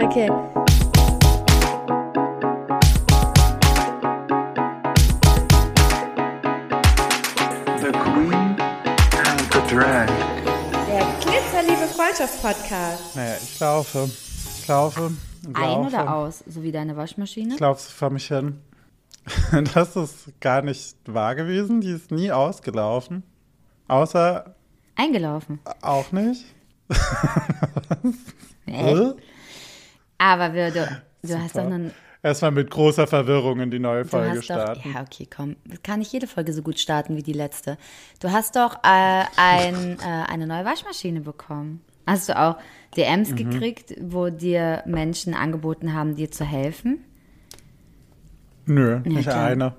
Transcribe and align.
Okay. 0.00 0.28
The 7.80 7.90
Queen 7.92 8.56
and 8.60 9.40
the 9.52 9.60
Drag. 9.68 10.06
Der 10.86 11.04
Glitzerliebe 11.20 11.86
Freundschaft-Podcast. 11.96 13.16
Naja, 13.16 13.34
ich 13.42 13.58
laufe. 13.58 14.10
Ich 14.60 14.68
laufe. 14.68 15.10
Ein 15.54 15.62
laufe. 15.82 15.86
oder 15.88 16.14
aus? 16.14 16.44
So 16.46 16.62
wie 16.62 16.70
deine 16.70 16.96
Waschmaschine? 16.96 17.54
Ich 17.54 17.60
laufe 17.60 17.90
vor 17.90 18.10
mich 18.10 18.28
hin. 18.28 18.60
Das 19.74 19.96
ist 19.96 20.28
gar 20.40 20.62
nicht 20.62 20.96
wahr 21.06 21.34
gewesen. 21.34 21.80
Die 21.80 21.90
ist 21.90 22.10
nie 22.10 22.30
ausgelaufen. 22.30 23.22
Außer 23.88 24.54
Eingelaufen. 24.96 25.58
auch 25.82 26.12
nicht. 26.12 26.44
Äh? 28.66 29.12
Aber 30.18 30.54
wir, 30.54 30.70
du, 30.70 31.02
du 31.22 31.38
hast 31.42 31.56
doch 31.56 31.64
einen. 31.64 31.90
Erstmal 32.22 32.50
mit 32.50 32.70
großer 32.70 33.06
Verwirrung 33.06 33.60
in 33.60 33.70
die 33.70 33.78
neue 33.78 34.04
Folge 34.04 34.36
doch, 34.36 34.42
starten. 34.42 34.92
ja, 34.94 35.00
okay, 35.00 35.26
komm. 35.34 35.56
Kann 35.82 36.00
nicht 36.00 36.12
jede 36.12 36.26
Folge 36.26 36.52
so 36.52 36.60
gut 36.62 36.78
starten 36.78 37.16
wie 37.16 37.22
die 37.22 37.32
letzte. 37.32 37.78
Du 38.20 38.30
hast 38.30 38.54
doch 38.56 38.74
äh, 38.84 39.24
ein, 39.36 39.98
äh, 40.00 40.04
eine 40.30 40.46
neue 40.46 40.64
Waschmaschine 40.66 41.20
bekommen. 41.22 41.80
Hast 42.06 42.28
du 42.28 42.38
auch 42.38 42.56
DMs 42.96 43.30
Mhm. 43.30 43.36
gekriegt, 43.36 43.94
wo 44.00 44.28
dir 44.28 44.82
Menschen 44.86 45.32
angeboten 45.34 45.94
haben, 45.94 46.14
dir 46.14 46.30
zu 46.30 46.44
helfen? 46.44 47.02
Nö, 48.66 49.00
nicht 49.00 49.22
klar. 49.22 49.46
eine. 49.46 49.74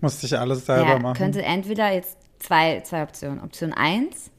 Musste 0.00 0.26
ich 0.26 0.38
alles 0.38 0.66
selber 0.66 0.90
ja, 0.90 0.98
machen. 0.98 1.16
könnte 1.16 1.42
entweder 1.42 1.92
jetzt 1.92 2.18
zwei, 2.40 2.80
zwei 2.80 3.02
Optionen. 3.04 3.40
Option 3.42 3.72
1, 3.72 4.30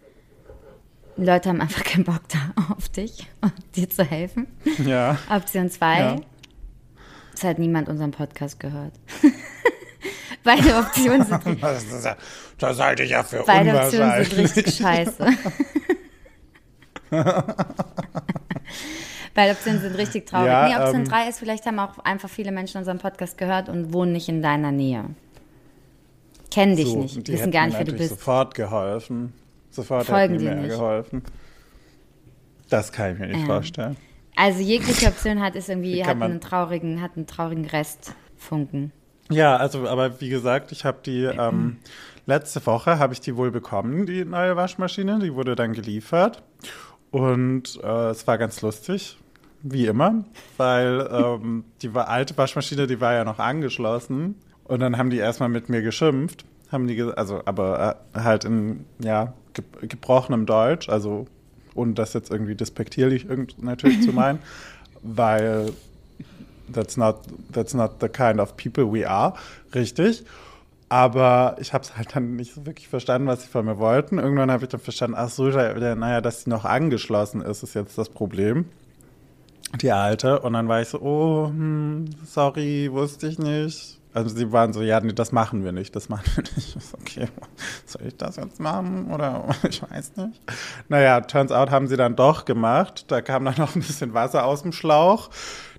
Leute 1.26 1.50
haben 1.50 1.62
einfach 1.62 1.84
keinen 1.86 2.04
Bock 2.04 2.22
da 2.30 2.74
auf 2.74 2.90
dich, 2.90 3.28
dir 3.76 3.90
zu 3.90 4.04
helfen. 4.04 4.48
ja. 4.86 5.18
Option 5.30 5.70
2, 5.70 6.00
Ja. 6.00 6.16
es 7.34 7.44
hat 7.44 7.60
niemand 7.60 7.90
unseren 7.90 8.12
Podcast 8.12 8.60
gehört. 8.60 8.94
Beide 10.44 10.78
Optionen 10.78 11.26
sind, 11.26 11.42
Das, 11.62 11.84
ist 11.84 12.06
ja, 12.06 12.16
das 12.60 12.80
halte 12.80 13.04
ich 13.04 13.10
ja 13.10 13.24
für 13.24 13.44
beide 13.46 13.76
Optionen 13.76 14.24
sind 14.24 14.38
richtig 14.38 14.74
scheiße. 14.76 15.26
Beide 19.34 19.52
Optionen 19.52 19.82
sind 19.82 19.96
richtig 19.98 20.26
traurig. 20.26 20.48
Ja, 20.48 20.68
nee, 20.68 20.76
Option 20.76 21.02
ähm, 21.04 21.10
3 21.10 21.30
ist, 21.30 21.40
vielleicht 21.40 21.66
haben 21.66 21.80
auch 21.80 22.00
einfach 22.00 22.30
viele 22.30 22.52
Menschen 22.52 22.78
unseren 22.80 22.98
Podcast 22.98 23.38
gehört 23.38 23.70
und 23.70 23.94
wohnen 23.94 24.12
nicht 24.14 24.30
in 24.30 24.42
deiner 24.42 24.72
Nähe. 24.72 25.06
Kennen 26.50 26.76
dich 26.76 26.88
So, 26.88 27.00
nicht, 27.02 27.28
die 27.28 27.34
wissen 27.34 27.52
gar 27.52 27.68
nicht, 27.68 27.78
wer 27.78 27.86
du 27.86 27.94
bist. 27.94 28.10
sofort 28.10 28.56
geholfen. 28.56 29.34
Sofort 29.78 30.06
Folgen 30.08 30.40
hätten 30.40 30.56
die 30.56 30.62
mir 30.62 30.68
geholfen. 30.70 31.22
Das 32.70 32.92
kann 32.92 33.14
ich 33.14 33.20
mir 33.20 33.28
nicht 33.28 33.42
Ja. 33.42 33.46
vorstellen. 33.46 33.96
Also 34.36 34.60
jegliche 34.62 35.06
Option 35.08 35.40
hat 35.40 35.56
ist 35.56 35.70
irgendwie 35.70 35.94
Wie 35.94 36.06
hat 36.06 36.20
einen 36.20 36.42
traurigen 36.42 37.00
hat 37.02 37.12
einen 37.16 37.28
traurigen 37.28 37.66
Restfunken. 37.66 38.92
Ja, 39.30 39.56
also, 39.58 39.88
aber 39.88 40.20
wie 40.20 40.30
gesagt, 40.30 40.72
ich 40.72 40.84
habe 40.84 40.98
die 41.06 41.24
ähm, 41.26 41.78
letzte 42.26 42.66
Woche 42.66 42.98
habe 42.98 43.14
ich 43.14 43.20
die 43.20 43.36
wohl 43.36 43.52
bekommen, 43.52 44.08
die 44.08 44.26
neue 44.26 44.56
Waschmaschine. 44.56 45.20
Die 45.20 45.36
wurde 45.36 45.56
dann 45.56 45.74
geliefert 45.74 46.42
und 47.12 47.80
äh, 47.84 48.10
es 48.10 48.26
war 48.26 48.40
ganz 48.40 48.62
lustig, 48.64 49.18
wie 49.62 49.86
immer, 49.86 50.24
weil 50.58 51.08
ähm, 51.12 51.66
die 51.84 51.90
alte 51.94 52.36
Waschmaschine, 52.36 52.88
die 52.88 53.00
war 53.00 53.14
ja 53.14 53.24
noch 53.24 53.38
angeschlossen 53.38 54.36
und 54.64 54.80
dann 54.80 54.98
haben 54.98 55.12
die 55.12 55.18
erstmal 55.18 55.50
mit 55.50 55.70
mir 55.70 55.84
geschimpft, 55.84 56.46
haben 56.72 56.88
die, 56.88 57.00
also 57.02 57.42
aber 57.46 57.98
äh, 58.14 58.20
halt 58.20 58.44
in 58.44 58.86
ja 59.00 59.34
ge 59.58 59.88
gebrochenem 59.88 60.46
Deutsch, 60.46 60.90
also 60.90 61.28
ohne 61.76 61.94
das 61.94 62.14
jetzt 62.14 62.32
irgendwie 62.32 62.56
despektierlich 62.56 63.30
irgend, 63.30 63.62
natürlich 63.62 64.02
zu 64.02 64.14
meinen, 64.14 64.40
weil 65.02 65.72
that's 66.72 66.98
not, 66.98 67.18
that's 67.52 67.74
not 67.74 68.00
the 68.00 68.10
kind 68.10 68.40
of 68.40 68.56
people 68.58 68.92
we 68.92 69.08
are, 69.10 69.34
richtig. 69.74 70.24
Aber 70.90 71.58
ich 71.60 71.74
habe 71.74 71.84
es 71.84 71.98
halt 71.98 72.16
dann 72.16 72.38
nicht 72.38 72.54
so 72.54 72.66
wirklich 72.66 72.88
verstanden, 72.88 73.28
was 73.28 73.44
sie 73.44 73.50
von 73.50 73.66
mir 73.66 73.78
wollten. 73.78 74.20
Irgendwann 74.20 74.50
habe 74.50 74.64
ich 74.64 74.70
dann 74.70 74.80
verstanden, 74.80 75.18
ach 75.20 75.30
so, 75.30 75.50
naja, 75.50 76.22
dass 76.22 76.44
sie 76.44 76.50
noch 76.50 76.64
angeschlossen 76.64 77.42
ist, 77.42 77.62
ist 77.62 77.74
jetzt 77.74 77.98
das 77.98 78.08
Problem. 78.08 78.66
Die 79.82 79.92
alte. 79.92 80.40
Und 80.40 80.54
dann 80.54 80.70
war 80.70 80.82
ich 80.82 80.88
so, 80.88 81.02
oh, 81.02 81.48
hm, 81.48 82.06
sorry, 82.26 82.90
wusste 82.90 83.28
ich 83.28 83.38
nicht. 83.38 84.00
Also 84.18 84.36
sie 84.36 84.52
waren 84.52 84.74
so, 84.74 84.82
ja, 84.82 85.00
nee, 85.00 85.14
das 85.14 85.32
machen 85.32 85.64
wir 85.64 85.72
nicht, 85.72 85.96
das 85.96 86.10
machen 86.10 86.26
wir 86.34 86.44
nicht. 86.56 86.76
Ich 86.76 86.84
so, 86.84 86.98
okay, 87.00 87.28
soll 87.86 88.02
ich 88.08 88.18
das 88.18 88.38
jetzt 88.38 88.60
machen 88.60 89.12
oder 89.14 89.46
ich 89.70 89.80
weiß 89.84 90.18
nicht. 90.18 90.42
Naja, 90.90 91.22
turns 91.22 91.52
out 91.52 91.70
haben 91.70 91.88
sie 91.88 91.98
dann 91.98 92.16
doch 92.16 92.46
gemacht. 92.46 93.06
Da 93.10 93.22
kam 93.22 93.46
dann 93.46 93.54
noch 93.60 93.76
ein 93.76 93.82
bisschen 93.82 94.16
Wasser 94.16 94.44
aus 94.46 94.64
dem 94.64 94.72
Schlauch. 94.72 95.30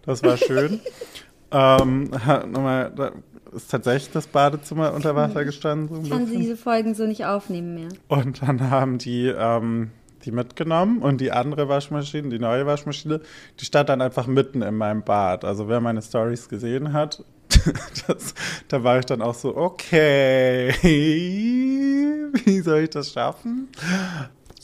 Das 0.06 0.22
war 0.22 0.36
schön. 0.36 0.78
ähm, 1.50 2.10
nochmal, 2.46 2.92
da 2.94 3.10
ist 3.56 3.72
tatsächlich 3.72 4.12
das 4.12 4.28
Badezimmer 4.28 4.92
unter 4.92 5.16
Wasser 5.16 5.44
gestanden. 5.44 5.88
So 5.96 6.02
Ich 6.02 6.10
kann 6.10 6.26
bisschen. 6.26 6.40
diese 6.40 6.56
Folgen 6.56 6.94
so 6.94 7.06
nicht 7.06 7.24
aufnehmen 7.24 7.74
mehr. 7.74 7.88
Und 8.06 8.42
dann 8.42 8.70
haben 8.70 8.98
die 8.98 9.34
ähm, 9.36 9.90
die 10.24 10.30
mitgenommen 10.30 10.98
und 10.98 11.20
die 11.20 11.32
andere 11.32 11.68
Waschmaschine, 11.68 12.28
die 12.28 12.38
neue 12.38 12.66
Waschmaschine, 12.66 13.20
die 13.58 13.64
stand 13.64 13.88
dann 13.88 14.00
einfach 14.00 14.28
mitten 14.28 14.62
in 14.62 14.76
meinem 14.76 15.02
Bad. 15.02 15.44
Also 15.44 15.68
wer 15.68 15.80
meine 15.80 16.02
Stories 16.02 16.48
gesehen 16.48 16.92
hat, 16.92 17.24
das, 18.06 18.34
da 18.68 18.82
war 18.82 18.98
ich 18.98 19.06
dann 19.06 19.22
auch 19.22 19.34
so, 19.34 19.56
okay, 19.56 20.74
wie 20.82 22.60
soll 22.60 22.80
ich 22.80 22.90
das 22.90 23.12
schaffen? 23.12 23.68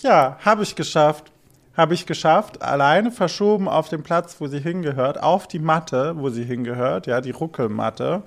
Ja, 0.00 0.38
habe 0.44 0.62
ich 0.62 0.74
geschafft. 0.74 1.30
Habe 1.76 1.94
ich 1.94 2.06
geschafft, 2.06 2.62
alleine 2.62 3.10
verschoben 3.10 3.68
auf 3.68 3.88
den 3.88 4.04
Platz, 4.04 4.36
wo 4.38 4.46
sie 4.46 4.60
hingehört, 4.60 5.20
auf 5.20 5.48
die 5.48 5.58
Matte, 5.58 6.14
wo 6.16 6.30
sie 6.30 6.44
hingehört, 6.44 7.08
ja, 7.08 7.20
die 7.20 7.32
Ruckelmatte. 7.32 8.22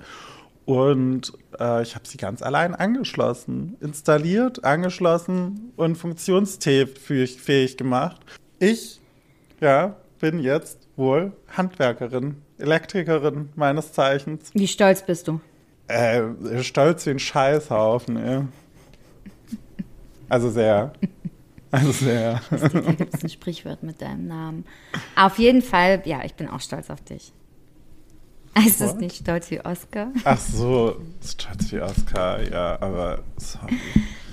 Und 0.66 1.32
äh, 1.58 1.80
ich 1.80 1.94
habe 1.94 2.06
sie 2.06 2.18
ganz 2.18 2.42
allein 2.42 2.74
angeschlossen, 2.74 3.78
installiert, 3.80 4.64
angeschlossen 4.64 5.72
und 5.76 5.96
funktionsfähig 5.96 6.98
fähig 7.40 7.78
gemacht. 7.78 8.20
Ich, 8.58 9.00
ja, 9.62 9.96
bin 10.20 10.40
jetzt 10.40 10.86
wohl 10.96 11.32
Handwerkerin, 11.56 12.42
Elektrikerin 12.58 13.50
meines 13.54 13.92
Zeichens. 13.92 14.50
Wie 14.54 14.68
stolz 14.68 15.04
bist 15.04 15.28
du? 15.28 15.40
Äh, 15.86 16.22
stolz 16.62 17.06
wie 17.06 17.10
ein 17.10 17.18
Scheißhaufen, 17.18 18.16
ey. 18.16 18.40
Also 20.28 20.50
sehr. 20.50 20.92
Also 21.70 21.92
sehr. 21.92 22.40
Da 22.50 22.92
gibt 22.92 23.14
es 23.14 23.22
ein 23.22 23.28
Sprichwort 23.28 23.82
mit 23.82 24.00
deinem 24.00 24.26
Namen. 24.26 24.64
Auf 25.16 25.38
jeden 25.38 25.62
Fall, 25.62 26.02
ja, 26.04 26.24
ich 26.24 26.34
bin 26.34 26.48
auch 26.48 26.60
stolz 26.60 26.90
auf 26.90 27.00
dich. 27.02 27.32
Heißt 28.58 28.80
es 28.80 28.94
nicht 28.96 29.16
stolz 29.16 29.50
wie 29.50 29.60
Oscar? 29.60 30.08
Ach 30.24 30.38
so, 30.38 30.96
stolz 31.24 31.70
wie 31.70 31.80
Oscar, 31.80 32.42
ja, 32.42 32.80
aber 32.80 33.20
sorry. 33.36 33.76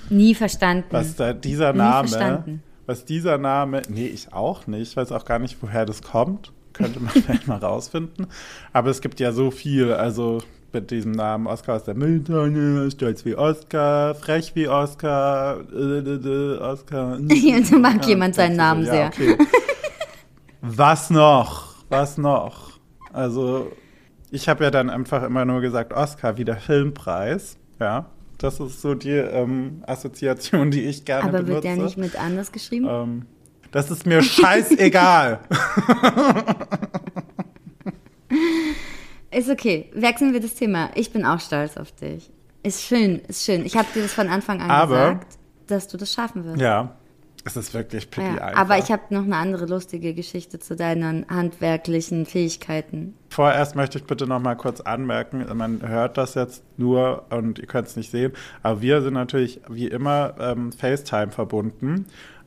Nie 0.09 0.33
verstanden. 0.33 0.87
Was 0.91 1.15
da 1.15 1.33
dieser 1.33 1.73
Nie 1.73 1.79
Name, 1.79 2.07
verstanden. 2.07 2.63
was 2.85 3.05
dieser 3.05 3.37
Name, 3.37 3.81
nee, 3.89 4.07
ich 4.07 4.33
auch 4.33 4.65
nicht, 4.67 4.91
ich 4.91 4.97
weiß 4.97 5.11
auch 5.11 5.25
gar 5.25 5.39
nicht, 5.39 5.57
woher 5.61 5.85
das 5.85 6.01
kommt. 6.01 6.51
Könnte 6.77 6.99
man 6.99 7.09
vielleicht 7.11 7.47
mal 7.47 7.57
rausfinden. 7.57 8.27
Aber 8.73 8.89
es 8.89 9.01
gibt 9.01 9.19
ja 9.19 9.31
so 9.31 9.51
viel, 9.51 9.91
also 9.93 10.39
mit 10.73 10.91
diesem 10.91 11.13
Namen 11.13 11.47
Oscar 11.47 11.75
aus 11.75 11.83
der 11.85 11.93
Mülltonne, 11.95 12.91
stolz 12.91 13.23
wie 13.23 13.35
Oscar, 13.35 14.13
frech 14.15 14.51
wie 14.55 14.67
Oscar, 14.67 15.61
äh, 15.73 15.99
äh, 15.99 16.55
äh, 16.55 16.57
Oscar. 16.59 17.17
Ja, 17.31 17.59
da 17.61 17.77
mag 17.77 18.01
Ja, 18.03 18.09
jemand 18.09 18.35
seinen 18.35 18.57
ja, 18.57 18.57
Namen 18.57 18.85
sehr. 18.85 19.07
Okay. 19.07 19.37
Was 20.61 21.09
noch? 21.09 21.75
Was 21.89 22.17
noch? 22.17 22.71
Also, 23.13 23.71
ich 24.31 24.49
habe 24.49 24.63
ja 24.65 24.71
dann 24.71 24.89
einfach 24.89 25.23
immer 25.23 25.45
nur 25.45 25.61
gesagt, 25.61 25.93
Oscar 25.93 26.37
wie 26.37 26.43
der 26.45 26.57
Filmpreis. 26.57 27.57
Ja, 27.79 28.07
das 28.37 28.59
ist 28.59 28.81
so 28.81 28.95
die 28.95 29.11
ähm, 29.11 29.83
Assoziation, 29.87 30.71
die 30.71 30.81
ich 30.81 31.05
gerne 31.05 31.23
Aber 31.23 31.31
benutze. 31.37 31.53
wird 31.53 31.63
der 31.63 31.77
nicht 31.77 31.97
mit 31.97 32.19
anders 32.19 32.51
geschrieben? 32.51 32.87
ähm, 32.89 33.25
das 33.75 33.91
ist 33.91 34.05
mir 34.05 34.23
scheißegal. 34.23 35.39
Ist 39.31 39.49
okay. 39.49 39.89
Wechseln 39.93 40.33
wir 40.33 40.39
das 40.39 40.55
Thema. 40.55 40.89
Ich 40.95 41.11
bin 41.11 41.25
auch 41.25 41.39
stolz 41.39 41.77
auf 41.77 41.91
dich. 41.91 42.31
Ist 42.63 42.81
schön, 42.83 43.19
ist 43.27 43.43
schön. 43.45 43.65
Ich 43.65 43.75
habe 43.77 43.87
dir 43.93 44.01
das 44.03 44.13
von 44.13 44.29
Anfang 44.29 44.61
an 44.61 44.71
Aber- 44.71 44.95
gesagt, 44.95 45.37
dass 45.67 45.87
du 45.87 45.97
das 45.97 46.13
schaffen 46.13 46.45
wirst. 46.45 46.61
ja, 46.61 46.95
es 47.43 47.55
ist 47.57 47.73
wirklich 47.73 48.09
picky 48.09 48.25
Ja, 48.25 48.43
einfach. 48.45 48.61
aber 48.61 48.77
ich 48.79 48.91
habe 48.91 49.01
noch 49.09 49.23
eine 49.23 49.35
andere 49.35 49.65
lustige 49.65 50.13
Geschichte 50.13 50.57
zu 50.59 50.75
deinen 50.75 51.27
handwerklichen 51.29 52.25
Fähigkeiten. 52.25 53.13
Vorerst 53.29 53.75
möchte 53.75 53.97
ich 53.99 54.05
bitte 54.05 54.25
noch 54.25 54.39
mal 54.39 54.55
kurz 54.55 54.79
anmerken, 54.81 55.45
man 55.55 55.87
hört 55.87 56.17
das 56.17 56.33
jetzt 56.35 56.63
nur 56.77 57.25
und 57.29 57.59
ihr 57.59 57.67
könnt 57.67 57.87
es 57.87 57.95
nicht 57.95 58.09
sehen, 58.09 58.31
aber 58.63 58.81
wir 58.81 59.01
sind 59.01 59.13
natürlich 59.15 59.59
wie 59.69 59.87
immer 59.87 60.33
ähm, 60.39 60.71
FaceTime 60.71 61.31
verbunden. 61.31 62.05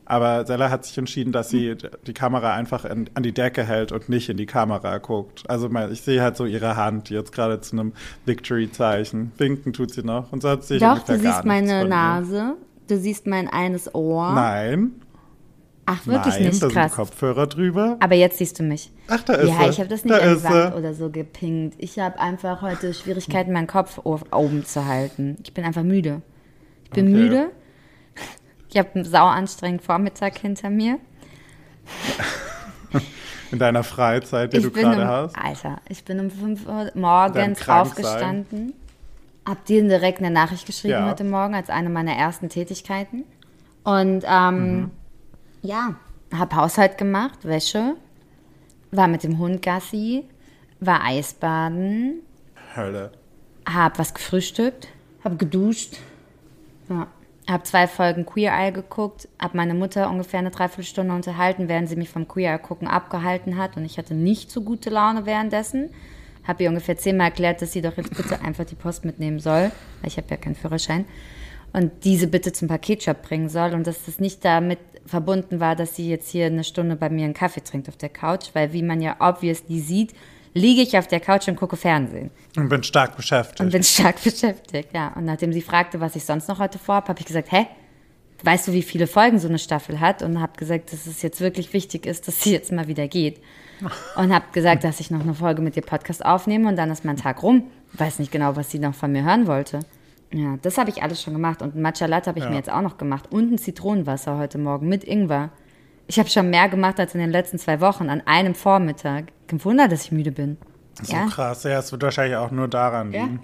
Aber 0.09 0.45
Sella 0.45 0.71
hat 0.71 0.85
sich 0.85 0.97
entschieden, 0.97 1.31
dass 1.31 1.49
sie 1.49 1.75
die 2.07 2.13
Kamera 2.13 2.55
einfach 2.55 2.83
in, 2.83 3.09
an 3.13 3.21
die 3.21 3.31
Decke 3.31 3.63
hält 3.63 3.91
und 3.91 4.09
nicht 4.09 4.27
in 4.27 4.37
die 4.37 4.47
Kamera 4.47 4.97
guckt. 4.97 5.43
Also 5.47 5.69
mal, 5.69 5.91
ich 5.91 6.01
sehe 6.01 6.21
halt 6.21 6.35
so 6.35 6.45
ihre 6.45 6.75
Hand, 6.75 7.11
jetzt 7.11 7.31
gerade 7.31 7.61
zu 7.61 7.75
einem 7.77 7.93
Victory-Zeichen. 8.25 9.31
Winken 9.37 9.71
tut 9.71 9.93
sie 9.93 10.03
noch. 10.03 10.31
Und 10.31 10.41
sonst 10.41 10.67
sehe 10.67 10.77
ich 10.77 10.83
Doch, 10.83 10.99
du 10.99 11.17
siehst 11.17 11.45
meine. 11.45 11.85
Nase, 11.85 12.55
du 12.87 12.97
siehst 12.97 13.27
mein 13.27 13.47
eines 13.47 13.93
Ohr. 13.93 14.33
Nein. 14.33 14.91
Ach, 15.85 16.05
wirklich 16.05 16.35
Nein, 16.35 16.43
nicht 16.49 16.61
da 16.61 16.67
krass. 16.69 16.91
sind 16.91 16.95
Kopfhörer 17.05 17.47
drüber. 17.47 17.97
Aber 17.99 18.15
jetzt 18.15 18.37
siehst 18.39 18.59
du 18.59 18.63
mich. 18.63 18.91
Ach, 19.07 19.21
da 19.23 19.33
ist 19.33 19.49
ja, 19.49 19.63
sie. 19.63 19.69
ich 19.69 19.79
habe 19.79 19.89
das 19.89 20.05
nicht 20.05 20.15
Da 20.15 20.21
an 20.21 20.37
sie. 20.37 20.75
oder 20.77 20.93
so 20.93 21.09
gepinkt. 21.09 21.75
Ich 21.79 21.97
habe 21.99 22.19
einfach 22.19 22.61
heute 22.61 22.93
Schwierigkeiten, 22.93 23.53
meinen 23.53 23.67
Kopf 23.67 23.99
oben 24.03 24.65
zu 24.65 24.85
halten. 24.85 25.37
Ich 25.43 25.53
bin 25.53 25.63
einfach 25.65 25.83
müde. 25.83 26.21
Ich 26.83 26.89
bin 26.91 27.07
Okay. 27.07 27.15
müde. 27.15 27.49
Ich 28.69 28.77
habe 28.77 28.89
einen 28.95 29.05
sau 29.05 29.25
anstrengenden 29.25 29.85
Vormittag 29.85 30.37
hinter 30.37 30.69
mir. 30.69 30.99
In 33.51 33.57
deiner 33.57 33.83
Freizeit, 33.83 34.53
die 34.53 34.57
ich 34.57 34.63
du 34.63 34.71
gerade 34.71 35.01
um, 35.01 35.07
hast. 35.07 35.35
Alter, 35.37 35.77
ich 35.89 36.03
bin 36.05 36.19
um 36.19 36.29
5 36.29 36.67
Uhr 36.67 36.91
morgens 36.93 37.67
aufgestanden. 37.67 38.73
Hab 39.47 39.65
dir 39.65 39.81
direkt 39.81 40.19
eine 40.19 40.29
Nachricht 40.29 40.67
geschrieben 40.67 40.93
Ja. 40.93 41.09
heute 41.09 41.23
Morgen 41.23 41.55
als 41.55 41.69
eine 41.69 41.89
meiner 41.89 42.13
ersten 42.13 42.49
Tätigkeiten. 42.49 43.23
Und 43.83 44.23
ähm, 44.27 44.75
Mhm. 44.81 44.91
ja, 45.63 45.95
hab 46.37 46.53
Haushalt 46.53 46.99
gemacht, 46.99 47.39
Wäsche, 47.43 47.95
war 48.91 49.07
mit 49.07 49.23
dem 49.23 49.39
Hund 49.39 49.63
Gassi, 49.63 50.25
war 50.79 51.03
Eisbaden, 51.03 52.19
Hölle. 52.75 53.11
hab 53.67 53.97
was 53.97 54.13
gefrühstückt, 54.13 54.89
hab 55.23 55.39
geduscht, 55.39 55.97
ja. 56.89 57.07
Hab 57.49 57.65
zwei 57.65 57.87
Folgen 57.87 58.25
Queer 58.25 58.53
Eye 58.53 58.71
geguckt, 58.71 59.27
hab 59.39 59.55
meine 59.55 59.73
Mutter 59.73 60.09
ungefähr 60.09 60.39
eine 60.39 60.51
Dreiviertelstunde 60.51 61.13
unterhalten, 61.13 61.67
während 61.67 61.89
sie 61.89 61.95
mich 61.95 62.09
vom 62.09 62.27
Queer 62.27 62.53
Eye 62.53 62.59
gucken 62.59 62.87
abgehalten 62.87 63.57
hat 63.57 63.75
und 63.77 63.85
ich 63.85 63.97
hatte 63.97 64.13
nicht 64.13 64.51
so 64.51 64.61
gute 64.61 64.89
Laune 64.89 65.25
währenddessen. 65.25 65.89
Hab 66.47 66.61
ihr 66.61 66.69
ungefähr 66.69 66.97
zehnmal 66.97 67.27
erklärt, 67.27 67.61
dass 67.61 67.73
sie 67.73 67.81
doch 67.81 67.97
jetzt 67.97 68.15
bitte 68.15 68.41
einfach 68.41 68.65
die 68.65 68.75
Post 68.75 69.05
mitnehmen 69.05 69.39
soll, 69.39 69.71
weil 70.01 70.07
ich 70.07 70.17
habe 70.17 70.27
ja 70.29 70.37
keinen 70.37 70.55
Führerschein 70.55 71.05
und 71.73 71.91
diese 72.03 72.27
bitte 72.27 72.51
zum 72.53 72.67
Paketshop 72.67 73.21
bringen 73.21 73.49
soll 73.49 73.73
und 73.73 73.85
dass 73.85 74.05
das 74.05 74.19
nicht 74.19 74.43
damit 74.45 74.79
verbunden 75.05 75.59
war, 75.59 75.75
dass 75.75 75.95
sie 75.95 76.09
jetzt 76.09 76.29
hier 76.29 76.45
eine 76.45 76.63
Stunde 76.63 76.95
bei 76.95 77.09
mir 77.09 77.25
einen 77.25 77.33
Kaffee 77.33 77.63
trinkt 77.63 77.89
auf 77.89 77.97
der 77.97 78.09
Couch, 78.09 78.49
weil 78.53 78.73
wie 78.73 78.83
man 78.83 79.01
ja 79.01 79.17
obviously 79.19 79.79
sieht, 79.79 80.13
liege 80.53 80.81
ich 80.81 80.97
auf 80.97 81.07
der 81.07 81.19
Couch 81.19 81.47
und 81.47 81.55
gucke 81.55 81.75
Fernsehen. 81.77 82.31
Und 82.57 82.69
bin 82.69 82.83
stark 82.83 83.15
beschäftigt. 83.15 83.59
Und 83.61 83.71
bin 83.71 83.83
stark 83.83 84.21
beschäftigt, 84.23 84.89
ja. 84.93 85.13
Und 85.15 85.25
nachdem 85.25 85.53
sie 85.53 85.61
fragte, 85.61 85.99
was 85.99 86.15
ich 86.15 86.25
sonst 86.25 86.47
noch 86.47 86.59
heute 86.59 86.79
vorhabe, 86.79 87.09
habe 87.09 87.19
ich 87.19 87.25
gesagt, 87.25 87.51
hä? 87.51 87.67
Weißt 88.41 88.69
du, 88.69 88.71
wie 88.71 88.83
viele 88.83 89.05
Folgen 89.05 89.37
so 89.37 89.49
eine 89.49 89.59
Staffel 89.59 89.99
hat? 89.99 90.23
Und 90.23 90.39
habe 90.39 90.53
gesagt, 90.57 90.93
dass 90.93 91.07
es 91.07 91.21
jetzt 91.21 91.41
wirklich 91.41 91.73
wichtig 91.73 92.05
ist, 92.05 92.25
dass 92.27 92.41
sie 92.41 92.53
jetzt 92.53 92.71
mal 92.71 92.87
wieder 92.87 93.07
geht. 93.07 93.41
Und 94.15 94.33
habe 94.33 94.45
gesagt, 94.53 94.83
dass 94.83 94.99
ich 95.01 95.11
noch 95.11 95.21
eine 95.21 95.33
Folge 95.33 95.61
mit 95.61 95.75
ihr 95.77 95.81
Podcast 95.83 96.25
aufnehme 96.25 96.67
und 96.67 96.75
dann 96.75 96.91
ist 96.91 97.05
mein 97.05 97.15
Tag 97.15 97.41
rum. 97.43 97.63
Weiß 97.93 98.19
nicht 98.19 98.29
genau, 98.29 98.57
was 98.57 98.69
sie 98.71 98.79
noch 98.79 98.93
von 98.93 99.09
mir 99.11 99.23
hören 99.23 99.47
wollte. 99.47 99.79
Ja, 100.33 100.57
das 100.61 100.77
habe 100.77 100.89
ich 100.89 101.01
alles 101.01 101.21
schon 101.21 101.33
gemacht. 101.33 101.61
Und 101.61 101.75
ein 101.75 101.81
Matcha 101.81 102.05
Latte 102.05 102.29
habe 102.29 102.39
ich 102.39 102.43
Ja. 102.45 102.51
mir 102.51 102.57
jetzt 102.57 102.69
auch 102.69 102.81
noch 102.81 102.97
gemacht. 102.97 103.31
Und 103.31 103.51
ein 103.53 103.57
Zitronenwasser 103.57 104.37
heute 104.37 104.57
Morgen 104.57 104.89
mit 104.89 105.05
Ingwer. 105.05 105.49
Ich 106.09 106.17
habe 106.17 106.27
schon 106.27 106.49
mehr 106.49 106.67
gemacht 106.69 106.99
als 106.99 107.13
in 107.13 107.19
den 107.19 107.29
letzten 107.29 107.59
zwei 107.59 107.79
Wochen 107.81 108.09
an 108.09 108.21
einem 108.25 108.55
Vormittag. 108.55 109.25
Kein 109.47 109.63
Wunder, 109.63 109.87
dass 109.87 110.05
ich 110.05 110.11
müde 110.11 110.31
bin. 110.31 110.57
so 111.03 111.13
ja. 111.15 111.27
krass. 111.27 111.63
Ja, 111.63 111.77
es 111.77 111.91
wird 111.91 112.01
wahrscheinlich 112.01 112.35
auch 112.35 112.49
nur 112.49 112.67
daran 112.67 113.11
Ja. 113.13 113.21
liegen. 113.23 113.41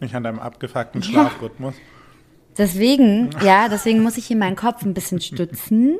Nicht 0.00 0.14
an 0.14 0.22
deinem 0.24 0.38
abgefuckten 0.38 1.02
Schlafrhythmus. 1.02 1.74
Deswegen, 2.56 3.30
ja, 3.44 3.68
deswegen 3.68 4.02
muss 4.02 4.16
ich 4.16 4.26
hier 4.26 4.36
meinen 4.38 4.56
Kopf 4.56 4.82
ein 4.82 4.94
bisschen 4.94 5.20
stützen. 5.20 5.98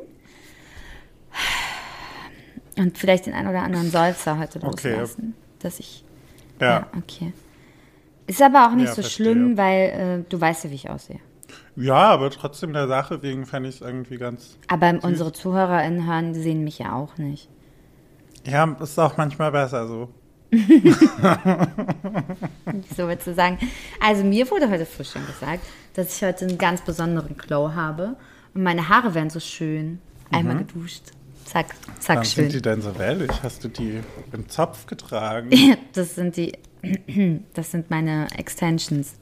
Und 2.79 2.97
vielleicht 2.97 3.27
den 3.27 3.35
einen 3.35 3.49
oder 3.49 3.63
anderen 3.63 3.91
Seufzer 3.91 4.39
heute 4.39 4.61
Okay. 4.63 4.91
loslassen. 4.93 5.35
Dass 5.59 5.79
ich. 5.79 6.05
Ja. 6.61 6.67
Ja, 6.67 6.87
okay. 6.97 7.33
Ist 8.27 8.41
aber 8.43 8.67
auch 8.67 8.75
nicht 8.75 8.87
Ja, 8.89 8.95
so 8.95 9.03
verstehe. 9.03 9.27
schlimm, 9.27 9.57
weil 9.59 10.25
äh, 10.25 10.29
du 10.31 10.41
weißt 10.41 10.65
ja, 10.65 10.71
wie 10.71 10.75
ich 10.77 10.89
aussehe. 10.91 11.21
Ja, 11.81 12.09
aber 12.09 12.31
trotzdem 12.31 12.73
der 12.73 12.89
Sache 12.89 13.23
wegen 13.23 13.47
fände 13.47 13.69
ich 13.69 13.77
es 13.77 13.81
irgendwie 13.81 14.17
ganz. 14.17 14.59
Aber 14.67 14.99
unsere 15.03 15.33
ZuhörerInnen 15.33 16.07
hören, 16.07 16.33
die 16.33 16.41
sehen 16.41 16.65
mich 16.65 16.81
ja 16.81 16.93
auch 16.93 17.17
nicht. 17.19 17.49
Ja, 18.45 18.77
ist 18.81 18.99
auch 18.99 19.17
manchmal 19.17 19.53
besser 19.53 19.87
so. 19.87 20.09
So 22.97 23.07
würdest 23.07 23.27
du 23.27 23.35
sagen. 23.35 23.59
Also 24.01 24.25
mir 24.25 24.51
wurde 24.51 24.71
heute 24.71 24.87
früh 24.87 25.05
schon 25.05 25.25
gesagt, 25.27 25.65
dass 25.95 26.17
ich 26.17 26.23
heute 26.23 26.47
einen 26.47 26.59
ganz 26.59 26.81
besonderen 26.83 27.37
Glow 27.37 27.75
habe. 27.75 28.17
Und 28.55 28.63
meine 28.63 28.89
Haare 28.89 29.15
werden 29.15 29.31
so 29.31 29.41
schön. 29.41 30.01
Einmal 30.31 30.59
geduscht. 30.59 31.03
Zack, 31.45 31.75
zack, 31.99 32.17
Warum 32.17 32.25
schön. 32.25 32.45
sind 32.45 32.55
die 32.55 32.63
denn 32.63 32.83
so 32.83 32.99
wellig? 32.99 33.31
Hast 33.43 33.65
du 33.65 33.69
die 33.69 34.01
im 34.33 34.49
Zopf 34.49 34.87
getragen? 34.87 35.51
Das 35.93 36.15
sind 36.15 36.37
die, 36.37 36.53
das 37.55 37.71
sind 37.71 37.91
meine 37.91 38.27
Extensions. 38.37 39.15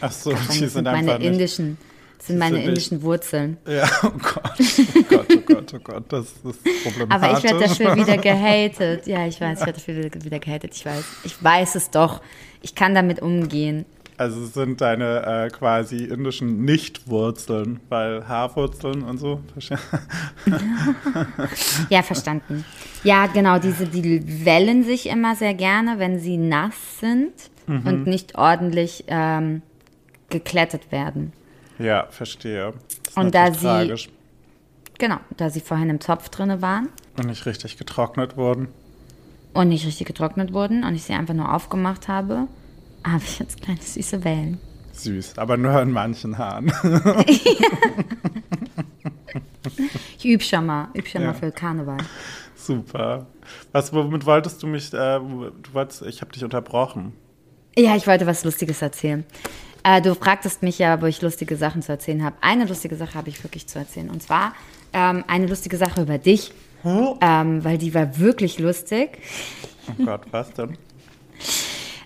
Ach 0.00 0.10
so, 0.12 0.32
die 0.32 0.36
sind 0.36 0.70
sind 0.70 0.84
meine 0.84 1.18
nicht. 1.18 1.76
Das 2.18 2.26
sind 2.26 2.38
meine 2.38 2.62
indischen 2.62 3.00
Wurzeln. 3.02 3.56
Ja, 3.66 3.88
oh 4.02 4.10
Gott, 4.10 4.52
oh 4.58 5.02
Gott, 5.08 5.26
oh 5.30 5.40
Gott, 5.46 5.74
oh 5.74 5.78
Gott, 5.82 6.04
das 6.08 6.24
ist 6.26 6.64
problematisch. 6.84 7.08
Aber 7.10 7.38
ich 7.38 7.44
werde 7.44 7.60
dafür 7.60 7.96
wieder 7.96 8.16
gehatet. 8.18 9.06
Ja, 9.06 9.26
ich 9.26 9.40
weiß, 9.40 9.60
ich 9.60 9.66
werde 9.66 9.78
dafür 9.78 9.96
wieder- 10.04 10.24
wieder 10.24 10.38
gehatet. 10.38 10.74
Ich 10.74 10.84
weiß. 10.84 11.04
Ich 11.24 11.42
weiß 11.42 11.74
es 11.76 11.90
doch. 11.90 12.20
Ich 12.60 12.74
kann 12.74 12.94
damit 12.94 13.22
umgehen. 13.22 13.84
Also 14.16 14.42
es 14.42 14.52
sind 14.54 14.80
deine 14.80 15.46
äh, 15.46 15.48
quasi 15.50 15.98
indischen 16.06 16.64
Nichtwurzeln, 16.64 17.78
weil 17.88 18.26
Haarwurzeln 18.26 19.04
und 19.04 19.18
so. 19.18 19.40
Ja, 21.90 22.02
verstanden. 22.02 22.64
Ja, 23.04 23.26
genau, 23.26 23.58
diese, 23.58 23.86
die 23.86 24.44
wellen 24.44 24.82
sich 24.84 25.08
immer 25.08 25.36
sehr 25.36 25.54
gerne, 25.54 25.98
wenn 25.98 26.18
sie 26.18 26.36
nass 26.36 26.74
sind 27.00 27.32
Mhm. 27.66 27.86
und 27.86 28.06
nicht 28.06 28.34
ordentlich 28.36 29.04
ähm, 29.08 29.60
geklettet 30.30 30.90
werden. 30.90 31.32
Ja, 31.78 32.06
verstehe. 32.10 32.72
Und 33.16 33.34
da 33.34 33.52
sie- 33.52 33.60
tragisch. 33.66 34.08
Genau, 34.98 35.18
da 35.36 35.48
sie 35.50 35.60
vorhin 35.60 35.90
im 35.90 36.00
Topf 36.00 36.28
drinne 36.28 36.60
waren 36.60 36.88
Und 37.16 37.26
nicht 37.26 37.46
richtig 37.46 37.76
getrocknet 37.76 38.36
wurden. 38.36 38.68
und 39.54 39.68
nicht 39.68 39.86
richtig 39.86 40.06
getrocknet 40.06 40.52
wurden 40.52 40.82
und 40.84 40.94
ich 40.94 41.04
sie 41.04 41.12
einfach 41.14 41.34
nur 41.34 41.54
aufgemacht 41.54 42.08
habe, 42.08 42.48
habe 43.06 43.22
ich 43.24 43.38
jetzt 43.38 43.62
kleine 43.62 43.80
süße 43.80 44.24
Wellen. 44.24 44.58
Süß, 44.92 45.38
aber 45.38 45.56
nur 45.56 45.80
in 45.80 45.92
manchen 45.92 46.36
Haaren. 46.38 46.72
Ich 50.18 50.24
übe 50.24 50.42
schon 50.42 50.66
mal, 50.66 50.88
übe 50.94 51.06
schon 51.08 51.22
Ja. 51.22 51.28
mal 51.28 51.34
für 51.34 51.52
Karneval. 51.52 51.98
Super. 52.56 53.26
Was, 53.72 53.92
womit 53.92 54.26
wolltest 54.26 54.62
du 54.62 54.66
mich, 54.66 54.92
äh, 54.92 55.18
du 55.18 55.50
wolltest, 55.72 56.02
ich 56.02 56.20
habe 56.20 56.32
dich 56.32 56.42
unterbrochen. 56.44 57.12
Ja, 57.76 57.94
ich 57.96 58.06
wollte 58.06 58.26
was 58.26 58.44
Lustiges 58.44 58.82
erzählen. 58.82 59.24
Äh, 59.82 60.02
du 60.02 60.14
fragtest 60.14 60.62
mich 60.62 60.78
ja, 60.78 61.00
wo 61.00 61.06
ich 61.06 61.22
lustige 61.22 61.56
Sachen 61.56 61.82
zu 61.82 61.92
erzählen 61.92 62.24
habe. 62.24 62.36
Eine 62.40 62.64
lustige 62.64 62.96
Sache 62.96 63.14
habe 63.14 63.28
ich 63.28 63.42
wirklich 63.42 63.66
zu 63.66 63.78
erzählen. 63.78 64.10
Und 64.10 64.22
zwar 64.22 64.52
ähm, 64.92 65.24
eine 65.26 65.46
lustige 65.46 65.76
Sache 65.76 66.02
über 66.02 66.18
dich, 66.18 66.52
ähm, 66.84 67.64
weil 67.64 67.78
die 67.78 67.94
war 67.94 68.18
wirklich 68.18 68.58
lustig. 68.58 69.18
Oh 69.88 70.04
Gott, 70.04 70.22
was 70.30 70.52
denn? 70.52 70.76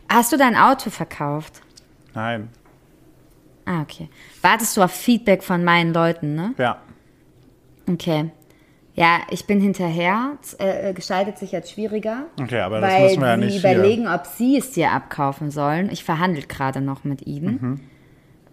Hast 0.08 0.32
du 0.32 0.36
dein 0.36 0.56
Auto 0.56 0.90
verkauft? 0.90 1.62
Nein. 2.14 2.48
Ah, 3.64 3.82
okay. 3.82 4.08
Wartest 4.40 4.76
du 4.76 4.82
auf 4.82 4.92
Feedback 4.92 5.42
von 5.42 5.64
meinen 5.64 5.94
Leuten, 5.94 6.34
ne? 6.34 6.54
Ja. 6.58 6.78
Okay. 7.88 8.30
Ja, 8.94 9.20
ich 9.30 9.46
bin 9.46 9.60
hinterher. 9.60 10.32
Es, 10.42 10.54
äh, 10.54 10.92
gestaltet 10.94 11.38
sich 11.38 11.50
jetzt 11.52 11.70
schwieriger. 11.72 12.26
Okay, 12.40 12.60
aber 12.60 12.80
das 12.80 12.92
weil 12.92 13.02
müssen 13.04 13.20
wir 13.20 13.28
ja 13.28 13.34
sie 13.38 13.44
nicht 13.46 13.60
hier. 13.62 13.72
überlegen, 13.74 14.06
ob 14.08 14.26
sie 14.26 14.58
es 14.58 14.72
dir 14.72 14.90
abkaufen 14.92 15.50
sollen. 15.50 15.88
Ich 15.90 16.04
verhandle 16.04 16.42
gerade 16.42 16.80
noch 16.82 17.02
mit 17.04 17.26
ihnen. 17.26 17.58
Mhm. 17.60 17.80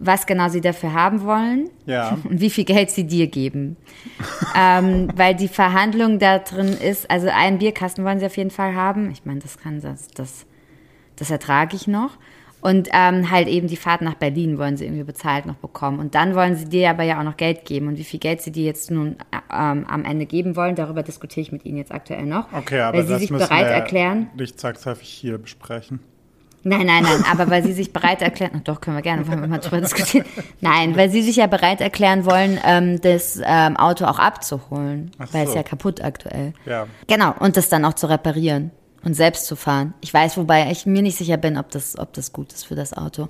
Was 0.02 0.24
genau 0.24 0.48
sie 0.48 0.62
dafür 0.62 0.94
haben 0.94 1.24
wollen 1.24 1.68
Ja. 1.84 2.16
und 2.24 2.40
wie 2.40 2.48
viel 2.48 2.64
Geld 2.64 2.90
sie 2.90 3.06
dir 3.06 3.26
geben. 3.26 3.76
ähm, 4.56 5.08
weil 5.14 5.34
die 5.34 5.48
Verhandlung 5.48 6.18
da 6.18 6.38
drin 6.38 6.68
ist, 6.72 7.10
also 7.10 7.28
einen 7.28 7.58
Bierkasten 7.58 8.02
wollen 8.04 8.18
sie 8.18 8.24
auf 8.24 8.36
jeden 8.38 8.50
Fall 8.50 8.74
haben. 8.74 9.10
Ich 9.10 9.26
meine, 9.26 9.40
das 9.40 9.58
kann 9.58 9.82
das, 9.82 10.08
das, 10.08 10.46
das 11.16 11.30
ertrage 11.30 11.76
ich 11.76 11.86
noch. 11.86 12.12
Und 12.60 12.88
ähm, 12.92 13.30
halt 13.30 13.48
eben 13.48 13.68
die 13.68 13.76
Fahrt 13.76 14.02
nach 14.02 14.14
Berlin 14.14 14.58
wollen 14.58 14.76
sie 14.76 14.84
irgendwie 14.84 15.04
bezahlt 15.04 15.46
noch 15.46 15.56
bekommen. 15.56 15.98
Und 15.98 16.14
dann 16.14 16.34
wollen 16.34 16.56
sie 16.56 16.66
dir 16.66 16.90
aber 16.90 17.04
ja 17.04 17.18
auch 17.18 17.24
noch 17.24 17.36
Geld 17.36 17.64
geben. 17.64 17.88
Und 17.88 17.98
wie 17.98 18.04
viel 18.04 18.20
Geld 18.20 18.42
sie 18.42 18.52
dir 18.52 18.64
jetzt 18.64 18.90
nun 18.90 19.16
äh, 19.30 19.36
ähm, 19.52 19.86
am 19.86 20.04
Ende 20.04 20.26
geben 20.26 20.56
wollen, 20.56 20.74
darüber 20.74 21.02
diskutiere 21.02 21.42
ich 21.42 21.52
mit 21.52 21.64
ihnen 21.64 21.78
jetzt 21.78 21.92
aktuell 21.92 22.26
noch. 22.26 22.52
Okay, 22.52 22.80
aber 22.80 22.98
weil 22.98 23.04
sie 23.04 23.12
das 23.12 23.20
sich 23.20 23.30
müssen 23.30 23.48
bereit 23.48 23.66
wir 23.66 23.72
erklären. 23.72 24.28
nicht 24.36 24.60
zwangsläufig 24.60 25.08
hier 25.08 25.38
besprechen. 25.38 26.00
Nein, 26.62 26.84
nein, 26.84 27.02
nein, 27.04 27.24
aber 27.30 27.48
weil 27.48 27.62
sie 27.62 27.72
sich 27.72 27.90
bereit 27.90 28.20
erklären, 28.20 28.52
Ach 28.58 28.60
doch, 28.60 28.82
können 28.82 28.94
wir 28.94 29.02
gerne 29.02 29.26
wollen 29.26 29.40
wir 29.40 29.48
mal 29.48 29.58
drüber 29.60 29.80
diskutieren. 29.80 30.26
Nein, 30.60 30.94
weil 30.94 31.08
sie 31.08 31.22
sich 31.22 31.36
ja 31.36 31.46
bereit 31.46 31.80
erklären 31.80 32.26
wollen, 32.26 32.58
ähm, 32.66 33.00
das 33.00 33.40
ähm, 33.42 33.78
Auto 33.78 34.04
auch 34.04 34.18
abzuholen, 34.18 35.10
Ach 35.18 35.28
weil 35.32 35.44
es 35.44 35.52
so. 35.52 35.56
ja 35.56 35.62
kaputt 35.62 36.04
aktuell. 36.04 36.52
Ja. 36.66 36.86
Genau, 37.06 37.34
und 37.38 37.56
das 37.56 37.70
dann 37.70 37.86
auch 37.86 37.94
zu 37.94 38.10
reparieren 38.10 38.72
und 39.04 39.14
selbst 39.14 39.46
zu 39.46 39.56
fahren. 39.56 39.94
Ich 40.00 40.12
weiß, 40.12 40.36
wobei 40.36 40.70
ich 40.70 40.86
mir 40.86 41.02
nicht 41.02 41.16
sicher 41.18 41.36
bin, 41.36 41.56
ob 41.58 41.70
das, 41.70 41.98
ob 41.98 42.12
das 42.12 42.32
gut 42.32 42.52
ist 42.52 42.66
für 42.66 42.74
das 42.74 42.92
Auto. 42.92 43.28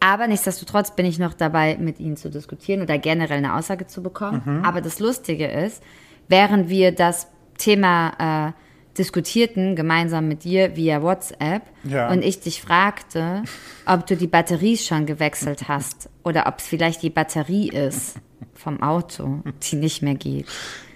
Aber 0.00 0.26
nichtsdestotrotz 0.26 0.94
bin 0.94 1.06
ich 1.06 1.18
noch 1.18 1.34
dabei, 1.34 1.76
mit 1.78 2.00
ihnen 2.00 2.16
zu 2.16 2.28
diskutieren 2.30 2.82
oder 2.82 2.98
generell 2.98 3.38
eine 3.38 3.54
Aussage 3.54 3.86
zu 3.86 4.02
bekommen. 4.02 4.42
Mhm. 4.44 4.64
Aber 4.64 4.80
das 4.80 4.98
Lustige 5.00 5.46
ist, 5.46 5.82
während 6.28 6.68
wir 6.68 6.92
das 6.92 7.28
Thema 7.58 8.48
äh, 8.48 8.52
diskutierten, 8.98 9.76
gemeinsam 9.76 10.28
mit 10.28 10.44
dir 10.44 10.76
via 10.76 11.02
WhatsApp, 11.02 11.62
Ja. 11.84 12.10
und 12.10 12.22
ich 12.22 12.40
dich 12.40 12.60
fragte, 12.62 13.42
ob 13.86 14.06
du 14.06 14.16
die 14.16 14.26
Batterie 14.26 14.76
schon 14.76 15.06
gewechselt 15.06 15.68
hast 15.68 16.08
oder 16.24 16.46
ob 16.46 16.58
es 16.58 16.66
vielleicht 16.66 17.02
die 17.02 17.10
Batterie 17.10 17.68
ist 17.68 18.16
vom 18.54 18.82
Auto, 18.82 19.42
die 19.70 19.76
nicht 19.76 20.02
mehr 20.02 20.14
geht. 20.14 20.46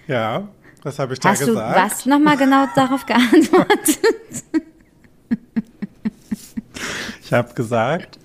Ja. 0.07 0.47
Was 0.83 0.97
habe 0.99 1.13
ich 1.13 1.19
da 1.19 1.29
Hast 1.29 1.41
du 1.43 1.47
gesagt? 1.47 1.75
was 1.93 2.05
nochmal 2.05 2.37
genau 2.37 2.65
darauf 2.75 3.05
geantwortet? 3.05 3.99
Ich 7.23 7.31
habe 7.33 7.53
gesagt, 7.53 8.19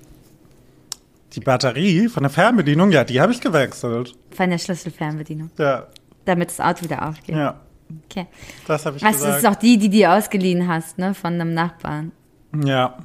die 1.35 1.41
Batterie 1.41 2.09
von 2.09 2.25
der 2.25 2.31
Fernbedienung, 2.31 2.91
ja, 2.91 3.05
die 3.05 3.21
habe 3.21 3.33
ich 3.33 3.41
gewechselt. 3.41 4.15
Von 4.35 4.51
der 4.51 4.59
Schlüsselfernbedienung, 4.59 5.51
Ja, 5.59 5.87
damit 6.25 6.49
das 6.51 6.59
Auto 6.61 6.83
wieder 6.83 7.07
aufgeht. 7.09 7.37
ja, 7.37 7.61
Okay. 8.11 8.27
das 8.67 8.85
habe 8.85 8.97
ich 8.97 9.03
Was, 9.05 9.13
das 9.13 9.21
gesagt. 9.21 9.39
ist 9.39 9.47
auch 9.49 9.55
die, 9.55 9.79
die 9.79 9.91
du 9.91 10.11
ausgeliehen 10.11 10.67
hast, 10.67 10.99
ne, 10.99 11.15
von 11.15 11.35
einem 11.35 11.55
Nachbarn. 11.55 12.11
ja, 12.65 12.97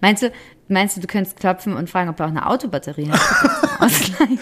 Meinst 0.00 0.24
du, 0.24 0.32
meinst 0.66 0.96
du, 0.96 1.00
du 1.00 1.06
könntest 1.06 1.38
klopfen 1.38 1.74
und 1.76 1.88
fragen, 1.88 2.10
ob 2.10 2.18
er 2.18 2.26
auch 2.26 2.30
eine 2.30 2.44
Autobatterie 2.48 3.08
hat? 3.08 3.20
Ausleihen? 3.80 4.38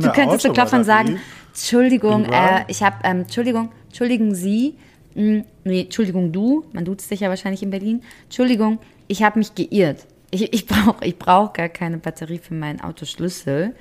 Du 0.00 0.12
könntest 0.12 0.42
so 0.42 0.52
klopfen 0.52 0.78
und 0.80 0.84
sagen? 0.84 1.18
Entschuldigung, 1.52 2.24
äh, 2.24 2.64
ich 2.68 2.82
habe, 2.82 2.96
ähm, 3.04 3.20
Entschuldigung, 3.22 3.70
Entschuldigen 3.90 4.34
Sie, 4.36 4.76
mh, 5.14 5.42
nee, 5.64 5.82
Entschuldigung 5.82 6.30
du, 6.32 6.64
man 6.72 6.84
duzt 6.84 7.10
dich 7.10 7.20
ja 7.20 7.28
wahrscheinlich 7.28 7.62
in 7.62 7.70
Berlin, 7.70 8.02
Entschuldigung, 8.24 8.78
ich 9.08 9.22
habe 9.24 9.38
mich 9.40 9.54
geirrt. 9.54 10.06
Ich, 10.30 10.52
ich 10.52 10.66
brauche 10.66 11.04
ich 11.04 11.18
brauch 11.18 11.52
gar 11.52 11.68
keine 11.68 11.98
Batterie 11.98 12.38
für 12.38 12.54
meinen 12.54 12.80
Autoschlüssel. 12.80 13.74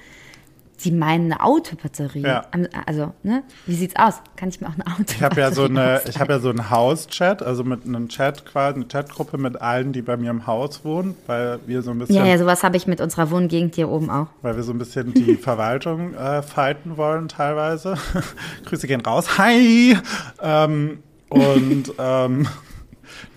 Sie 0.79 0.91
meinen 0.91 1.31
eine 1.31 1.43
Autobatterie. 1.43 2.21
Ja. 2.21 2.45
Also, 2.85 3.13
ne? 3.23 3.43
Wie 3.65 3.75
sieht's 3.75 3.95
aus? 3.97 4.21
Kann 4.37 4.49
ich 4.49 4.61
mir 4.61 4.67
auch 4.67 4.73
eine 4.73 4.85
Autobatterie 4.87 5.15
Ich 5.17 5.23
habe 5.23 5.41
ja 5.41 5.51
so 5.51 5.65
eine, 5.65 6.01
ich 6.07 6.19
habe 6.19 6.31
ja 6.33 6.39
so 6.39 6.49
einen 6.49 6.69
Hauschat, 6.69 7.43
also 7.43 7.63
mit 7.65 7.85
einem 7.85 8.07
Chat 8.07 8.45
quasi, 8.45 8.75
eine 8.75 8.85
Chatgruppe 8.87 9.37
mit 9.37 9.61
allen, 9.61 9.91
die 9.91 10.01
bei 10.01 10.15
mir 10.15 10.31
im 10.31 10.47
Haus 10.47 10.85
wohnen, 10.85 11.15
weil 11.27 11.59
wir 11.67 11.81
so 11.81 11.91
ein 11.91 11.99
bisschen, 11.99 12.15
Ja, 12.15 12.25
ja, 12.25 12.37
sowas 12.37 12.63
habe 12.63 12.77
ich 12.77 12.87
mit 12.87 13.01
unserer 13.01 13.29
Wohngegend 13.29 13.75
hier 13.75 13.89
oben 13.89 14.09
auch. 14.09 14.27
weil 14.41 14.55
wir 14.55 14.63
so 14.63 14.71
ein 14.71 14.77
bisschen 14.77 15.13
die 15.13 15.35
Verwaltung 15.41 16.13
äh, 16.13 16.41
fighten 16.41 16.95
wollen 16.97 17.27
teilweise. 17.27 17.95
Grüße 18.65 18.87
gehen 18.87 19.01
raus. 19.01 19.37
Hi! 19.37 19.97
Ähm, 20.41 21.03
und 21.29 21.93
ähm, 21.99 22.47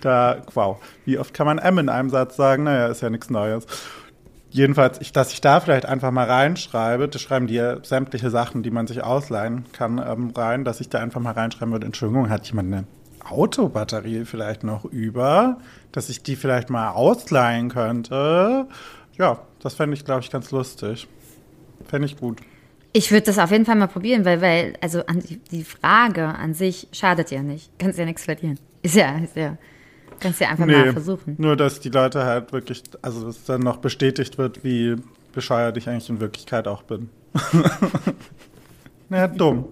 da, 0.01 0.37
wow, 0.53 0.77
wie 1.05 1.17
oft 1.17 1.33
kann 1.33 1.45
man 1.45 1.57
M 1.57 1.77
in 1.77 1.89
einem 1.89 2.09
Satz 2.09 2.35
sagen? 2.35 2.63
Naja, 2.63 2.87
ist 2.87 3.01
ja 3.01 3.09
nichts 3.09 3.29
Neues. 3.29 3.65
Jedenfalls, 4.53 5.01
ich, 5.01 5.11
dass 5.11 5.33
ich 5.33 5.41
da 5.41 5.59
vielleicht 5.59 5.87
einfach 5.87 6.11
mal 6.11 6.29
reinschreibe, 6.29 7.07
das 7.07 7.23
schreiben 7.23 7.47
die 7.47 7.55
ja 7.55 7.83
sämtliche 7.83 8.29
Sachen, 8.29 8.61
die 8.61 8.69
man 8.69 8.85
sich 8.85 9.03
ausleihen 9.03 9.65
kann, 9.73 9.97
ähm, 9.97 10.31
rein, 10.35 10.63
dass 10.63 10.79
ich 10.79 10.89
da 10.89 10.99
einfach 10.99 11.19
mal 11.19 11.31
reinschreiben 11.31 11.71
würde, 11.71 11.87
Entschuldigung, 11.87 12.29
hat 12.29 12.45
jemand 12.45 12.71
eine 12.71 12.83
Autobatterie 13.27 14.25
vielleicht 14.25 14.63
noch 14.63 14.85
über, 14.85 15.57
dass 15.91 16.07
ich 16.09 16.21
die 16.21 16.35
vielleicht 16.35 16.69
mal 16.69 16.91
ausleihen 16.91 17.69
könnte? 17.69 18.67
Ja, 19.17 19.39
das 19.59 19.73
fände 19.73 19.95
ich, 19.95 20.05
glaube 20.05 20.21
ich, 20.21 20.29
ganz 20.29 20.51
lustig. 20.51 21.07
Fände 21.87 22.05
ich 22.05 22.17
gut. 22.17 22.39
Ich 22.91 23.11
würde 23.11 23.25
das 23.25 23.39
auf 23.39 23.49
jeden 23.49 23.65
Fall 23.65 23.75
mal 23.75 23.87
probieren, 23.87 24.23
weil, 24.23 24.39
weil 24.39 24.75
also 24.81 25.01
die, 25.27 25.37
die 25.37 25.63
Frage 25.63 26.27
an 26.27 26.53
sich 26.53 26.87
schadet 26.91 27.31
ja 27.31 27.41
nicht. 27.41 27.71
Kannst 27.79 27.97
ja 27.97 28.05
nichts 28.05 28.25
verlieren. 28.25 28.59
Ist 28.83 28.93
ja, 28.93 29.17
ist 29.17 29.35
ja. 29.35 29.57
Kannst 30.23 30.39
ja 30.41 30.49
einfach 30.49 30.65
mal 30.65 30.91
versuchen. 30.93 31.35
nur 31.37 31.55
dass 31.55 31.79
die 31.79 31.89
Leute 31.89 32.23
halt 32.25 32.51
wirklich, 32.53 32.81
also 33.03 33.25
dass 33.25 33.43
dann 33.43 33.61
noch 33.61 33.77
bestätigt 33.77 34.37
wird, 34.39 34.63
wie 34.63 34.95
bescheuert 35.33 35.77
ich 35.77 35.87
eigentlich 35.87 36.09
in 36.09 36.19
Wirklichkeit 36.19 36.67
auch 36.67 36.81
bin. 36.83 37.09
naja, 39.09 39.27
dumm. 39.27 39.65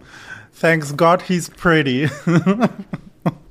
Thanks 0.59 0.95
God 0.95 1.21
he's 1.27 1.49
pretty. 1.49 2.09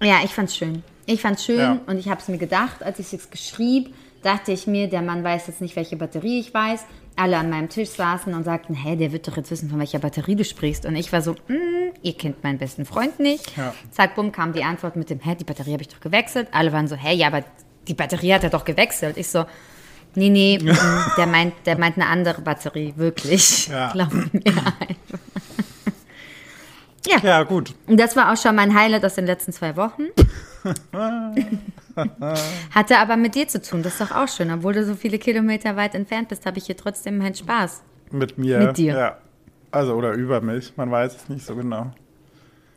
Ja, 0.03 0.17
ich 0.25 0.33
fand's 0.35 0.57
schön. 0.57 0.83
Ich 1.07 1.21
fand's 1.21 1.45
schön 1.45 1.59
Ja. 1.59 1.79
und 1.87 1.99
ich 1.99 2.09
habe 2.09 2.21
es 2.21 2.27
mir 2.29 2.39
gedacht, 2.39 2.83
als 2.83 2.99
ich 2.99 3.13
es 3.13 3.31
geschrieb, 3.31 3.95
dachte 4.23 4.51
ich 4.51 4.67
mir, 4.67 4.89
der 4.89 5.03
Mann 5.03 5.23
weiß 5.23 5.47
jetzt 5.47 5.61
nicht, 5.61 5.77
welche 5.77 5.97
Batterie 5.97 6.41
ich 6.41 6.53
weiß. 6.55 6.85
Alle 7.21 7.37
an 7.37 7.51
meinem 7.51 7.69
Tisch 7.69 7.91
saßen 7.91 8.33
und 8.33 8.45
sagten, 8.45 8.73
hey, 8.73 8.97
der 8.97 9.13
wird 9.13 9.29
doch 9.29 9.37
jetzt 9.37 9.51
wissen, 9.51 9.69
von 9.69 9.79
welcher 9.79 9.99
Batterie 9.99 10.37
du 10.37 10.45
sprichst. 10.45 10.87
Und 10.87 10.97
ich 10.97 11.13
war 11.13 11.21
so, 11.21 11.33
mm, 11.33 11.93
ihr 12.01 12.15
kennt 12.15 12.43
meinen 12.43 12.57
besten 12.57 12.87
Freund 12.87 13.21
nicht. 13.21 13.55
Ja. 13.59 13.75
Zack, 13.91 14.15
bumm, 14.15 14.33
kam 14.33 14.55
die 14.55 14.65
Antwort 14.65 14.97
mit 14.97 15.11
dem, 15.11 15.21
hä, 15.21 15.37
die 15.39 15.45
Batterie 15.45 15.75
habe 15.75 15.83
ich 15.83 15.89
doch 15.89 16.01
gewechselt. 16.01 16.49
Alle 16.53 16.73
waren 16.73 16.89
so, 16.89 16.97
hey, 16.97 17.15
ja, 17.15 17.27
aber 17.27 17.45
die 17.87 17.93
Batterie 17.93 18.33
hat 18.33 18.43
er 18.43 18.49
doch 18.49 18.65
gewechselt. 18.65 19.19
Ich 19.19 19.29
so, 19.29 19.45
nee, 20.15 20.31
nee, 20.31 20.59
mm, 20.63 20.71
der 21.19 21.27
meint, 21.27 21.53
der 21.67 21.77
meint 21.77 21.97
eine 21.97 22.07
andere 22.07 22.41
Batterie, 22.41 22.95
wirklich. 22.97 23.69
Ja. 23.69 23.91
Glaub 23.93 24.15
mir 24.15 24.31
einfach. 24.33 25.19
Ja, 27.07 27.19
ja, 27.23 27.43
gut. 27.43 27.75
und 27.87 27.99
das 27.99 28.17
war 28.17 28.33
auch 28.33 28.37
schon 28.37 28.55
mein 28.55 28.75
Highlight 28.75 29.05
aus 29.05 29.15
den 29.15 29.27
letzten 29.27 29.53
zwei 29.53 29.77
Wochen. 29.77 30.05
Hatte 32.71 32.99
aber 32.99 33.17
mit 33.17 33.35
dir 33.35 33.49
zu 33.49 33.61
tun, 33.61 33.83
das 33.83 34.01
ist 34.01 34.01
doch 34.01 34.17
auch 34.17 34.29
schön. 34.29 34.51
Obwohl 34.51 34.73
du 34.73 34.85
so 34.85 34.95
viele 34.95 35.19
Kilometer 35.19 35.77
weit 35.77 35.95
entfernt 35.95 36.29
bist, 36.29 36.47
habe 36.47 36.59
ich 36.59 36.67
hier 36.67 36.77
trotzdem 36.77 37.19
meinen 37.19 37.35
Spaß. 37.35 37.83
Mit 38.11 38.39
mir. 38.39 38.59
Mit 38.59 38.79
dir. 38.79 38.95
Ja. 38.95 39.19
Also, 39.71 39.95
oder 39.95 40.13
über 40.13 40.41
mich. 40.41 40.77
Man 40.77 40.91
weiß 40.91 41.17
es 41.17 41.29
nicht 41.29 41.47
so 41.47 41.55
genau. 41.55 41.93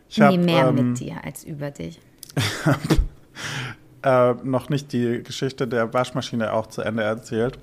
Ich 0.10 0.18
nee, 0.18 0.26
hab, 0.26 0.38
mehr 0.38 0.68
ähm, 0.68 0.76
mit 0.90 1.00
dir 1.00 1.16
als 1.24 1.44
über 1.44 1.72
dich. 1.72 2.00
äh, 4.04 4.34
noch 4.44 4.70
nicht 4.70 4.94
die 4.94 5.24
Geschichte 5.24 5.68
der 5.68 5.94
Waschmaschine 5.94 6.54
auch 6.54 6.68
zu 6.68 6.82
Ende 6.82 7.04
erzählt, 7.04 7.58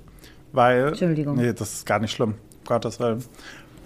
weil. 0.51 0.89
Entschuldigung. 0.89 1.37
Nee, 1.37 1.53
das 1.53 1.73
ist 1.73 1.85
gar 1.85 1.99
nicht 1.99 2.11
schlimm. 2.11 2.31
Um 2.31 2.65
Gottes 2.65 2.99
Willen. 2.99 3.23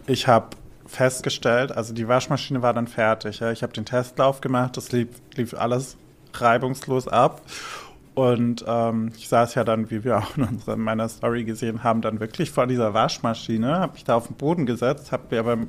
Ich 0.08 0.28
habe 0.28 0.50
festgestellt, 0.88 1.72
also 1.72 1.94
die 1.94 2.08
Waschmaschine 2.08 2.62
war 2.62 2.74
dann 2.74 2.88
fertig. 2.88 3.40
Ja. 3.40 3.52
Ich 3.52 3.64
habe 3.64 3.74
den 3.74 3.86
Testlauf 3.86 4.42
gemacht, 4.42 4.78
das 4.78 4.92
lief, 4.92 5.10
lief 5.36 5.54
alles 5.54 5.98
reibungslos 6.42 7.08
ab. 7.08 7.42
Und 8.14 8.64
ähm, 8.66 9.12
ich 9.18 9.28
saß 9.28 9.56
ja 9.56 9.66
dann, 9.66 9.92
wie 9.92 10.06
wir 10.06 10.20
auch 10.20 10.38
in 10.38 10.44
unserer, 10.44 10.78
meiner 10.78 11.10
Story 11.10 11.44
gesehen 11.44 11.84
haben, 11.84 12.02
dann 12.02 12.22
wirklich 12.22 12.50
vor 12.50 12.66
dieser 12.66 12.94
Waschmaschine, 12.94 13.80
habe 13.80 13.94
mich 13.94 14.06
da 14.06 14.16
auf 14.16 14.28
den 14.28 14.38
Boden 14.38 14.66
gesetzt, 14.66 15.12
habe 15.12 15.36
mir 15.36 15.44
beim 15.44 15.68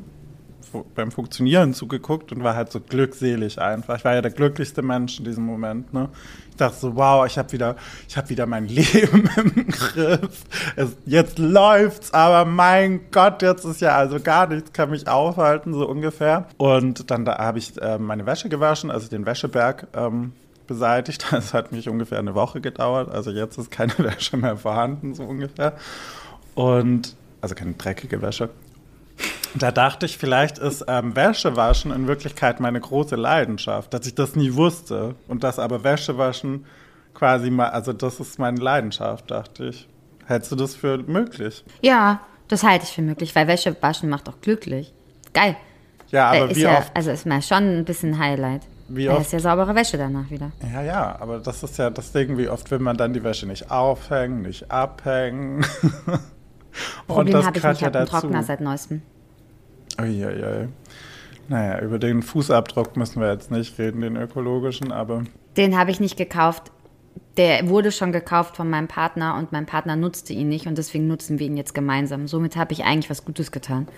beim 0.94 1.10
Funktionieren 1.10 1.74
zugeguckt 1.74 2.32
und 2.32 2.42
war 2.42 2.54
halt 2.54 2.70
so 2.72 2.80
glückselig 2.80 3.60
einfach. 3.60 3.98
Ich 3.98 4.04
war 4.04 4.14
ja 4.14 4.22
der 4.22 4.30
glücklichste 4.30 4.82
Mensch 4.82 5.18
in 5.18 5.24
diesem 5.24 5.44
Moment. 5.44 5.92
Ne? 5.92 6.08
Ich 6.50 6.56
dachte 6.56 6.76
so, 6.76 6.96
wow, 6.96 7.26
ich 7.26 7.38
habe 7.38 7.52
wieder, 7.52 7.76
ich 8.08 8.28
wieder 8.28 8.46
mein 8.46 8.66
Leben 8.68 9.28
im 9.36 9.68
Griff. 9.68 10.44
Es, 10.76 10.96
jetzt 11.04 11.38
läuft's, 11.38 12.12
aber 12.12 12.48
mein 12.48 13.10
Gott, 13.10 13.42
jetzt 13.42 13.64
ist 13.64 13.80
ja 13.80 13.96
also 13.96 14.20
gar 14.20 14.48
nichts, 14.48 14.72
kann 14.72 14.90
mich 14.90 15.06
aufhalten, 15.08 15.72
so 15.72 15.88
ungefähr. 15.88 16.48
Und 16.56 17.10
dann 17.10 17.24
da 17.24 17.38
habe 17.38 17.58
ich 17.58 17.80
äh, 17.80 17.98
meine 17.98 18.26
Wäsche 18.26 18.48
gewaschen, 18.48 18.90
also 18.90 19.08
den 19.08 19.26
Wäscheberg 19.26 19.88
ähm, 19.94 20.32
beseitigt. 20.66 21.26
Das 21.30 21.54
hat 21.54 21.72
mich 21.72 21.88
ungefähr 21.88 22.18
eine 22.18 22.34
Woche 22.34 22.60
gedauert. 22.60 23.10
Also 23.10 23.30
jetzt 23.30 23.58
ist 23.58 23.70
keine 23.70 23.96
Wäsche 23.98 24.36
mehr 24.38 24.56
vorhanden, 24.56 25.14
so 25.14 25.24
ungefähr. 25.24 25.74
Und 26.54 27.14
also 27.40 27.54
keine 27.54 27.72
dreckige 27.74 28.22
Wäsche. 28.22 28.50
Da 29.54 29.72
dachte 29.72 30.04
ich, 30.06 30.18
vielleicht 30.18 30.58
ist 30.58 30.84
ähm, 30.88 31.16
Wäschewaschen 31.16 31.90
in 31.90 32.06
Wirklichkeit 32.06 32.60
meine 32.60 32.80
große 32.80 33.16
Leidenschaft, 33.16 33.94
dass 33.94 34.06
ich 34.06 34.14
das 34.14 34.36
nie 34.36 34.54
wusste. 34.54 35.14
Und 35.28 35.44
dass 35.44 35.58
aber 35.58 35.82
Wäschewaschen 35.84 36.66
quasi 37.14 37.50
mal, 37.50 37.70
also 37.70 37.92
das 37.92 38.20
ist 38.20 38.38
meine 38.38 38.60
Leidenschaft, 38.60 39.30
dachte 39.30 39.66
ich. 39.66 39.88
Hältst 40.26 40.50
du 40.52 40.56
das 40.56 40.74
für 40.74 40.98
möglich? 40.98 41.64
Ja, 41.80 42.20
das 42.48 42.62
halte 42.64 42.84
ich 42.84 42.90
für 42.90 43.02
möglich, 43.02 43.34
weil 43.34 43.46
Wäsche 43.48 43.76
waschen 43.80 44.08
macht 44.10 44.28
auch 44.28 44.40
glücklich. 44.40 44.92
Geil. 45.32 45.56
Ja, 46.10 46.34
Äh, 46.34 46.40
aber 46.42 46.50
ist 46.50 46.56
wie 46.56 46.62
ja, 46.62 46.78
oft? 46.78 46.94
Also 46.94 47.10
ist 47.10 47.26
mir 47.26 47.40
schon 47.42 47.78
ein 47.78 47.84
bisschen 47.84 48.18
Highlight. 48.18 48.62
Wie 48.88 49.08
oft? 49.08 49.22
ist 49.22 49.32
ja 49.32 49.40
saubere 49.40 49.74
Wäsche 49.74 49.98
danach 49.98 50.30
wieder. 50.30 50.52
Ja, 50.72 50.82
ja, 50.82 51.16
aber 51.20 51.38
das 51.38 51.62
ist 51.62 51.76
ja 51.78 51.90
das 51.90 52.12
Ding, 52.12 52.38
wie 52.38 52.48
oft 52.48 52.70
will 52.70 52.78
man 52.78 52.96
dann 52.96 53.12
die 53.12 53.24
Wäsche 53.24 53.46
nicht 53.46 53.70
aufhängen, 53.70 54.42
nicht 54.42 54.70
abhängen. 54.70 55.64
Und 57.06 57.14
Problem 57.14 57.32
das 57.32 57.46
habe 57.46 57.58
ich 57.58 57.64
nicht, 57.64 57.74
ich 57.74 57.80
ja 57.80 57.86
habe 57.86 57.98
einen. 57.98 58.08
Trockner 58.08 58.42
seit 58.42 58.60
neuestem. 58.60 59.02
Uiuiui. 59.98 60.68
Naja, 61.48 61.80
über 61.80 61.98
den 61.98 62.22
Fußabdruck 62.22 62.96
müssen 62.96 63.20
wir 63.20 63.32
jetzt 63.32 63.50
nicht 63.50 63.78
reden, 63.78 64.00
den 64.00 64.16
ökologischen, 64.16 64.92
aber 64.92 65.24
Den 65.56 65.78
habe 65.78 65.90
ich 65.90 66.00
nicht 66.00 66.16
gekauft. 66.16 66.72
Der 67.36 67.68
wurde 67.68 67.92
schon 67.92 68.12
gekauft 68.12 68.56
von 68.56 68.68
meinem 68.68 68.88
Partner 68.88 69.36
und 69.36 69.52
mein 69.52 69.66
Partner 69.66 69.96
nutzte 69.96 70.32
ihn 70.32 70.48
nicht 70.48 70.66
und 70.66 70.76
deswegen 70.76 71.06
nutzen 71.06 71.38
wir 71.38 71.46
ihn 71.46 71.56
jetzt 71.56 71.74
gemeinsam. 71.74 72.28
Somit 72.28 72.56
habe 72.56 72.72
ich 72.72 72.84
eigentlich 72.84 73.10
was 73.10 73.24
Gutes 73.24 73.52
getan. 73.52 73.88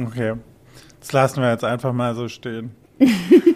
okay. 0.00 0.34
Das 1.00 1.12
lassen 1.12 1.42
wir 1.42 1.50
jetzt 1.50 1.64
einfach 1.64 1.92
mal 1.92 2.14
so 2.14 2.28
stehen. 2.28 2.74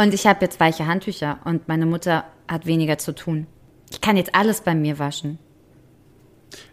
Und 0.00 0.14
ich 0.14 0.26
habe 0.26 0.40
jetzt 0.40 0.58
weiche 0.60 0.86
Handtücher 0.86 1.40
und 1.44 1.68
meine 1.68 1.84
Mutter 1.84 2.24
hat 2.48 2.64
weniger 2.64 2.96
zu 2.96 3.14
tun. 3.14 3.46
Ich 3.90 4.00
kann 4.00 4.16
jetzt 4.16 4.34
alles 4.34 4.62
bei 4.62 4.74
mir 4.74 4.98
waschen. 4.98 5.38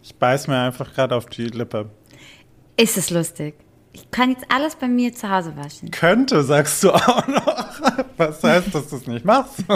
Ich 0.01 0.15
beiß 0.15 0.48
mir 0.48 0.57
einfach 0.62 0.93
gerade 0.93 1.13
auf 1.13 1.25
die 1.25 1.48
Lippe. 1.48 1.89
Ist 2.77 2.98
es 2.98 3.10
lustig? 3.10 3.55
Ich 3.91 4.10
kann 4.12 4.29
jetzt 4.29 4.46
alles 4.48 4.77
bei 4.77 4.88
mir 4.88 5.13
zu 5.13 5.29
Hause 5.29 5.57
waschen. 5.57 5.91
Könnte, 5.91 6.41
sagst 6.41 6.81
du 6.86 6.91
auch 6.91 7.27
noch. 7.27 7.46
Was 8.17 8.41
heißt, 8.41 8.74
dass 8.74 8.88
du 8.88 8.96
es 8.96 9.07
nicht 9.07 9.25
machst? 9.25 9.65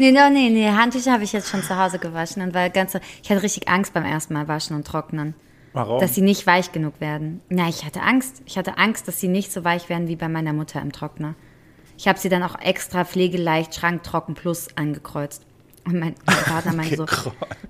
Nee, 0.00 0.12
no, 0.12 0.30
nee, 0.30 0.48
nee, 0.50 0.70
Handtücher 0.70 1.12
habe 1.12 1.24
ich 1.24 1.32
jetzt 1.32 1.48
schon 1.48 1.62
zu 1.62 1.76
Hause 1.76 1.98
gewaschen 1.98 2.40
und 2.42 2.54
war 2.54 2.70
ganz, 2.70 2.94
ich 2.94 3.30
hatte 3.30 3.42
richtig 3.42 3.68
Angst 3.68 3.94
beim 3.94 4.04
ersten 4.04 4.32
Mal 4.32 4.46
waschen 4.46 4.76
und 4.76 4.86
trocknen, 4.86 5.34
Warum? 5.72 5.98
dass 5.98 6.14
sie 6.14 6.20
nicht 6.20 6.46
weich 6.46 6.70
genug 6.70 7.00
werden. 7.00 7.40
Na, 7.48 7.68
ich 7.68 7.84
hatte 7.84 8.02
Angst. 8.02 8.42
Ich 8.46 8.56
hatte 8.56 8.78
Angst, 8.78 9.08
dass 9.08 9.18
sie 9.18 9.26
nicht 9.26 9.50
so 9.50 9.64
weich 9.64 9.88
werden 9.88 10.06
wie 10.06 10.14
bei 10.14 10.28
meiner 10.28 10.52
Mutter 10.52 10.80
im 10.80 10.92
Trockner. 10.92 11.34
Ich 11.98 12.08
habe 12.08 12.18
sie 12.18 12.28
dann 12.28 12.42
auch 12.44 12.58
extra 12.60 13.04
pflegeleicht 13.04 13.74
Schranktrocken 13.74 14.34
Plus 14.34 14.68
angekreuzt. 14.76 15.42
Und 15.84 15.98
mein, 15.98 16.14
mein 16.26 16.36
Partner 16.36 16.72
meinte 16.74 16.96
so, 16.96 17.06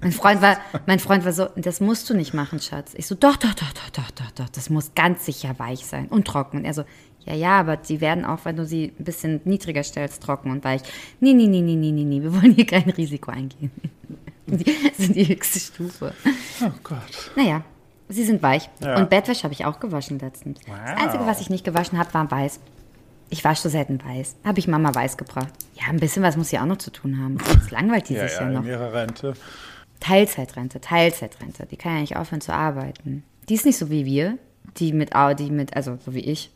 mein 0.02 0.12
Freund 0.12 0.42
war, 0.42 0.58
mein 0.86 0.98
Freund 0.98 1.24
war 1.24 1.32
so, 1.32 1.46
das 1.56 1.80
musst 1.80 2.10
du 2.10 2.14
nicht 2.14 2.34
machen, 2.34 2.60
Schatz. 2.60 2.92
Ich 2.94 3.06
so, 3.06 3.14
doch, 3.14 3.36
doch, 3.36 3.54
doch, 3.54 3.72
doch, 3.72 3.90
doch, 3.90 4.10
doch, 4.10 4.30
doch, 4.32 4.48
das 4.50 4.70
muss 4.70 4.92
ganz 4.94 5.24
sicher 5.24 5.58
weich 5.58 5.86
sein 5.86 6.06
und 6.08 6.26
trocken. 6.26 6.58
Und 6.58 6.64
er 6.64 6.74
so, 6.74 6.84
ja, 7.24 7.34
ja, 7.34 7.60
aber 7.60 7.76
die 7.76 8.00
werden 8.00 8.24
auch, 8.24 8.40
wenn 8.44 8.56
du 8.56 8.66
sie 8.66 8.92
ein 8.98 9.04
bisschen 9.04 9.40
niedriger 9.44 9.82
stellst, 9.82 10.22
trocken 10.22 10.50
und 10.50 10.64
weich. 10.64 10.82
Nee, 11.20 11.32
nee, 11.32 11.46
nee, 11.46 11.62
nee, 11.62 11.76
nee, 11.76 11.92
nee, 11.92 12.04
nee, 12.04 12.22
wir 12.22 12.34
wollen 12.34 12.52
hier 12.54 12.66
kein 12.66 12.90
Risiko 12.90 13.30
eingehen. 13.30 13.70
Die 14.46 14.74
sind 14.96 15.14
die 15.14 15.28
höchste 15.28 15.60
Stufe. 15.60 16.14
Oh 16.64 16.70
Gott. 16.82 17.30
Naja, 17.36 17.62
sie 18.08 18.24
sind 18.24 18.42
weich. 18.42 18.70
Ja. 18.80 18.96
Und 18.96 19.10
Bettwäsche 19.10 19.42
habe 19.44 19.52
ich 19.52 19.66
auch 19.66 19.78
gewaschen 19.78 20.18
letztens. 20.18 20.58
Das 20.60 20.68
Wow. 20.68 21.02
Einzige, 21.02 21.26
was 21.26 21.42
ich 21.42 21.50
nicht 21.50 21.64
gewaschen 21.66 21.98
habe, 21.98 22.14
war 22.14 22.30
weiß. 22.30 22.58
Ich 23.30 23.44
wasche 23.44 23.62
so 23.62 23.68
selten 23.68 24.00
weiß. 24.04 24.36
Habe 24.44 24.58
ich 24.58 24.68
Mama 24.68 24.94
weiß 24.94 25.16
gebracht. 25.16 25.48
Ja, 25.74 25.88
ein 25.90 26.00
bisschen 26.00 26.22
was 26.22 26.36
muss 26.36 26.48
sie 26.48 26.58
auch 26.58 26.64
noch 26.66 26.78
zu 26.78 26.90
tun 26.90 27.18
haben. 27.22 27.38
Das 27.38 27.70
langweilt 27.70 28.08
die 28.08 28.14
Ja, 28.14 28.26
sich 28.28 28.38
ja, 28.38 28.44
ja 28.44 28.50
noch. 28.50 28.62
in 28.62 28.68
ihrer 28.68 28.92
Rente. 28.92 29.34
Teilzeitrente, 30.00 30.80
Teilzeitrente. 30.80 31.66
Die 31.66 31.76
kann 31.76 31.94
ja 31.96 32.00
nicht 32.00 32.16
aufhören 32.16 32.40
zu 32.40 32.52
arbeiten. 32.52 33.24
Die 33.48 33.54
ist 33.54 33.66
nicht 33.66 33.78
so 33.78 33.90
wie 33.90 34.04
wir, 34.06 34.38
die 34.76 34.92
mit, 34.92 35.10
die 35.38 35.50
mit, 35.50 35.76
also 35.76 35.98
so 36.04 36.14
wie 36.14 36.20
ich. 36.20 36.50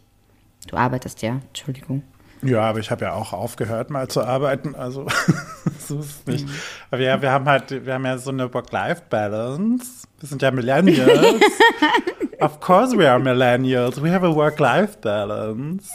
Du 0.69 0.77
arbeitest 0.77 1.23
ja, 1.23 1.41
Entschuldigung. 1.49 2.03
Ja, 2.43 2.63
aber 2.63 2.79
ich 2.81 2.91
habe 2.91 3.05
ja 3.05 3.13
auch 3.15 3.33
aufgehört, 3.33 3.91
mal 3.91 4.09
zu 4.09 4.23
arbeiten. 4.23 4.75
Also, 4.75 5.07
so 5.79 6.01
ist 6.01 6.07
es 6.11 6.27
Mhm. 6.27 6.33
nicht. 6.33 6.49
Aber 6.91 7.03
ja, 7.03 7.21
wir 7.21 7.31
haben 7.31 7.45
halt, 7.47 7.85
wir 7.85 7.95
haben 7.95 8.05
ja 8.05 8.19
so 8.19 8.31
eine 8.31 8.53
Work-Life-Balance. 8.53 10.07
Wir 10.21 10.29
sind 10.29 10.43
ja 10.43 10.51
Millennials. 10.51 11.35
of 12.41 12.61
course 12.61 12.97
we 12.97 13.09
are 13.09 13.19
Millennials. 13.21 14.01
We 14.03 14.13
have 14.13 14.25
a 14.27 14.35
Work-Life-Balance. 14.35 15.91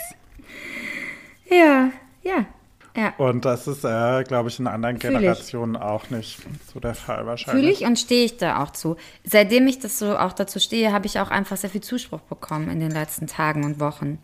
Ja, 1.50 1.92
ja, 2.24 2.46
ja. 2.96 3.14
Und 3.18 3.46
das 3.46 3.68
ist, 3.68 3.84
äh, 3.84 4.24
glaube 4.24 4.50
ich, 4.50 4.60
in 4.60 4.68
anderen 4.68 5.00
Fühl 5.00 5.12
ich. 5.12 5.20
Generationen 5.20 5.76
auch 5.78 6.10
nicht 6.10 6.40
so 6.74 6.80
der 6.80 6.96
Fall 6.96 7.26
wahrscheinlich. 7.26 7.64
Fühle 7.64 7.72
ich 7.72 7.86
und 7.86 8.00
stehe 8.00 8.26
ich 8.26 8.38
da 8.38 8.64
auch 8.64 8.72
zu. 8.72 8.96
Seitdem 9.24 9.68
ich 9.68 9.80
das 9.80 10.00
so 10.00 10.18
auch 10.18 10.34
dazu 10.34 10.60
stehe, 10.60 10.92
habe 10.92 11.06
ich 11.06 11.20
auch 11.20 11.30
einfach 11.30 11.58
sehr 11.58 11.70
viel 11.70 11.82
Zuspruch 11.82 12.22
bekommen 12.22 12.70
in 12.70 12.80
den 12.80 12.92
letzten 12.92 13.28
Tagen 13.28 13.64
und 13.64 13.80
Wochen. 13.80 14.20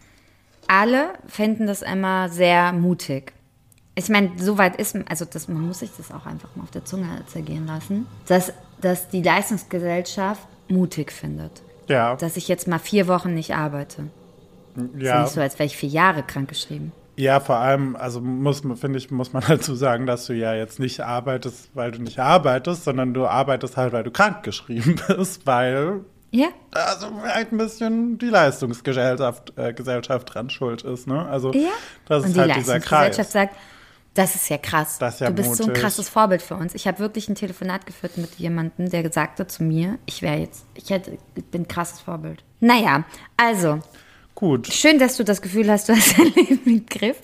Alle 0.67 1.13
finden 1.27 1.67
das 1.67 1.81
immer 1.81 2.29
sehr 2.29 2.73
mutig. 2.73 3.33
Ich 3.95 4.09
meine, 4.09 4.31
so 4.37 4.57
weit 4.57 4.77
ist, 4.77 4.97
also 5.07 5.25
das, 5.25 5.47
man 5.47 5.61
muss 5.61 5.79
sich 5.79 5.91
das 5.95 6.11
auch 6.11 6.25
einfach 6.25 6.55
mal 6.55 6.63
auf 6.63 6.71
der 6.71 6.83
Zunge 6.83 7.07
zergehen 7.27 7.67
lassen, 7.67 8.07
dass, 8.27 8.53
dass 8.81 9.07
die 9.09 9.21
Leistungsgesellschaft 9.21 10.47
mutig 10.67 11.11
findet. 11.11 11.61
Ja, 11.87 12.15
Dass 12.15 12.37
ich 12.37 12.47
jetzt 12.47 12.67
mal 12.67 12.79
vier 12.79 13.07
Wochen 13.07 13.33
nicht 13.33 13.53
arbeite. 13.53 14.03
Ist 14.75 15.01
ja 15.01 15.15
ja. 15.15 15.21
nicht 15.21 15.33
so, 15.33 15.41
als 15.41 15.59
wäre 15.59 15.67
ich 15.67 15.77
vier 15.77 15.89
Jahre 15.89 16.23
krankgeschrieben. 16.23 16.91
Ja, 17.15 17.39
vor 17.39 17.57
allem, 17.57 17.95
also 17.95 18.21
muss 18.21 18.63
man, 18.63 18.75
finde 18.77 18.97
ich, 18.97 19.11
muss 19.11 19.33
man 19.33 19.43
dazu 19.47 19.75
sagen, 19.75 20.05
dass 20.05 20.25
du 20.25 20.33
ja 20.33 20.53
jetzt 20.53 20.79
nicht 20.79 21.01
arbeitest, 21.01 21.69
weil 21.73 21.91
du 21.91 22.01
nicht 22.01 22.19
arbeitest, 22.19 22.83
sondern 22.83 23.13
du 23.13 23.25
arbeitest 23.27 23.77
halt, 23.77 23.93
weil 23.93 24.03
du 24.03 24.11
krank 24.11 24.43
geschrieben 24.43 24.99
bist, 25.07 25.45
weil 25.45 26.01
Ja, 26.31 26.47
also 26.71 27.07
vielleicht 27.21 27.51
ein 27.51 27.57
bisschen 27.57 28.17
die 28.17 28.29
Leistungsgesellschaft 28.29 29.53
äh, 29.57 29.73
Gesellschaft 29.73 30.33
dran 30.33 30.49
schuld 30.49 30.81
ist, 30.83 31.07
ne? 31.07 31.27
Also 31.27 31.53
ja. 31.53 31.69
das 32.07 32.23
und 32.23 32.29
ist 32.29 32.35
die 32.35 32.39
halt 32.41 32.55
dieser 32.55 32.73
Leistungsgesellschaft 32.73 33.15
Kreis. 33.15 33.31
sagt, 33.31 33.55
das 34.13 34.35
ist 34.35 34.49
ja 34.49 34.57
krass. 34.57 34.99
Das 34.99 35.15
ist 35.15 35.19
ja 35.21 35.27
du 35.27 35.33
bist 35.33 35.55
so 35.55 35.63
ein 35.63 35.69
mutig. 35.69 35.81
krasses 35.81 36.09
Vorbild 36.09 36.41
für 36.41 36.55
uns. 36.55 36.75
Ich 36.75 36.87
habe 36.87 36.99
wirklich 36.99 37.29
ein 37.29 37.35
Telefonat 37.35 37.85
geführt 37.85 38.17
mit 38.17 38.35
jemandem, 38.35 38.89
der 38.89 39.01
gesagt 39.01 39.39
hat 39.39 39.51
zu 39.51 39.63
mir, 39.63 39.97
ich 40.05 40.21
wäre 40.21 40.37
jetzt, 40.37 40.65
ich 40.75 40.89
hätte, 40.91 41.17
ich 41.35 41.45
bin 41.45 41.63
ein 41.63 41.67
krasses 41.67 42.01
Vorbild. 42.01 42.43
Naja, 42.59 43.05
also, 43.37 43.79
Gut. 44.43 44.67
schön, 44.67 44.99
dass 44.99 45.15
du 45.15 45.23
das 45.23 45.41
Gefühl 45.41 45.71
hast, 45.71 45.87
du 45.87 45.93
hast 45.93 46.17
dein 46.17 46.33
Leben 46.35 46.61
im 46.65 46.85
Griff. 46.85 47.15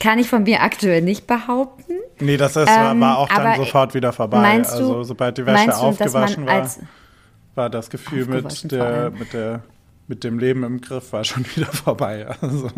Kann 0.00 0.18
ich 0.18 0.28
von 0.28 0.44
mir 0.44 0.62
aktuell 0.62 1.02
nicht 1.02 1.26
behaupten. 1.26 1.92
Nee, 2.20 2.38
das 2.38 2.56
ist, 2.56 2.68
Ähm, 2.68 3.00
war 3.00 3.18
auch 3.18 3.28
dann 3.28 3.56
sofort 3.56 3.92
wieder 3.92 4.14
vorbei. 4.14 4.40
Meinst 4.40 4.72
du, 4.72 4.76
also 4.78 5.02
sobald 5.02 5.36
die 5.36 5.44
Wäsche 5.44 5.66
du, 5.66 5.72
aufgewaschen 5.74 6.46
man 6.46 6.62
war, 6.62 6.70
war 7.54 7.68
das 7.68 7.90
Gefühl 7.90 8.24
mit 8.24 8.72
der, 8.72 9.10
mit 9.10 9.34
der 9.34 9.62
mit 10.06 10.22
dem 10.22 10.38
Leben 10.38 10.64
im 10.64 10.80
Griff 10.80 11.12
war 11.12 11.24
schon 11.24 11.44
wieder 11.56 11.66
vorbei. 11.66 12.26
Also. 12.40 12.70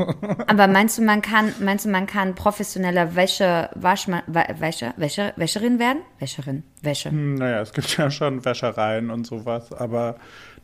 aber 0.46 0.68
meinst 0.68 0.98
du, 0.98 1.02
man 1.02 1.22
kann, 1.22 1.52
meinst 1.60 1.84
du, 1.84 1.88
man 1.90 2.06
kann 2.06 2.34
professioneller 2.34 3.14
Wäsche, 3.16 3.68
Waschma, 3.74 4.22
Wa- 4.26 4.46
Wäsche, 4.58 4.94
Wäsche, 4.96 5.32
Wäscherin 5.36 5.78
werden? 5.78 6.02
Wäscherin, 6.18 6.62
Wäsche. 6.82 7.12
Naja, 7.12 7.60
es 7.60 7.72
gibt 7.72 7.96
ja 7.96 8.10
schon 8.10 8.44
Wäschereien 8.44 9.10
und 9.10 9.26
sowas, 9.26 9.72
aber 9.72 10.16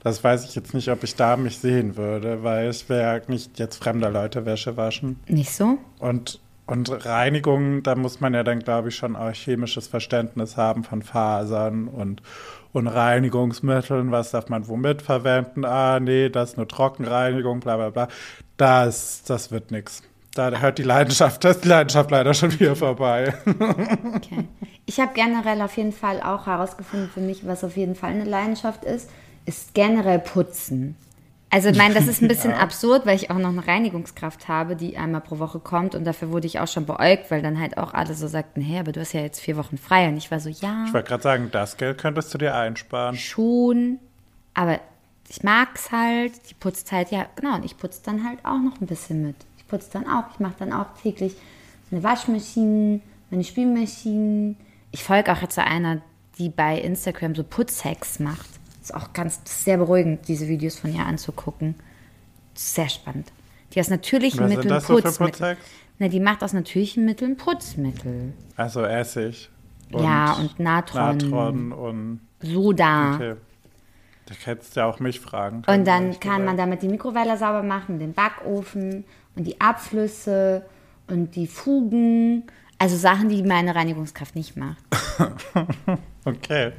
das 0.04 0.22
weiß 0.22 0.44
ich 0.48 0.54
jetzt 0.54 0.74
nicht, 0.74 0.88
ob 0.88 1.02
ich 1.04 1.14
da 1.16 1.36
mich 1.36 1.58
sehen 1.58 1.96
würde, 1.96 2.42
weil 2.42 2.70
ich 2.70 2.88
wäre 2.88 3.22
nicht 3.28 3.58
jetzt 3.58 3.82
fremder 3.82 4.10
Leute 4.10 4.44
Wäsche 4.46 4.76
waschen. 4.76 5.20
Nicht 5.28 5.50
so? 5.52 5.78
Und, 6.00 6.40
und 6.66 7.04
Reinigung, 7.06 7.82
da 7.82 7.94
muss 7.94 8.20
man 8.20 8.34
ja 8.34 8.42
dann, 8.44 8.60
glaube 8.60 8.88
ich, 8.88 8.96
schon 8.96 9.14
auch 9.16 9.32
chemisches 9.32 9.86
Verständnis 9.88 10.56
haben 10.56 10.82
von 10.84 11.02
Fasern 11.02 11.86
und, 11.88 12.22
und 12.72 12.86
Reinigungsmitteln. 12.86 14.10
Was 14.10 14.30
darf 14.30 14.48
man 14.48 14.68
womit 14.68 15.02
verwenden? 15.02 15.64
Ah, 15.64 16.00
nee, 16.00 16.28
das 16.28 16.50
ist 16.50 16.56
nur 16.56 16.68
Trockenreinigung, 16.68 17.60
bla 17.60 17.76
bla 17.76 17.90
bla. 17.90 18.08
Das, 18.56 19.22
das 19.24 19.50
wird 19.50 19.70
nichts. 19.70 20.02
Da 20.34 20.50
hört 20.50 20.78
die 20.78 20.82
Leidenschaft, 20.82 21.44
da 21.44 21.50
ist 21.50 21.64
die 21.64 21.68
Leidenschaft 21.68 22.10
leider 22.10 22.32
schon 22.32 22.58
wieder 22.58 22.74
vorbei. 22.74 23.34
Okay. 24.14 24.48
Ich 24.86 24.98
habe 24.98 25.12
generell 25.14 25.60
auf 25.62 25.76
jeden 25.76 25.92
Fall 25.92 26.20
auch 26.22 26.46
herausgefunden 26.46 27.08
für 27.08 27.20
mich, 27.20 27.46
was 27.46 27.64
auf 27.64 27.76
jeden 27.76 27.94
Fall 27.94 28.10
eine 28.10 28.24
Leidenschaft 28.24 28.84
ist, 28.84 29.10
ist 29.44 29.74
generell 29.74 30.18
Putzen. 30.18 30.96
Also 31.52 31.68
ich 31.70 31.76
meine, 31.76 31.94
das 31.94 32.08
ist 32.08 32.22
ein 32.22 32.28
bisschen 32.28 32.52
absurd, 32.52 33.06
weil 33.06 33.14
ich 33.14 33.30
auch 33.30 33.38
noch 33.38 33.50
eine 33.50 33.64
Reinigungskraft 33.64 34.48
habe, 34.48 34.74
die 34.74 34.96
einmal 34.96 35.20
pro 35.20 35.38
Woche 35.38 35.60
kommt 35.60 35.94
und 35.94 36.04
dafür 36.04 36.30
wurde 36.30 36.46
ich 36.46 36.58
auch 36.58 36.66
schon 36.66 36.86
beäugt, 36.86 37.30
weil 37.30 37.42
dann 37.42 37.60
halt 37.60 37.76
auch 37.76 37.94
alle 37.94 38.14
so 38.14 38.26
sagten, 38.26 38.62
hey, 38.62 38.80
aber 38.80 38.90
du 38.90 39.00
hast 39.00 39.12
ja 39.12 39.20
jetzt 39.20 39.38
vier 39.38 39.56
Wochen 39.56 39.78
frei 39.78 40.08
und 40.08 40.16
ich 40.16 40.30
war 40.30 40.40
so, 40.40 40.48
ja, 40.48 40.84
Ich 40.86 40.94
wollte 40.94 41.08
gerade 41.08 41.22
sagen, 41.22 41.48
das 41.52 41.76
Geld 41.76 41.98
könntest 41.98 42.32
du 42.34 42.38
dir 42.38 42.56
einsparen. 42.56 43.16
schon, 43.16 43.98
aber 44.54 44.80
ich 45.28 45.42
mag's 45.42 45.92
halt, 45.92 46.32
die 46.50 46.54
putzt 46.54 46.90
halt, 46.90 47.10
ja 47.10 47.26
genau, 47.36 47.54
und 47.56 47.64
ich 47.64 47.76
putze 47.76 48.00
dann 48.04 48.26
halt 48.26 48.38
auch 48.44 48.58
noch 48.58 48.80
ein 48.80 48.86
bisschen 48.86 49.22
mit. 49.22 49.36
Ich 49.58 49.68
putze 49.68 49.90
dann 49.92 50.06
auch, 50.08 50.24
ich 50.32 50.40
mache 50.40 50.54
dann 50.58 50.72
auch 50.72 50.86
täglich 51.02 51.34
meine 51.90 52.02
Waschmaschinen, 52.02 53.02
meine 53.30 53.44
Spülmaschinen. 53.44 54.56
Ich 54.90 55.04
folge 55.04 55.32
auch 55.32 55.40
jetzt 55.42 55.54
so 55.54 55.60
einer, 55.60 56.00
die 56.38 56.48
bei 56.48 56.78
Instagram 56.78 57.34
so 57.34 57.44
Putzhacks 57.44 58.18
macht. 58.18 58.48
Ist 58.92 59.02
auch 59.02 59.12
ganz 59.12 59.40
ist 59.44 59.64
sehr 59.64 59.78
beruhigend, 59.78 60.28
diese 60.28 60.48
Videos 60.48 60.78
von 60.78 60.94
ihr 60.94 61.04
anzugucken. 61.06 61.74
Sehr 62.54 62.88
spannend. 62.88 63.32
Die 63.72 63.80
aus 63.80 63.88
natürlichen 63.88 64.40
Was 64.40 64.48
sind 64.48 64.58
Mitteln 64.58 64.74
das 64.74 64.86
so 64.86 65.00
Putzmittel. 65.00 65.56
Na, 65.98 66.08
die 66.08 66.20
macht 66.20 66.42
aus 66.44 66.52
natürlichen 66.52 67.04
Mitteln 67.04 67.36
Putzmittel. 67.36 68.34
Also 68.56 68.82
Essig. 68.82 69.50
ja, 69.90 70.34
und 70.34 70.58
Natron, 70.58 71.16
Natron 71.16 71.72
und 71.72 72.20
Soda. 72.42 73.14
okay. 73.14 73.34
Da 74.26 74.34
hättest 74.44 74.76
du 74.76 74.80
ja 74.80 74.86
auch 74.86 75.00
mich 75.00 75.20
fragen 75.20 75.62
können. 75.62 75.80
Und 75.80 75.86
dann 75.86 76.20
kann 76.20 76.44
man 76.44 76.56
gesagt. 76.56 76.58
damit 76.58 76.82
die 76.82 76.88
Mikrowelle 76.88 77.36
sauber 77.36 77.62
machen, 77.62 77.98
den 77.98 78.12
Backofen 78.12 79.04
und 79.36 79.44
die 79.44 79.60
Abflüsse 79.60 80.64
und 81.08 81.34
die 81.34 81.46
Fugen. 81.46 82.44
Also 82.82 82.96
Sachen, 82.96 83.28
die 83.28 83.44
meine 83.44 83.76
Reinigungskraft 83.76 84.34
nicht 84.34 84.56
macht. 84.56 84.82
Okay. 86.24 86.70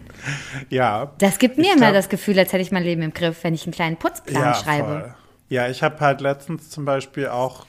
Ja. 0.70 1.12
Das 1.18 1.38
gibt 1.38 1.58
mir 1.58 1.74
immer 1.76 1.92
das 1.92 2.08
Gefühl, 2.08 2.40
als 2.40 2.54
hätte 2.54 2.62
ich 2.62 2.72
mein 2.72 2.84
Leben 2.84 3.02
im 3.02 3.14
Griff, 3.14 3.44
wenn 3.44 3.54
ich 3.54 3.66
einen 3.66 3.74
kleinen 3.74 3.98
Putzplan 3.98 4.42
ja, 4.42 4.54
schreibe. 4.54 4.88
Voll. 4.88 5.14
Ja, 5.50 5.68
ich 5.68 5.84
habe 5.84 6.00
halt 6.00 6.22
letztens 6.22 6.70
zum 6.70 6.86
Beispiel 6.86 7.28
auch 7.28 7.66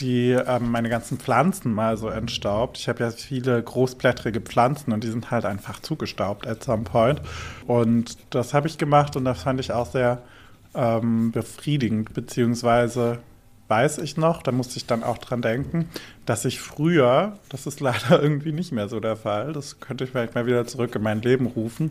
die, 0.00 0.30
ähm, 0.32 0.72
meine 0.72 0.88
ganzen 0.88 1.18
Pflanzen 1.18 1.72
mal 1.72 1.96
so 1.96 2.08
entstaubt. 2.08 2.76
Ich 2.76 2.88
habe 2.88 3.04
ja 3.04 3.12
viele 3.12 3.62
großblättrige 3.62 4.40
Pflanzen 4.40 4.90
und 4.92 5.04
die 5.04 5.10
sind 5.10 5.30
halt 5.30 5.44
einfach 5.44 5.78
zugestaubt 5.78 6.44
at 6.44 6.64
some 6.64 6.82
point. 6.82 7.22
Und 7.68 8.18
das 8.30 8.52
habe 8.52 8.66
ich 8.66 8.76
gemacht 8.76 9.14
und 9.14 9.24
das 9.24 9.42
fand 9.44 9.60
ich 9.60 9.70
auch 9.70 9.86
sehr 9.86 10.22
ähm, 10.74 11.30
befriedigend, 11.30 12.14
beziehungsweise 12.14 13.20
weiß 13.68 13.98
ich 13.98 14.16
noch, 14.16 14.42
da 14.42 14.52
musste 14.52 14.76
ich 14.76 14.86
dann 14.86 15.02
auch 15.02 15.18
dran 15.18 15.42
denken, 15.42 15.88
dass 16.26 16.44
ich 16.44 16.60
früher, 16.60 17.38
das 17.48 17.66
ist 17.66 17.80
leider 17.80 18.22
irgendwie 18.22 18.52
nicht 18.52 18.72
mehr 18.72 18.88
so 18.88 19.00
der 19.00 19.16
Fall, 19.16 19.52
das 19.52 19.80
könnte 19.80 20.04
ich 20.04 20.10
vielleicht 20.10 20.34
mal 20.34 20.46
wieder 20.46 20.66
zurück 20.66 20.94
in 20.94 21.02
mein 21.02 21.22
Leben 21.22 21.46
rufen, 21.46 21.90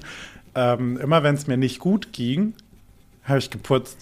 ähm, 0.55 0.97
immer 0.97 1.23
wenn 1.23 1.36
es 1.36 1.47
mir 1.47 1.57
nicht 1.57 1.79
gut 1.79 2.13
ging, 2.13 2.53
habe 3.23 3.39
ich 3.39 3.49
geputzt. 3.49 3.97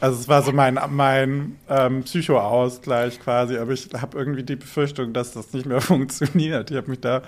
Also 0.00 0.20
es 0.20 0.28
war 0.28 0.42
so 0.42 0.52
mein, 0.52 0.78
mein 0.90 1.56
ähm, 1.68 2.02
Psychoausgleich 2.04 3.20
quasi, 3.20 3.56
aber 3.56 3.72
ich 3.72 3.88
habe 3.94 4.18
irgendwie 4.18 4.42
die 4.42 4.56
Befürchtung, 4.56 5.12
dass 5.12 5.32
das 5.32 5.52
nicht 5.52 5.66
mehr 5.66 5.80
funktioniert. 5.80 6.70
Ich 6.70 6.76
habe 6.76 6.90
mich 6.90 7.00
da 7.00 7.22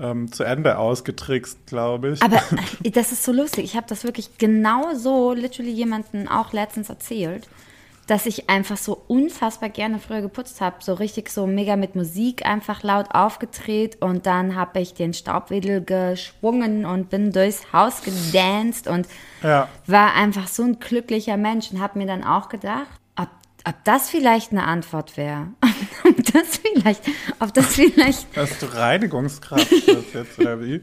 ähm, 0.00 0.32
zu 0.32 0.44
Ende 0.44 0.78
ausgetrickst, 0.78 1.66
glaube 1.66 2.10
ich. 2.10 2.22
Aber 2.22 2.42
äh, 2.82 2.90
das 2.90 3.12
ist 3.12 3.24
so 3.24 3.32
lustig. 3.32 3.64
Ich 3.64 3.76
habe 3.76 3.86
das 3.88 4.04
wirklich 4.04 4.38
genau 4.38 4.94
so 4.94 5.32
literally 5.32 5.70
jemanden 5.70 6.28
auch 6.28 6.52
letztens 6.52 6.88
erzählt, 6.88 7.48
dass 8.10 8.26
ich 8.26 8.50
einfach 8.50 8.76
so 8.76 9.00
unfassbar 9.06 9.68
gerne 9.68 10.00
früher 10.00 10.20
geputzt 10.20 10.60
habe. 10.60 10.76
So 10.80 10.94
richtig 10.94 11.30
so 11.30 11.46
mega 11.46 11.76
mit 11.76 11.94
Musik 11.94 12.44
einfach 12.44 12.82
laut 12.82 13.14
aufgedreht 13.14 14.02
und 14.02 14.26
dann 14.26 14.56
habe 14.56 14.80
ich 14.80 14.94
den 14.94 15.14
Staubwedel 15.14 15.80
geschwungen 15.80 16.86
und 16.86 17.08
bin 17.08 17.30
durchs 17.30 17.72
Haus 17.72 18.02
gedanced 18.02 18.88
und 18.88 19.06
Ja. 19.44 19.68
war 19.86 20.14
einfach 20.14 20.48
so 20.48 20.64
ein 20.64 20.80
glücklicher 20.80 21.36
Mensch 21.36 21.70
und 21.70 21.80
habe 21.80 22.00
mir 22.00 22.06
dann 22.06 22.24
auch 22.24 22.48
gedacht, 22.48 22.99
ob 23.64 23.84
das 23.84 24.10
vielleicht 24.10 24.52
eine 24.52 24.64
Antwort 24.64 25.16
wäre. 25.16 25.48
ob 26.04 26.16
das 26.32 26.58
vielleicht, 26.58 27.02
ob 27.38 27.52
das 27.54 27.66
vielleicht, 27.66 28.26
Hast 28.36 28.62
du 28.62 28.66
Reinigungskraft 28.66 29.70
jetzt 29.70 30.38
oder 30.38 30.60
wie? 30.60 30.80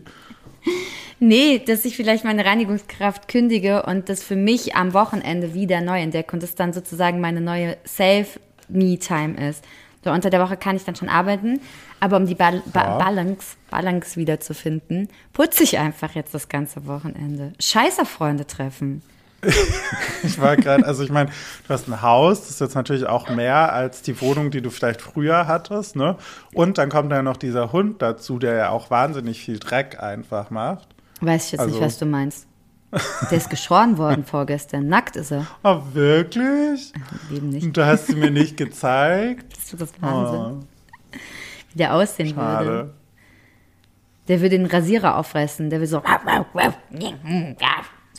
nee, 1.19 1.59
dass 1.59 1.85
ich 1.85 1.95
vielleicht 1.95 2.23
meine 2.23 2.45
Reinigungskraft 2.45 3.27
kündige 3.27 3.83
und 3.83 4.09
das 4.09 4.23
für 4.23 4.35
mich 4.35 4.75
am 4.75 4.93
Wochenende 4.93 5.53
wieder 5.53 5.81
neu 5.81 6.01
entdecke 6.01 6.33
und 6.33 6.43
das 6.43 6.55
dann 6.55 6.73
sozusagen 6.73 7.21
meine 7.21 7.41
neue 7.41 7.77
Self-Me-Time 7.85 9.49
ist. 9.49 9.63
So 10.03 10.11
unter 10.11 10.29
der 10.29 10.39
Woche 10.41 10.57
kann 10.57 10.75
ich 10.75 10.85
dann 10.85 10.95
schon 10.95 11.09
arbeiten, 11.09 11.59
aber 11.99 12.17
um 12.17 12.27
die 12.27 12.35
ba 12.35 12.53
Ja. 12.53 12.97
Balance, 12.97 13.57
Balance 13.69 14.15
wiederzufinden, 14.15 15.09
putze 15.33 15.63
ich 15.63 15.79
einfach 15.79 16.15
jetzt 16.15 16.33
das 16.33 16.47
ganze 16.49 16.85
Wochenende. 16.85 17.53
Scheiße 17.59 18.05
Freunde 18.05 18.45
treffen. 18.45 19.01
Ich 20.23 20.41
war 20.41 20.57
gerade, 20.57 20.85
also 20.85 21.03
ich 21.03 21.09
meine, 21.11 21.29
du 21.29 21.73
hast 21.73 21.87
ein 21.87 22.01
Haus, 22.01 22.41
das 22.41 22.49
ist 22.49 22.59
jetzt 22.59 22.75
natürlich 22.75 23.05
auch 23.05 23.29
mehr 23.29 23.71
als 23.71 24.01
die 24.01 24.19
Wohnung, 24.19 24.51
die 24.51 24.61
du 24.61 24.69
vielleicht 24.71 25.01
früher 25.01 25.47
hattest, 25.47 25.95
ne? 25.95 26.17
Und 26.53 26.77
dann 26.77 26.89
kommt 26.89 27.11
ja 27.11 27.21
noch 27.21 27.37
dieser 27.37 27.71
Hund 27.71 28.01
dazu, 28.01 28.39
der 28.39 28.55
ja 28.55 28.69
auch 28.71 28.89
wahnsinnig 28.89 29.39
viel 29.39 29.59
Dreck 29.59 30.01
einfach 30.01 30.49
macht. 30.49 30.87
Weiß 31.21 31.45
ich 31.45 31.51
jetzt 31.53 31.61
nicht, 31.61 31.73
Also- 31.75 31.81
was 31.85 31.97
du 31.99 32.05
meinst. 32.05 32.47
Der 33.29 33.37
ist 33.37 33.49
geschoren 33.49 33.97
worden 33.97 34.23
vorgestern. 34.25 34.87
Nackt 34.87 35.15
ist 35.17 35.31
er. 35.31 35.45
Oh, 35.63 35.81
wirklich? 35.93 36.93
Eben 37.31 37.49
nicht. 37.49 37.65
Und 37.65 37.77
du 37.77 37.85
hast 37.85 38.07
sie 38.07 38.15
mir 38.15 38.31
nicht 38.31 38.57
gezeigt? 38.57 39.55
Das 39.55 39.73
ist 39.73 39.81
das 39.81 40.01
Wahnsinn. 40.01 40.39
Oh, 40.39 41.17
Wie 41.73 41.77
der 41.77 41.93
aussehen 41.93 42.35
würde. 42.35 42.41
schade. 42.41 42.93
Der 44.29 44.41
würde 44.41 44.57
den 44.57 44.65
Rasierer 44.65 45.15
auffressen. 45.17 45.69
Der 45.69 45.79
würde 45.79 45.87
so. 45.87 46.01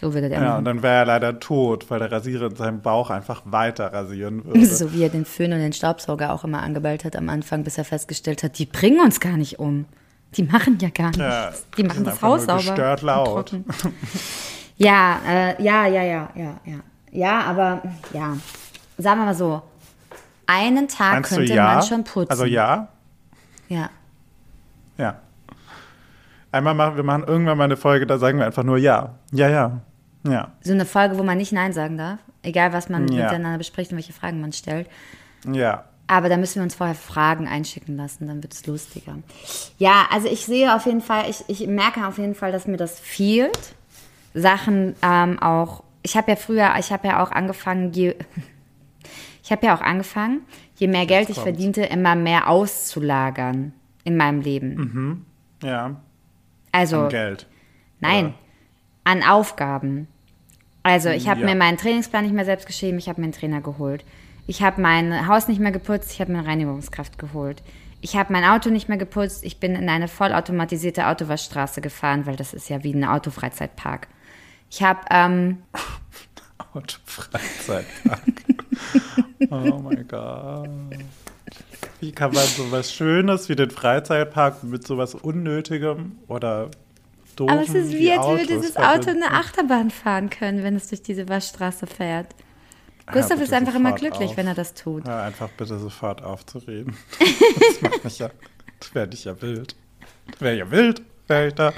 So 0.00 0.14
würde 0.14 0.28
der 0.28 0.38
Ja, 0.40 0.44
machen. 0.50 0.58
und 0.58 0.64
dann 0.66 0.82
wäre 0.84 0.94
er 0.94 1.04
leider 1.06 1.40
tot, 1.40 1.90
weil 1.90 1.98
der 1.98 2.12
Rasierer 2.12 2.46
in 2.46 2.54
seinem 2.54 2.80
Bauch 2.82 3.10
einfach 3.10 3.42
weiter 3.46 3.92
rasieren 3.92 4.44
würde. 4.44 4.64
So 4.64 4.92
wie 4.92 5.02
er 5.02 5.08
den 5.08 5.24
Föhn 5.24 5.52
und 5.52 5.58
den 5.58 5.72
Staubsauger 5.72 6.32
auch 6.32 6.44
immer 6.44 6.62
angebellt 6.62 7.04
hat 7.04 7.16
am 7.16 7.28
Anfang, 7.28 7.64
bis 7.64 7.78
er 7.78 7.84
festgestellt 7.84 8.44
hat, 8.44 8.58
die 8.60 8.66
bringen 8.66 9.00
uns 9.00 9.18
gar 9.18 9.36
nicht 9.36 9.58
um. 9.58 9.86
Die 10.36 10.44
machen 10.44 10.78
ja 10.80 10.90
gar 10.90 11.06
nichts. 11.06 11.18
Ja, 11.18 11.50
die 11.76 11.82
machen 11.82 12.04
das 12.04 12.22
Haus 12.22 12.42
sauber. 12.44 12.58
gestört 12.58 13.00
und 13.02 13.06
laut. 13.06 13.56
Ja, 14.80 15.18
äh, 15.28 15.60
ja, 15.60 15.88
ja, 15.88 16.02
ja, 16.04 16.30
ja, 16.36 16.60
ja. 16.64 16.78
Ja, 17.10 17.40
aber 17.40 17.82
ja. 18.12 18.36
Sagen 18.96 19.20
wir 19.20 19.24
mal 19.26 19.34
so. 19.34 19.60
Einen 20.46 20.86
Tag 20.86 21.14
Meinst 21.14 21.30
könnte 21.30 21.52
ja? 21.52 21.74
man 21.74 21.82
schon 21.82 22.04
putzen. 22.04 22.30
Also 22.30 22.44
ja? 22.44 22.86
Ja. 23.68 23.90
Ja. 24.96 25.16
Einmal 26.52 26.74
machen 26.74 26.94
wir 26.96 27.02
machen 27.02 27.24
irgendwann 27.26 27.58
mal 27.58 27.64
eine 27.64 27.76
Folge, 27.76 28.06
da 28.06 28.18
sagen 28.18 28.38
wir 28.38 28.46
einfach 28.46 28.62
nur 28.62 28.78
ja. 28.78 29.16
Ja, 29.32 29.48
ja. 29.48 29.80
Ja. 30.24 30.52
So 30.60 30.72
eine 30.72 30.84
Folge, 30.86 31.18
wo 31.18 31.22
man 31.22 31.38
nicht 31.38 31.52
Nein 31.52 31.72
sagen 31.72 31.96
darf. 31.98 32.18
Egal, 32.42 32.72
was 32.72 32.88
man 32.88 33.08
Ja. 33.08 33.24
miteinander 33.24 33.58
bespricht 33.58 33.90
und 33.90 33.96
welche 33.96 34.12
Fragen 34.12 34.40
man 34.40 34.52
stellt. 34.52 34.88
Ja. 35.52 35.84
Aber 36.06 36.28
da 36.30 36.36
müssen 36.38 36.56
wir 36.56 36.62
uns 36.62 36.74
vorher 36.74 36.94
Fragen 36.94 37.46
einschicken 37.46 37.96
lassen, 37.96 38.26
dann 38.28 38.42
wird 38.42 38.54
es 38.54 38.66
lustiger. 38.66 39.16
Ja, 39.76 40.06
also 40.10 40.26
ich 40.26 40.46
sehe 40.46 40.74
auf 40.74 40.86
jeden 40.86 41.02
Fall, 41.02 41.28
ich, 41.28 41.44
ich 41.48 41.66
merke 41.66 42.06
auf 42.06 42.16
jeden 42.16 42.34
Fall, 42.34 42.50
dass 42.50 42.66
mir 42.66 42.78
das 42.78 42.98
fehlt. 42.98 43.74
Sachen 44.32 44.94
ähm, 45.02 45.38
auch, 45.38 45.82
ich 46.02 46.16
habe 46.16 46.30
ja 46.30 46.36
früher, 46.36 46.72
ich 46.78 46.92
habe 46.92 47.08
ja 47.08 47.22
auch 47.22 47.30
angefangen, 47.30 47.92
je, 47.92 48.14
ich 49.42 49.52
habe 49.52 49.66
ja 49.66 49.76
auch 49.76 49.82
angefangen, 49.82 50.40
je 50.76 50.86
mehr 50.88 51.04
Geld 51.06 51.28
ich 51.28 51.38
verdiente, 51.38 51.82
immer 51.82 52.14
mehr 52.14 52.48
auszulagern 52.48 53.72
in 54.04 54.16
meinem 54.16 54.40
Leben. 54.40 55.26
Ja. 55.62 55.96
Also, 56.72 57.02
An 57.02 57.08
Geld. 57.10 57.46
Nein, 58.00 58.26
Oder? 58.26 58.34
An 59.08 59.22
Aufgaben. 59.22 60.06
Also 60.82 61.08
ich 61.08 61.28
habe 61.28 61.40
Ja. 61.40 61.46
mir 61.46 61.54
meinen 61.54 61.78
Trainingsplan 61.78 62.24
nicht 62.24 62.34
mehr 62.34 62.44
selbst 62.44 62.66
geschrieben, 62.66 62.98
ich 62.98 63.08
habe 63.08 63.20
mir 63.20 63.24
einen 63.26 63.32
Trainer 63.32 63.60
geholt. 63.62 64.04
Ich 64.46 64.62
habe 64.62 64.80
mein 64.80 65.26
Haus 65.26 65.48
nicht 65.48 65.60
mehr 65.60 65.72
geputzt, 65.72 66.12
ich 66.12 66.20
habe 66.20 66.32
mir 66.32 66.38
eine 66.40 66.48
Reinigungskraft 66.48 67.18
geholt. 67.18 67.62
Ich 68.00 68.16
habe 68.16 68.32
mein 68.32 68.44
Auto 68.44 68.70
nicht 68.70 68.88
mehr 68.88 68.98
geputzt, 68.98 69.44
ich 69.44 69.58
bin 69.60 69.74
in 69.74 69.88
eine 69.88 70.08
vollautomatisierte 70.08 71.06
Autowaschstraße 71.06 71.80
gefahren, 71.80 72.26
weil 72.26 72.36
das 72.36 72.52
ist 72.54 72.68
ja 72.68 72.84
wie 72.84 72.92
ein 72.94 73.04
Autofreizeitpark. 73.04 74.08
Ich 74.70 74.82
habe, 74.82 75.00
ähm, 75.10 75.62
Autofreizeitpark. 76.74 78.20
oh 79.50 79.80
mein 79.82 80.06
Gott. 80.06 80.68
Wie 82.00 82.12
kann 82.12 82.32
man 82.32 82.44
sowas 82.44 82.92
Schönes 82.92 83.48
wie 83.48 83.56
den 83.56 83.70
Freizeitpark 83.70 84.62
mit 84.64 84.86
sowas 84.86 85.14
Unnötigem 85.14 86.12
oder 86.28 86.70
doofen 87.38 87.52
aber 87.52 87.62
es 87.62 87.74
ist 87.74 87.92
wie, 87.92 88.12
als 88.12 88.26
würde 88.26 88.46
dieses 88.46 88.76
Auto 88.76 89.10
eine 89.10 89.30
Achterbahn 89.30 89.90
fahren 89.90 90.30
können, 90.30 90.62
wenn 90.62 90.76
es 90.76 90.88
durch 90.88 91.02
diese 91.02 91.28
Waschstraße 91.28 91.86
fährt. 91.86 92.34
Gustav 93.12 93.40
ist 93.40 93.46
bitte 93.46 93.56
einfach 93.56 93.74
immer 93.74 93.92
glücklich, 93.92 94.30
auf. 94.30 94.36
wenn 94.36 94.46
er 94.46 94.54
das 94.54 94.74
tut. 94.74 95.06
Hör 95.06 95.22
einfach 95.22 95.48
bitte 95.50 95.78
sofort 95.78 96.22
aufzureden. 96.22 96.96
Das 97.58 97.82
macht 97.82 98.04
mich 98.04 98.18
ja, 98.18 98.30
das 98.80 98.94
werde 98.94 99.14
ich 99.14 99.24
ja 99.24 99.40
wild. 99.40 99.76
Wäre 100.38 100.56
ja 100.56 100.70
wild, 100.70 101.02
wäre 101.26 101.48
ich 101.48 101.54
da. 101.54 101.72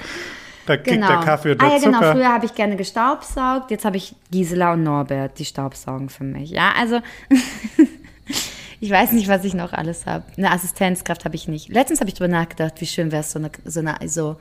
Da 0.65 0.77
kriegt 0.77 1.01
der 1.01 1.17
Kaffee 1.17 1.51
und 1.51 1.61
der 1.61 1.67
ah, 1.67 1.71
ja, 1.73 1.79
Zucker. 1.79 1.99
genau. 1.99 2.11
Früher 2.13 2.29
habe 2.29 2.45
ich 2.45 2.53
gerne 2.53 2.75
gestaubsaugt. 2.75 3.71
Jetzt 3.71 3.85
habe 3.85 3.97
ich 3.97 4.15
Gisela 4.31 4.73
und 4.73 4.83
Norbert, 4.83 5.39
die 5.39 5.45
staubsaugen 5.45 6.09
für 6.09 6.23
mich. 6.23 6.51
Ja, 6.51 6.73
also 6.77 6.99
ich 8.79 8.91
weiß 8.91 9.11
nicht, 9.13 9.27
was 9.27 9.43
ich 9.43 9.53
noch 9.53 9.73
alles 9.73 10.05
habe. 10.05 10.23
Eine 10.37 10.51
Assistenzkraft 10.51 11.25
habe 11.25 11.35
ich 11.35 11.47
nicht. 11.47 11.69
Letztens 11.69 11.99
habe 11.99 12.09
ich 12.09 12.15
drüber 12.15 12.27
nachgedacht, 12.27 12.79
wie 12.79 12.85
schön 12.85 13.11
wäre 13.11 13.21
es, 13.21 13.31
so 13.31 13.39
eine, 13.39 13.51
so 13.65 13.79
eine, 13.79 13.97
so, 14.07 14.37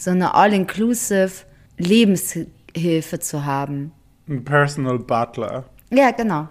so 0.00 0.10
eine 0.10 0.34
all-inclusive 0.34 1.44
Lebenshilfe 1.76 3.18
zu 3.18 3.44
haben. 3.44 3.92
Ein 4.28 4.44
Personal 4.44 4.98
Butler. 4.98 5.64
Ja, 5.90 6.10
genau. 6.10 6.48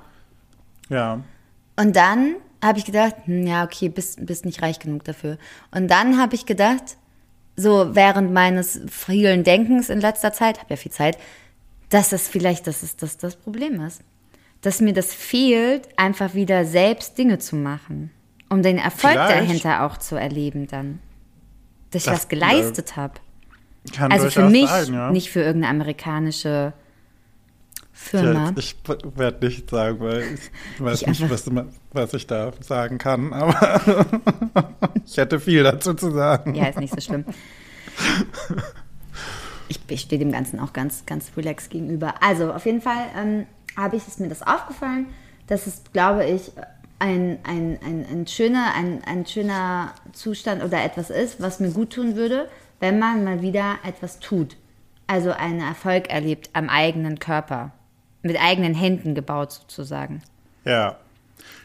Ja. 0.90 1.22
Und 1.76 1.96
dann 1.96 2.36
habe 2.64 2.78
ich 2.78 2.86
gedacht, 2.86 3.16
hm, 3.26 3.48
ja, 3.48 3.64
okay, 3.64 3.90
bist, 3.90 4.26
bist 4.26 4.46
nicht 4.46 4.62
reich 4.62 4.80
genug 4.80 5.04
dafür. 5.04 5.38
Und 5.72 5.90
dann 5.90 6.20
habe 6.20 6.36
ich 6.36 6.46
gedacht, 6.46 6.98
so 7.56 7.96
während 7.96 8.32
meines 8.34 8.82
vielen 8.90 9.44
Denkens 9.44 9.90
in 9.90 10.00
letzter 10.00 10.34
Zeit, 10.34 10.60
habe 10.60 10.72
ja 10.72 10.76
viel 10.76 10.92
Zeit, 10.92 11.18
dass 11.90 12.10
das 12.10 12.28
vielleicht 12.28 12.68
das 12.68 12.84
ist, 12.84 13.02
das 13.02 13.18
das 13.18 13.36
Problem 13.36 13.82
ist. 13.82 14.02
Dass 14.62 14.82
mir 14.82 14.94
das 14.94 15.14
fehlt, 15.14 15.88
einfach 15.98 16.34
wieder 16.34 16.66
selbst 16.66 17.18
Dinge 17.18 17.40
zu 17.40 17.56
machen. 17.56 18.12
Um 18.50 18.62
den 18.62 18.78
Erfolg 18.78 19.14
Vielleicht. 19.14 19.32
dahinter 19.32 19.84
auch 19.84 19.98
zu 19.98 20.16
erleben 20.16 20.68
dann. 20.68 21.00
Dass 21.92 22.04
ich 22.04 22.06
Das, 22.12 22.22
was 22.22 22.28
geleistet 22.28 22.96
habe. 22.96 23.16
Kann 23.94 24.12
Also 24.12 24.30
für 24.30 24.50
mich, 24.50 24.70
sein, 24.70 24.94
ja. 24.94 25.12
nicht 25.12 25.30
für 25.30 25.42
irgendeine 25.42 25.72
amerikache 25.72 26.74
Firma. 27.92 28.54
Ich 28.58 28.76
werde 29.16 29.46
nicht 29.46 29.70
sagen, 29.70 30.00
weil 30.00 30.22
ich 30.22 30.40
weiß 30.84 31.02
Ich 31.02 31.08
nicht, 31.08 31.30
was, 31.30 31.46
was 31.92 32.14
ich 32.14 32.28
da 32.28 32.52
sagen 32.62 32.98
kann, 32.98 33.34
aber 33.34 33.82
ich 35.06 35.18
hätte 35.18 35.40
viel 35.40 35.64
dazu 35.64 35.94
zu 35.94 36.12
sagen. 36.12 36.56
Ja, 36.56 36.68
ist 36.68 36.80
nicht 36.80 36.94
so 36.94 37.02
schlimm. 37.02 37.26
Ich, 39.68 39.80
ich 39.88 40.02
stehe 40.02 40.20
dem 40.20 40.32
Ganzen 40.32 40.60
auch 40.60 40.74
ganz, 40.74 41.06
ganz 41.06 41.32
relaxed 41.36 41.70
gegenüber. 41.70 42.16
Also, 42.22 42.54
auf 42.54 42.66
jeden 42.66 42.82
Fall 42.82 43.06
ähm, 43.18 43.46
habe 43.76 43.98
ich, 43.98 44.08
ist 44.08 44.20
mir 44.20 44.30
das 44.30 44.42
aufgefallen, 44.42 45.08
dass 45.48 45.68
es, 45.68 45.84
glaube 45.92 46.26
ich, 46.26 46.52
ein, 47.00 47.40
ein, 47.44 47.78
ein, 47.86 48.06
ein, 48.10 48.28
schöner, 48.28 48.74
ein, 48.76 49.04
ein 49.06 49.26
schöner 49.26 49.94
Zustand 50.14 50.64
oder 50.64 50.84
etwas 50.84 51.10
ist, 51.10 51.42
was 51.42 51.60
mir 51.60 51.72
gut 51.72 51.92
tun 51.94 52.16
würde, 52.16 52.50
wenn 52.80 53.00
man 53.00 53.24
mal 53.24 53.42
wieder 53.42 53.76
etwas 53.84 54.20
tut. 54.20 54.58
Also 55.08 55.32
einen 55.32 55.60
Erfolg 55.60 56.10
erlebt 56.10 56.50
am 56.54 56.70
eigenen 56.70 57.20
Körper. 57.20 57.72
Mit 58.22 58.40
eigenen 58.40 58.74
Händen 58.74 59.16
gebaut 59.16 59.52
sozusagen. 59.54 60.22
Ja. 60.66 60.98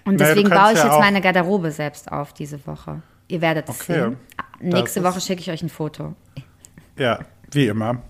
Und 0.05 0.19
Naja, 0.21 0.35
deswegen 0.35 0.51
baue 0.51 0.73
ich 0.73 0.79
ja 0.79 0.87
jetzt 0.87 1.01
meine 1.01 1.21
Garderobe 1.21 1.71
selbst 1.73 2.11
auf 2.11 2.33
diese 2.33 2.65
Woche. 2.67 3.03
Ihr 3.29 3.41
werdet 3.41 3.69
es 3.69 3.81
Okay. 3.81 3.95
sehen. 3.95 4.17
Nächste 4.61 5.01
Das 5.01 5.13
Woche 5.13 5.21
schicke 5.21 5.41
ich 5.41 5.51
euch 5.51 5.63
ein 5.63 5.69
Foto. 5.69 6.15
Ja, 6.97 7.19
wie 7.51 7.67
immer. 7.67 8.03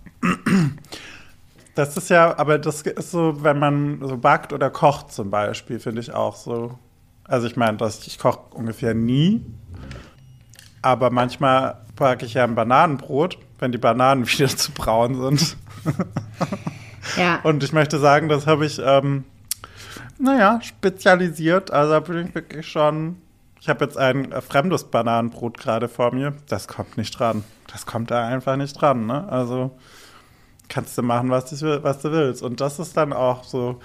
Das 1.75 1.97
ist 1.97 2.11
ja, 2.11 2.37
aber 2.39 2.59
das 2.59 2.83
ist 2.83 3.11
so, 3.11 3.43
wenn 3.43 3.59
man 3.59 3.99
so 4.07 4.17
backt 4.17 4.53
oder 4.53 4.71
kocht 4.71 5.13
zum 5.13 5.31
Beispiel, 5.31 5.81
finde 5.81 6.01
ich 6.01 6.13
auch 6.13 6.37
so. 6.37 6.79
Also 7.25 7.47
ich 7.47 7.57
meine, 7.57 7.77
dass 7.79 8.07
ich 8.07 8.19
koche 8.19 8.41
ungefähr 8.55 8.95
nie, 8.95 9.45
aber 10.85 11.11
manchmal 11.11 11.79
backe 11.97 12.27
ich 12.27 12.35
ja 12.35 12.45
ein 12.45 12.55
Bananenbrot, 12.55 13.39
wenn 13.59 13.73
die 13.73 13.79
Bananen 13.79 14.27
wieder 14.29 14.49
zu 14.49 14.73
braun 14.73 15.21
sind. 15.21 15.57
Ja. 17.19 17.41
Und 17.43 17.63
ich 17.63 17.75
möchte 17.75 17.99
sagen, 17.99 18.31
das 18.31 18.47
habe 18.47 18.65
ich, 18.65 18.81
ähm, 18.83 19.25
naja, 20.19 20.59
spezialisiert. 20.63 21.71
Also 21.71 21.93
da 21.93 22.01
bin 22.01 22.27
ich 22.27 22.35
wirklich 22.35 22.67
schon. 22.67 23.19
Ich 23.61 23.69
habe 23.69 23.85
jetzt 23.85 23.99
ein 23.99 24.33
äh, 24.33 24.41
fremdes 24.41 24.85
Bananenbrot 24.85 25.59
gerade 25.59 25.89
vor 25.89 26.15
mir. 26.15 26.33
Das 26.49 26.67
kommt 26.67 26.97
nicht 26.97 27.19
dran. 27.19 27.45
Das 27.71 27.85
kommt 27.85 28.11
da 28.11 28.27
einfach 28.27 28.57
nicht 28.57 28.81
dran. 28.81 29.07
Ne? 29.07 29.29
Also 29.29 29.77
kannst 30.71 30.97
du 30.97 31.03
machen, 31.03 31.29
was 31.29 31.51
du, 31.51 31.83
was 31.83 32.01
du 32.01 32.11
willst. 32.11 32.43
Und 32.43 32.63
das 32.63 32.79
ist 32.79 32.97
dann 32.97 33.13
auch 33.13 33.45
so, 33.45 33.81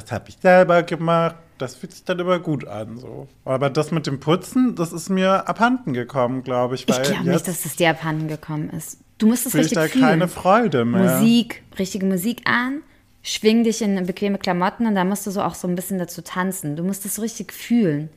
das 0.00 0.12
habe 0.12 0.28
ich 0.28 0.38
selber 0.40 0.84
gemacht. 0.84 1.34
Das 1.58 1.74
fühlt 1.74 1.92
sich 1.92 2.04
dann 2.04 2.20
immer 2.20 2.38
gut 2.38 2.66
an. 2.66 2.98
So. 2.98 3.26
Aber 3.44 3.70
das 3.70 3.90
mit 3.90 4.06
dem 4.06 4.20
Putzen, 4.20 4.76
das 4.76 4.92
ist 4.92 5.08
mir 5.08 5.48
abhanden 5.48 5.92
gekommen, 5.92 6.44
glaube 6.44 6.76
ich. 6.76 6.88
Ich 6.88 7.02
glaube 7.02 7.28
nicht, 7.28 7.48
dass 7.48 7.64
es 7.64 7.74
dir 7.76 7.90
abhanden 7.90 8.28
gekommen 8.28 8.70
ist. 8.70 9.00
Du 9.18 9.26
musst 9.26 9.44
es 9.46 9.56
richtig 9.56 9.74
da 9.74 9.88
fühlen. 9.88 10.04
keine 10.04 10.28
Freude 10.28 10.84
mehr. 10.84 11.18
Musik, 11.18 11.64
richtige 11.78 12.06
Musik 12.06 12.48
an, 12.48 12.82
schwing 13.22 13.64
dich 13.64 13.82
in 13.82 14.06
bequeme 14.06 14.38
Klamotten 14.38 14.86
und 14.86 14.94
da 14.94 15.04
musst 15.04 15.26
du 15.26 15.32
so 15.32 15.42
auch 15.42 15.56
so 15.56 15.66
ein 15.66 15.74
bisschen 15.74 15.98
dazu 15.98 16.22
tanzen. 16.22 16.76
Du 16.76 16.84
musst 16.84 17.04
es 17.04 17.16
so 17.16 17.22
richtig 17.22 17.52
fühlen. 17.52 18.08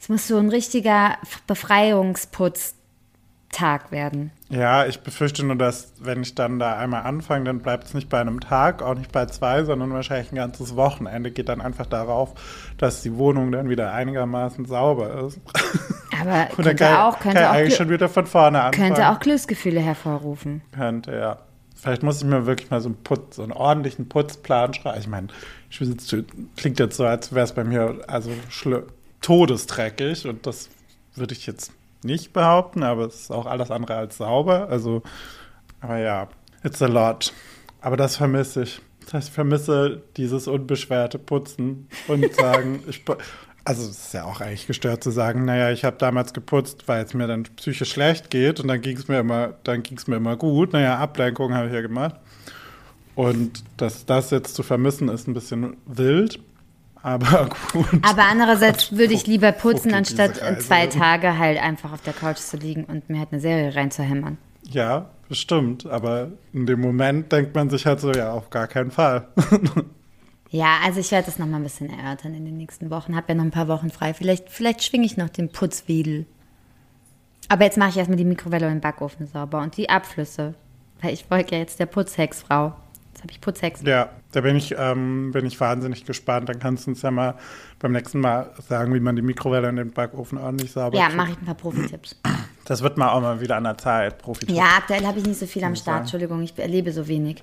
Es 0.00 0.08
muss 0.08 0.26
so 0.26 0.36
ein 0.36 0.48
richtiger 0.48 1.18
Befreiungsputztag 1.46 3.92
werden. 3.92 4.32
Ja, 4.48 4.86
ich 4.86 5.00
befürchte 5.00 5.44
nur, 5.44 5.56
dass 5.56 5.92
wenn 5.98 6.22
ich 6.22 6.36
dann 6.36 6.60
da 6.60 6.76
einmal 6.76 7.02
anfange, 7.02 7.46
dann 7.46 7.60
bleibt 7.60 7.84
es 7.84 7.94
nicht 7.94 8.08
bei 8.08 8.20
einem 8.20 8.38
Tag, 8.38 8.80
auch 8.80 8.94
nicht 8.94 9.10
bei 9.10 9.26
zwei, 9.26 9.64
sondern 9.64 9.92
wahrscheinlich 9.92 10.30
ein 10.30 10.36
ganzes 10.36 10.76
Wochenende 10.76 11.32
geht 11.32 11.48
dann 11.48 11.60
einfach 11.60 11.86
darauf, 11.86 12.34
dass 12.78 13.02
die 13.02 13.16
Wohnung 13.16 13.50
dann 13.50 13.68
wieder 13.68 13.92
einigermaßen 13.92 14.64
sauber 14.66 15.26
ist. 15.26 15.40
Aber 16.20 16.46
Und 16.56 16.64
könnte 16.64 16.76
kann, 16.76 16.96
auch, 16.96 17.14
kann 17.18 17.32
könnte 17.32 17.40
ich 17.40 17.46
auch, 17.46 17.52
eigentlich 17.52 17.76
schon 17.76 17.90
wieder 17.90 18.08
von 18.08 18.26
vorne 18.26 18.62
anfangen. 18.62 18.94
könnte 18.94 19.10
auch 19.10 19.18
Glücksgefühle 19.18 19.80
hervorrufen. 19.80 20.62
Könnte, 20.72 21.12
ja. 21.12 21.38
Vielleicht 21.74 22.04
muss 22.04 22.18
ich 22.18 22.24
mir 22.24 22.46
wirklich 22.46 22.70
mal 22.70 22.80
so 22.80 22.88
einen, 22.88 23.02
Putz, 23.02 23.36
so 23.36 23.42
einen 23.42 23.52
ordentlichen 23.52 24.08
Putzplan 24.08 24.74
schreiben. 24.74 25.00
Ich 25.00 25.08
meine, 25.08 25.26
ich 25.70 25.78
klingt 26.56 26.78
jetzt 26.78 26.96
so, 26.96 27.04
als 27.04 27.34
wäre 27.34 27.44
es 27.44 27.52
bei 27.52 27.64
mir 27.64 27.98
also 28.06 28.30
todesdreckig 29.20 30.26
und 30.26 30.46
das 30.46 30.70
würde 31.16 31.34
ich 31.34 31.46
jetzt 31.46 31.72
nicht 32.06 32.32
behaupten, 32.32 32.82
aber 32.82 33.06
es 33.06 33.22
ist 33.22 33.30
auch 33.30 33.46
alles 33.46 33.70
andere 33.70 33.96
als 33.96 34.16
sauber. 34.16 34.68
Also, 34.70 35.02
aber 35.80 35.98
ja, 35.98 36.28
it's 36.64 36.80
a 36.80 36.86
lot. 36.86 37.32
Aber 37.80 37.96
das 37.96 38.16
vermisse 38.16 38.62
ich. 38.62 38.80
Ich 39.12 39.30
vermisse 39.30 40.02
dieses 40.16 40.48
unbeschwerte 40.48 41.18
Putzen 41.18 41.88
und 42.08 42.34
sagen, 42.34 42.82
ich, 42.88 43.04
also 43.64 43.82
es 43.82 44.06
ist 44.06 44.14
ja 44.14 44.24
auch 44.24 44.40
eigentlich 44.40 44.66
gestört 44.66 45.04
zu 45.04 45.10
sagen, 45.10 45.44
naja, 45.44 45.70
ich 45.70 45.84
habe 45.84 45.96
damals 45.96 46.32
geputzt, 46.32 46.88
weil 46.88 47.04
es 47.04 47.14
mir 47.14 47.26
dann 47.26 47.44
psychisch 47.44 47.92
schlecht 47.92 48.30
geht 48.30 48.58
und 48.60 48.68
dann 48.68 48.80
ging 48.80 48.96
es 48.96 49.08
mir 49.08 49.20
immer, 49.20 49.54
dann 49.64 49.82
ging 49.82 49.98
es 49.98 50.06
mir 50.06 50.16
immer 50.16 50.36
gut. 50.36 50.72
Naja, 50.72 50.98
Ablenkung 50.98 51.54
habe 51.54 51.68
ich 51.68 51.74
ja 51.74 51.82
gemacht. 51.82 52.16
Und 53.14 53.64
dass 53.76 54.06
das 54.06 54.30
jetzt 54.30 54.54
zu 54.54 54.62
vermissen, 54.62 55.08
ist 55.08 55.26
ein 55.26 55.34
bisschen 55.34 55.76
wild. 55.86 56.38
Aber 57.06 57.50
gut. 57.72 57.86
Aber 58.02 58.24
andererseits 58.24 58.90
würde 58.90 59.14
ich 59.14 59.28
lieber 59.28 59.52
putzen, 59.52 59.94
anstatt 59.94 60.38
zwei? 60.60 60.88
Tage 60.88 61.38
halt 61.38 61.56
einfach 61.62 61.92
auf 61.92 62.02
der 62.02 62.12
Couch 62.12 62.38
zu 62.38 62.56
liegen 62.56 62.82
und 62.82 63.08
mir 63.08 63.20
halt 63.20 63.28
eine 63.30 63.40
Serie 63.40 63.76
reinzuhämmern. 63.76 64.38
Ja, 64.64 65.10
bestimmt. 65.28 65.86
Aber 65.86 66.32
in 66.52 66.66
dem 66.66 66.80
Moment 66.80 67.30
denkt 67.30 67.54
man 67.54 67.70
sich 67.70 67.86
halt 67.86 68.00
so, 68.00 68.10
ja, 68.10 68.32
auf 68.32 68.50
gar 68.50 68.66
keinen 68.66 68.90
Fall. 68.90 69.28
Ja, 70.48 70.76
also 70.84 71.00
ich 71.00 71.10
werde 71.10 71.26
das 71.26 71.40
noch 71.40 71.46
mal 71.46 71.56
ein 71.56 71.64
bisschen 71.64 71.90
erörtern 71.90 72.32
in 72.32 72.44
den 72.44 72.56
nächsten 72.56 72.88
Wochen. 72.88 73.16
Hab 73.16 73.28
ja 73.28 73.34
noch 73.34 73.42
ein 73.42 73.50
paar 73.50 73.66
Wochen 73.66 73.90
frei. 73.90 74.14
Vielleicht, 74.14 74.48
vielleicht 74.48 74.84
schwinge 74.84 75.04
ich 75.04 75.16
noch 75.16 75.28
den 75.28 75.50
Putzwedel. 75.50 76.24
Aber 77.48 77.64
jetzt 77.64 77.76
mache 77.76 77.90
ich 77.90 77.96
erstmal 77.96 78.16
die 78.16 78.24
Mikrowelle 78.24 78.66
und 78.66 78.74
den 78.74 78.80
Backofen 78.80 79.26
sauber 79.26 79.60
und 79.60 79.76
die 79.76 79.90
Abflüsse. 79.90 80.54
Weil 81.02 81.14
ich 81.14 81.28
wollte 81.32 81.56
ja 81.56 81.60
jetzt 81.60 81.80
der 81.80 81.86
Putzhexfrau. 81.86 82.74
Jetzt 83.16 83.22
habe 83.22 83.32
ich 83.32 83.40
Putzhex. 83.40 83.80
ja, 83.82 84.10
da 84.32 84.42
bin 84.42 84.56
ich, 84.56 84.74
ähm, 84.76 85.30
bin 85.32 85.46
ich 85.46 85.58
wahnsinnig 85.58 86.04
gespannt. 86.04 86.50
Dann 86.50 86.58
kannst 86.58 86.86
du 86.86 86.90
uns 86.90 87.00
ja 87.00 87.10
mal 87.10 87.36
beim 87.78 87.92
nächsten 87.92 88.20
Mal 88.20 88.50
sagen, 88.68 88.92
wie 88.92 89.00
man 89.00 89.16
die 89.16 89.22
Mikrowelle 89.22 89.70
und 89.70 89.76
den 89.76 89.90
Backofen 89.90 90.36
ordentlich 90.36 90.72
sauber 90.72 90.98
Ja, 90.98 91.08
mache 91.08 91.30
ich 91.30 91.38
ein 91.38 91.46
paar 91.46 91.54
Profi-Tipps. 91.54 92.20
Das 92.66 92.82
wird 92.82 92.98
mal 92.98 93.08
auch 93.08 93.22
mal 93.22 93.40
wieder 93.40 93.56
an 93.56 93.64
der 93.64 93.78
Zeit, 93.78 94.18
Profi. 94.18 94.52
Ja, 94.52 94.64
aktuell 94.76 95.06
habe 95.06 95.18
ich 95.18 95.24
nicht 95.24 95.38
so 95.38 95.46
viel 95.46 95.64
am 95.64 95.76
Start. 95.76 96.00
Entschuldigung, 96.02 96.42
ich 96.42 96.58
erlebe 96.58 96.92
so 96.92 97.08
wenig. 97.08 97.42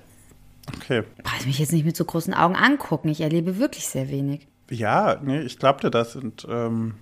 Okay. 0.76 1.02
Brauchst 1.24 1.46
mich 1.46 1.58
jetzt 1.58 1.72
nicht 1.72 1.84
mit 1.84 1.96
so 1.96 2.04
großen 2.04 2.34
Augen 2.34 2.54
angucken. 2.54 3.08
Ich 3.08 3.20
erlebe 3.20 3.58
wirklich 3.58 3.88
sehr 3.88 4.08
wenig. 4.10 4.46
Ja, 4.70 5.18
nee, 5.22 5.40
ich 5.40 5.58
glaube 5.58 5.80
dir 5.80 5.90
das 5.90 6.14
und 6.14 6.46
ähm, 6.48 6.94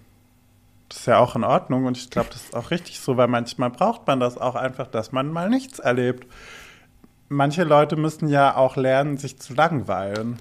das 0.89 1.01
ist 1.01 1.07
ja 1.07 1.19
auch 1.19 1.37
in 1.37 1.45
Ordnung 1.45 1.85
und 1.85 1.99
ich 1.99 2.09
glaube, 2.09 2.31
das 2.33 2.45
ist 2.45 2.57
auch 2.57 2.71
richtig 2.71 3.01
so, 3.01 3.17
weil 3.19 3.29
manchmal 3.29 3.71
braucht 3.71 4.07
man 4.07 4.19
das 4.19 4.39
auch 4.39 4.55
einfach, 4.55 4.87
dass 4.87 5.13
man 5.13 5.31
mal 5.31 5.51
nichts 5.51 5.79
erlebt. 5.79 6.27
Manche 7.33 7.65
Leute 7.65 7.97
müssen 7.97 8.29
ja 8.29 8.57
auch 8.57 8.77
lernen, 8.77 9.17
sich 9.17 9.39
zu 9.39 9.55
langweilen. 9.55 10.37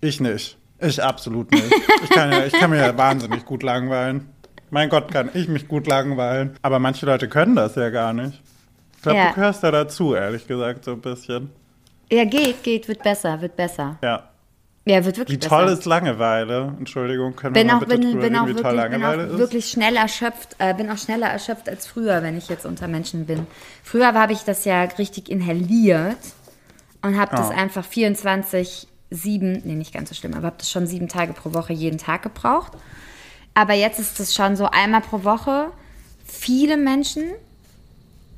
Ich 0.00 0.20
nicht. 0.20 0.58
Ich 0.80 1.02
absolut 1.02 1.50
nicht. 1.52 1.72
Ich 2.02 2.10
kann, 2.10 2.32
ja, 2.32 2.44
ich 2.44 2.52
kann 2.52 2.70
mir 2.70 2.78
ja 2.78 2.96
wahnsinnig 2.98 3.44
gut 3.44 3.62
langweilen. 3.62 4.28
Mein 4.70 4.88
Gott, 4.88 5.12
kann 5.12 5.30
ich 5.34 5.46
mich 5.48 5.68
gut 5.68 5.86
langweilen. 5.86 6.56
Aber 6.62 6.78
manche 6.80 7.06
Leute 7.06 7.28
können 7.28 7.54
das 7.54 7.76
ja 7.76 7.90
gar 7.90 8.12
nicht. 8.12 8.42
Ich 8.96 9.02
glaube, 9.02 9.18
Ja. 9.18 9.28
du 9.28 9.34
gehörst 9.36 9.62
ja 9.62 9.70
dazu, 9.70 10.14
ehrlich 10.14 10.46
gesagt, 10.46 10.84
so 10.84 10.92
ein 10.92 11.00
bisschen. 11.00 11.50
Ja, 12.10 12.24
geht, 12.24 12.62
geht, 12.62 12.88
wird 12.88 13.02
besser, 13.02 13.40
wird 13.40 13.54
besser. 13.56 13.96
Ja. 14.02 14.28
Ja, 14.86 15.04
wird 15.04 15.16
wirklich 15.16 15.36
Wie 15.36 15.40
besser. 15.40 15.48
toll 15.48 15.68
ist 15.68 15.84
Langeweile? 15.86 16.74
Entschuldigung, 16.78 17.34
können 17.36 17.54
bin 17.54 17.68
wir 17.68 17.76
auch, 17.76 17.80
bitte 17.80 17.96
bin, 17.98 18.20
bin 18.20 18.36
auch, 18.36 18.46
wie 18.46 18.54
toll 18.54 18.76
wirklich, 18.76 18.90
bin 18.90 19.00
Langeweile 19.00 19.22
auch 19.24 19.32
ist? 19.32 19.38
wirklich 19.38 19.70
schnell 19.70 19.96
erschöpft, 19.96 20.56
äh, 20.58 20.74
bin 20.74 20.90
auch 20.90 20.98
schneller 20.98 21.26
erschöpft 21.28 21.68
als 21.70 21.86
früher, 21.86 22.22
wenn 22.22 22.36
ich 22.36 22.48
jetzt 22.50 22.66
unter 22.66 22.86
Menschen 22.86 23.24
bin. 23.24 23.46
Früher 23.82 24.12
habe 24.12 24.34
ich 24.34 24.40
das 24.40 24.64
ja 24.66 24.82
richtig 24.84 25.30
inhaliert 25.30 26.18
und 27.00 27.18
habe 27.18 27.34
das 27.34 27.48
Oh. 27.48 27.54
einfach 27.54 27.84
24, 27.84 28.86
7, 29.10 29.62
nee, 29.64 29.74
nicht 29.74 29.94
ganz 29.94 30.10
so 30.10 30.14
schlimm, 30.14 30.34
aber 30.34 30.46
habe 30.48 30.56
das 30.58 30.70
schon 30.70 30.86
sieben 30.86 31.08
Tage 31.08 31.32
pro 31.32 31.54
Woche 31.54 31.72
jeden 31.72 31.98
Tag 31.98 32.22
gebraucht. 32.22 32.72
Aber 33.54 33.72
jetzt 33.72 33.98
ist 34.00 34.20
es 34.20 34.34
schon 34.34 34.56
so 34.56 34.66
einmal 34.66 35.00
pro 35.00 35.24
Woche. 35.24 35.68
Viele 36.26 36.76
Menschen, 36.76 37.24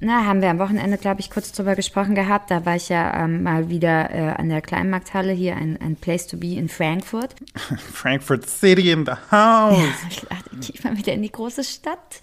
na, 0.01 0.27
haben 0.27 0.43
wir 0.43 0.51
am 0.51 0.59
Wochenende, 0.59 0.99
glaube 0.99 1.21
ich, 1.21 1.31
kurz 1.31 1.53
drüber 1.53 1.75
gesprochen 1.75 2.15
gehabt. 2.15 2.51
Da 2.51 2.67
war 2.67 2.77
ich 2.77 2.89
ja 2.89 3.25
ähm, 3.25 3.43
mal 3.43 3.71
wieder 3.71 4.11
äh, 4.11 4.35
an 4.37 4.49
der 4.49 4.61
Kleinmarkthalle 4.61 5.33
hier, 5.33 5.57
ein, 5.57 5.79
ein 5.81 5.97
Place 5.97 6.27
to 6.27 6.37
be 6.37 6.55
in 6.55 6.69
Frankfurt. 6.69 7.35
Frankfurt 7.93 8.49
City 8.49 8.91
in 8.91 9.07
the 9.07 9.13
house. 9.31 9.79
Ich 10.11 10.21
dachte, 10.21 10.51
ich 10.61 10.85
mal 10.85 10.97
wieder 10.97 11.15
in 11.15 11.23
die 11.23 11.33
große 11.33 11.65
Stadt. 11.65 12.21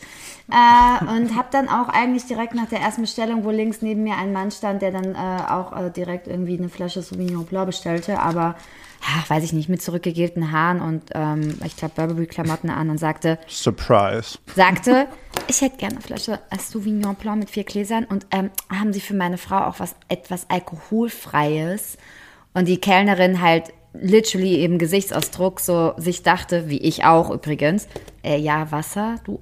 Äh, 0.51 1.05
und 1.05 1.35
habe 1.35 1.47
dann 1.51 1.67
auch 1.67 1.89
eigentlich 1.89 2.25
direkt 2.25 2.53
nach 2.53 2.67
der 2.67 2.79
ersten 2.79 3.01
Bestellung, 3.01 3.43
wo 3.43 3.49
links 3.49 3.81
neben 3.81 4.03
mir 4.03 4.17
ein 4.17 4.33
Mann 4.33 4.51
stand, 4.51 4.81
der 4.81 4.91
dann 4.91 5.15
äh, 5.15 5.51
auch 5.51 5.75
äh, 5.75 5.89
direkt 5.89 6.27
irgendwie 6.27 6.57
eine 6.57 6.69
Flasche 6.69 7.01
Sauvignon 7.01 7.45
Blanc 7.45 7.67
bestellte, 7.67 8.19
aber 8.19 8.55
ja, 9.03 9.29
weiß 9.29 9.43
ich 9.43 9.53
nicht, 9.53 9.69
mit 9.69 9.81
zurückgegelten 9.81 10.51
Haaren 10.51 10.81
und 10.81 11.03
ähm, 11.13 11.57
ich 11.65 11.75
glaube 11.75 11.93
Burberry-Klamotten 11.95 12.69
an 12.69 12.89
und 12.89 12.97
sagte, 12.97 13.37
Surprise. 13.47 14.37
sagte, 14.55 15.07
ich 15.47 15.61
hätte 15.61 15.77
gerne 15.77 15.95
eine 15.95 16.01
Flasche 16.01 16.39
Sauvignon 16.57 17.15
Blanc 17.15 17.39
mit 17.39 17.49
vier 17.49 17.65
Gläsern 17.65 18.05
und 18.05 18.25
ähm, 18.31 18.49
haben 18.69 18.93
Sie 18.93 19.01
für 19.01 19.13
meine 19.13 19.37
Frau 19.37 19.65
auch 19.65 19.79
was 19.79 19.95
etwas 20.07 20.49
alkoholfreies? 20.49 21.97
Und 22.53 22.67
die 22.67 22.77
Kellnerin 22.77 23.41
halt 23.41 23.73
literally 23.93 24.63
im 24.63 24.77
Gesichtsausdruck 24.77 25.59
so 25.59 25.93
sich 25.97 26.23
dachte, 26.23 26.69
wie 26.69 26.79
ich 26.79 27.03
auch 27.03 27.29
übrigens, 27.29 27.87
äh, 28.23 28.37
ja, 28.37 28.71
Wasser, 28.71 29.15
du 29.25 29.39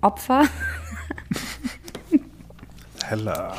Opfer. 0.00 0.44
Hella. 3.16 3.54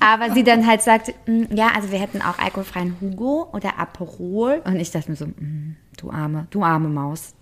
Aber 0.00 0.32
sie 0.32 0.44
dann 0.44 0.66
halt 0.66 0.82
sagte, 0.82 1.12
"Mm, 1.26 1.44
ja, 1.54 1.68
also 1.74 1.90
wir 1.90 1.98
hätten 1.98 2.22
auch 2.22 2.38
alkoholfreien 2.38 2.96
Hugo 3.00 3.48
oder 3.52 3.78
Aperol. 3.78 4.62
Und 4.64 4.76
ich 4.76 4.90
dachte 4.90 5.10
mir 5.10 5.16
so, 5.16 5.26
"Mm, 5.26 5.76
du 5.98 6.10
arme, 6.10 6.46
du 6.50 6.62
arme 6.62 6.88
Maus. 6.88 7.34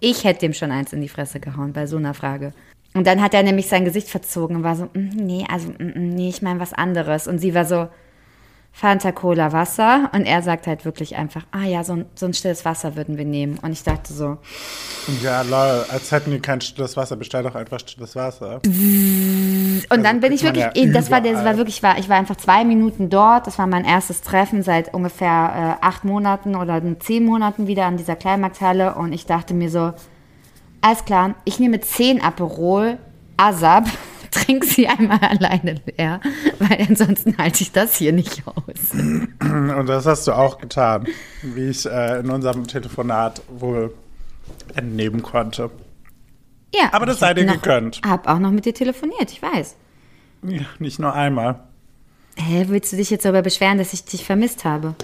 Ich 0.00 0.24
hätte 0.24 0.40
dem 0.40 0.52
schon 0.52 0.70
eins 0.70 0.92
in 0.92 1.00
die 1.00 1.08
Fresse 1.08 1.40
gehauen 1.40 1.72
bei 1.72 1.86
so 1.86 1.96
einer 1.96 2.14
Frage. 2.14 2.52
Und 2.94 3.06
dann 3.06 3.22
hat 3.22 3.34
er 3.34 3.42
nämlich 3.42 3.68
sein 3.68 3.84
Gesicht 3.84 4.08
verzogen 4.08 4.56
und 4.56 4.62
war 4.64 4.76
so, 4.76 4.84
"Mm, 4.86 5.10
nee, 5.14 5.46
also, 5.48 5.72
nee, 5.78 6.28
ich 6.28 6.42
meine 6.42 6.60
was 6.60 6.72
anderes. 6.72 7.26
Und 7.28 7.38
sie 7.38 7.54
war 7.54 7.64
so, 7.64 7.88
Fanta 8.72 9.12
Cola 9.12 9.52
Wasser. 9.52 10.10
Und 10.14 10.24
er 10.24 10.42
sagt 10.42 10.66
halt 10.66 10.84
wirklich 10.84 11.16
einfach, 11.16 11.44
ah 11.50 11.64
ja, 11.64 11.84
so 11.84 11.94
ein, 11.94 12.06
so 12.14 12.26
ein 12.26 12.34
stilles 12.34 12.64
Wasser 12.64 12.96
würden 12.96 13.18
wir 13.18 13.24
nehmen. 13.24 13.58
Und 13.60 13.72
ich 13.72 13.82
dachte 13.82 14.12
so, 14.12 14.38
Ja, 15.22 15.42
lol, 15.42 15.84
als 15.90 16.10
hätten 16.12 16.30
die 16.30 16.40
kein 16.40 16.60
stilles 16.60 16.96
Wasser. 16.96 17.16
Bestell 17.16 17.42
doch 17.42 17.54
einfach 17.54 17.80
stilles 17.80 18.16
Wasser. 18.16 18.60
Und 18.64 20.02
dann 20.04 20.20
bin 20.20 20.32
ich 20.32 20.42
wirklich, 20.42 20.64
ja 20.64 20.86
das 20.86 21.10
war, 21.10 21.20
das 21.20 21.44
war 21.44 21.56
wirklich, 21.56 21.82
war, 21.82 21.98
ich 21.98 22.08
war 22.08 22.16
einfach 22.16 22.36
zwei 22.36 22.64
Minuten 22.64 23.10
dort. 23.10 23.46
Das 23.46 23.58
war 23.58 23.66
mein 23.66 23.84
erstes 23.84 24.22
Treffen 24.22 24.62
seit 24.62 24.94
ungefähr 24.94 25.78
äh, 25.80 25.84
acht 25.84 26.04
Monaten 26.04 26.56
oder 26.56 26.80
zehn 27.00 27.24
Monaten 27.24 27.66
wieder 27.66 27.86
an 27.86 27.96
dieser 27.96 28.16
Kleinmarkthalle. 28.16 28.94
Und 28.94 29.12
ich 29.12 29.26
dachte 29.26 29.52
mir 29.52 29.70
so, 29.70 29.92
alles 30.80 31.04
klar, 31.04 31.34
ich 31.44 31.58
nehme 31.58 31.80
zehn 31.80 32.22
Aperol, 32.22 32.98
Asab, 33.36 33.84
trink 34.44 34.64
sie 34.64 34.86
einmal 34.88 35.18
alleine 35.20 35.80
leer, 35.96 36.20
weil 36.58 36.86
ansonsten 36.88 37.36
halte 37.38 37.62
ich 37.62 37.72
das 37.72 37.96
hier 37.96 38.12
nicht 38.12 38.42
aus. 38.46 38.92
Und 38.92 39.86
das 39.86 40.06
hast 40.06 40.26
du 40.26 40.32
auch 40.32 40.58
getan, 40.58 41.06
wie 41.42 41.68
ich 41.68 41.86
äh, 41.86 42.20
in 42.20 42.30
unserem 42.30 42.66
Telefonat 42.66 43.42
wohl 43.48 43.92
entnehmen 44.74 45.22
konnte. 45.22 45.70
Ja, 46.74 46.90
Aber 46.92 47.06
das 47.06 47.18
sei 47.18 47.34
dir 47.34 47.44
noch- 47.44 47.54
gegönnt. 47.54 48.00
Hab 48.06 48.28
auch 48.28 48.38
noch 48.38 48.50
mit 48.52 48.64
dir 48.64 48.74
telefoniert, 48.74 49.30
ich 49.32 49.42
weiß. 49.42 49.76
Ja, 50.44 50.62
nicht 50.78 50.98
nur 50.98 51.12
einmal. 51.12 51.60
Hä, 52.36 52.64
willst 52.68 52.92
du 52.92 52.96
dich 52.96 53.10
jetzt 53.10 53.24
darüber 53.24 53.42
beschweren, 53.42 53.78
dass 53.78 53.92
ich 53.92 54.04
dich 54.04 54.24
vermisst 54.24 54.64
habe? 54.64 54.94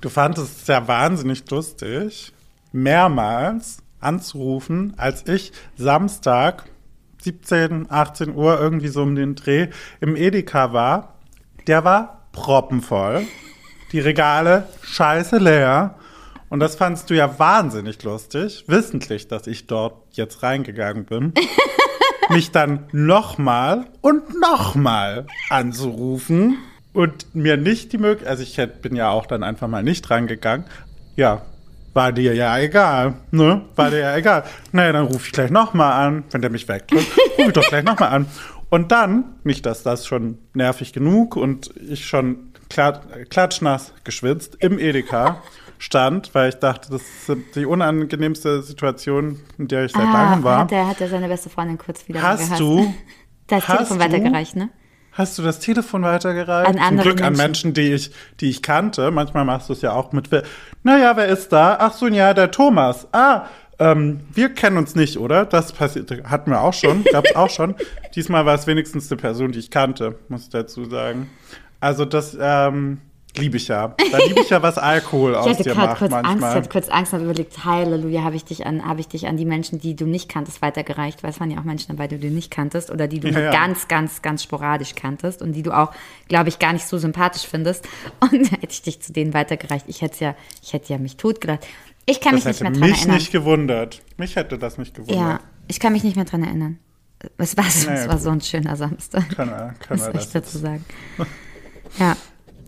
Du 0.00 0.08
fandest 0.08 0.62
es 0.62 0.66
ja 0.66 0.88
wahnsinnig 0.88 1.48
lustig, 1.50 2.32
mehrmals 2.72 3.78
anzurufen, 4.00 4.94
als 4.96 5.26
ich 5.28 5.52
Samstag 5.76 6.64
17, 7.24 7.90
18 7.90 8.34
Uhr 8.34 8.60
irgendwie 8.60 8.88
so 8.88 9.02
um 9.02 9.14
den 9.14 9.34
Dreh 9.34 9.68
im 10.00 10.16
Edeka 10.16 10.72
war. 10.72 11.14
Der 11.66 11.84
war 11.84 12.26
proppenvoll. 12.32 13.22
Die 13.92 14.00
Regale 14.00 14.68
scheiße 14.82 15.38
leer. 15.38 15.96
Und 16.50 16.60
das 16.60 16.76
fandst 16.76 17.10
du 17.10 17.14
ja 17.14 17.38
wahnsinnig 17.38 18.02
lustig, 18.02 18.64
wissentlich, 18.68 19.26
dass 19.28 19.46
ich 19.46 19.66
dort 19.66 19.94
jetzt 20.12 20.42
reingegangen 20.42 21.04
bin. 21.04 21.32
mich 22.30 22.52
dann 22.52 22.84
nochmal 22.92 23.86
und 24.00 24.40
nochmal 24.40 25.26
anzurufen. 25.50 26.58
und 26.92 27.34
mir 27.34 27.56
nicht 27.56 27.92
die 27.92 27.98
Möglichkeit, 27.98 28.28
also 28.28 28.42
ich 28.44 28.56
bin 28.80 28.94
ja 28.94 29.10
auch 29.10 29.26
dann 29.26 29.42
einfach 29.42 29.66
mal 29.68 29.82
nicht 29.82 30.08
rangegangen. 30.10 30.64
Ja, 31.16 31.42
war 31.94 32.12
dir 32.12 32.34
ja 32.34 32.58
egal, 32.58 33.14
ne? 33.30 33.62
War 33.76 33.90
dir 33.90 34.00
ja 34.00 34.16
egal. 34.16 34.44
Naja, 34.72 34.92
dann 34.92 35.06
rufe 35.06 35.26
ich 35.26 35.32
gleich 35.32 35.50
nochmal 35.50 35.92
an. 36.06 36.24
Wenn 36.30 36.40
der 36.42 36.50
mich 36.50 36.68
wegdrückt, 36.68 37.06
rufe 37.38 37.48
ich 37.48 37.52
doch 37.52 37.68
gleich 37.68 37.84
nochmal 37.84 38.10
an. 38.10 38.26
Und 38.70 38.90
dann, 38.92 39.36
nicht, 39.44 39.64
dass 39.66 39.82
das 39.84 40.06
schon 40.06 40.38
nervig 40.52 40.92
genug 40.92 41.36
und 41.36 41.70
ich 41.76 42.06
schon 42.06 42.50
klat 42.68 43.02
klatschnass 43.30 43.92
geschwitzt 44.04 44.56
im 44.58 44.78
Edeka 44.78 45.42
stand, 45.78 46.34
weil 46.34 46.48
ich 46.48 46.56
dachte, 46.56 46.90
das 46.90 47.02
ist 47.02 47.36
die 47.54 47.66
unangenehmste 47.66 48.62
Situation, 48.62 49.40
in 49.58 49.68
der 49.68 49.84
ich 49.84 49.92
seit 49.92 50.02
langem 50.02 50.42
war. 50.42 50.58
Ah, 50.58 50.62
Hat 50.62 50.72
er, 50.72 50.88
hat 50.88 51.00
er 51.00 51.08
seine 51.08 51.28
beste 51.28 51.50
Freundin 51.50 51.78
kurz 51.78 52.08
wieder 52.08 52.22
Hast 52.22 52.44
gehasst. 52.46 52.60
du, 52.60 52.92
Das 53.46 53.68
hast 53.68 53.76
Telefon 53.76 53.98
weitergereicht, 54.00 54.56
ne? 54.56 54.70
Hast 55.14 55.38
du 55.38 55.42
das 55.42 55.58
Telefon 55.60 56.02
weitergereicht? 56.02 56.68
An 56.68 56.74
Zum 56.76 56.82
andere 56.84 57.08
Glück 57.08 57.20
an 57.22 57.32
Menschen. 57.32 57.42
Menschen, 57.70 57.74
die 57.74 57.92
ich, 57.92 58.10
die 58.40 58.50
ich 58.50 58.62
kannte. 58.62 59.10
Manchmal 59.10 59.44
machst 59.44 59.68
du 59.68 59.72
es 59.72 59.80
ja 59.82 59.92
auch 59.92 60.12
mit, 60.12 60.30
wer- 60.30 60.42
naja, 60.82 61.16
wer 61.16 61.26
ist 61.26 61.52
da? 61.52 61.76
Ach 61.80 61.92
so, 61.92 62.06
ja, 62.08 62.34
der 62.34 62.50
Thomas. 62.50 63.08
Ah, 63.12 63.46
ähm, 63.78 64.20
wir 64.32 64.50
kennen 64.50 64.76
uns 64.76 64.94
nicht, 64.94 65.18
oder? 65.18 65.44
Das 65.46 65.72
passiert, 65.72 66.10
hatten 66.28 66.50
wir 66.50 66.60
auch 66.60 66.74
schon, 66.74 67.02
gab's 67.04 67.34
auch 67.34 67.50
schon. 67.50 67.74
Diesmal 68.14 68.46
war 68.46 68.54
es 68.54 68.66
wenigstens 68.66 69.10
eine 69.10 69.20
Person, 69.20 69.50
die 69.52 69.58
ich 69.58 69.70
kannte, 69.70 70.16
muss 70.28 70.42
ich 70.42 70.50
dazu 70.50 70.84
sagen. 70.84 71.28
Also 71.80 72.04
das, 72.04 72.36
ähm, 72.40 73.00
liebe 73.36 73.56
ich 73.56 73.68
ja. 73.68 73.94
Da 74.12 74.18
liebe 74.18 74.40
ich 74.40 74.50
ja, 74.50 74.62
was 74.62 74.78
Alkohol 74.78 75.32
Ich 75.32 75.36
aus 75.38 75.46
hatte 75.48 75.62
dir 75.64 75.72
gerade 75.74 75.86
macht 75.88 75.98
kurz 75.98 76.12
Angst, 76.12 76.24
ich 76.24 76.30
manchmal. 76.40 76.54
hatte 76.54 76.68
kurz 76.68 76.88
Angst 76.88 77.12
und 77.12 77.18
habe 77.20 77.30
überlegt, 77.30 77.64
Halleluja, 77.64 78.22
habe 78.22 78.36
ich 78.36 78.44
dich 78.44 78.66
an, 78.66 78.84
habe 78.86 79.00
ich 79.00 79.08
dich 79.08 79.26
an 79.26 79.36
die 79.36 79.44
Menschen, 79.44 79.78
die 79.80 79.96
du 79.96 80.06
nicht 80.06 80.28
kanntest, 80.28 80.62
weitergereicht, 80.62 81.22
weil 81.22 81.30
es 81.30 81.40
waren 81.40 81.50
ja 81.50 81.58
auch 81.58 81.64
Menschen 81.64 81.88
dabei, 81.88 82.06
die 82.08 82.18
du 82.18 82.28
nicht 82.28 82.50
kanntest 82.50 82.90
oder 82.90 83.08
die 83.08 83.20
du 83.20 83.28
Ja, 83.28 83.40
ja. 83.40 83.50
ganz, 83.52 83.88
ganz, 83.88 84.22
ganz 84.22 84.42
sporadisch 84.42 84.94
kanntest 84.94 85.42
und 85.42 85.52
die 85.52 85.62
du 85.62 85.72
auch, 85.76 85.92
glaube 86.28 86.48
ich, 86.48 86.58
gar 86.58 86.72
nicht 86.72 86.86
so 86.86 86.98
sympathisch 86.98 87.46
findest. 87.46 87.86
Und 88.20 88.50
hätte 88.52 88.68
ich 88.70 88.82
dich 88.82 89.00
zu 89.02 89.12
denen 89.12 89.34
weitergereicht. 89.34 89.86
Ich 89.88 90.02
hätte 90.02 90.24
ja, 90.24 90.34
ich 90.62 90.72
hätte 90.72 90.92
ja 90.92 90.98
mich 90.98 91.16
totgelacht. 91.16 91.66
Ich 92.06 92.20
kann 92.20 92.34
Das 92.36 92.44
mich 92.44 92.54
nicht 92.54 92.62
mehr 92.62 92.70
dran 92.72 92.80
mich 92.80 92.98
erinnern. 92.98 93.16
nicht 93.16 93.32
gewundert. 93.32 94.02
Mich 94.16 94.36
hätte 94.36 94.58
das 94.58 94.78
nicht 94.78 94.94
gewundert. 94.94 95.16
ja, 95.16 95.40
ich 95.68 95.80
kann 95.80 95.92
mich 95.92 96.04
nicht 96.04 96.16
mehr 96.16 96.24
dran 96.26 96.42
erinnern. 96.42 96.78
Es 97.38 97.56
war, 97.56 97.64
so- 97.70 97.88
Naja, 97.88 98.02
es 98.02 98.08
war 98.08 98.18
so 98.18 98.30
ein 98.30 98.40
schöner 98.42 98.76
Samstag. 98.76 99.24
Was 99.36 99.48
wir 99.88 99.96
soll 99.98 100.08
ich 100.10 100.12
das 100.24 100.30
dazu 100.32 100.58
sagen? 100.58 100.84
Ja. 101.98 102.16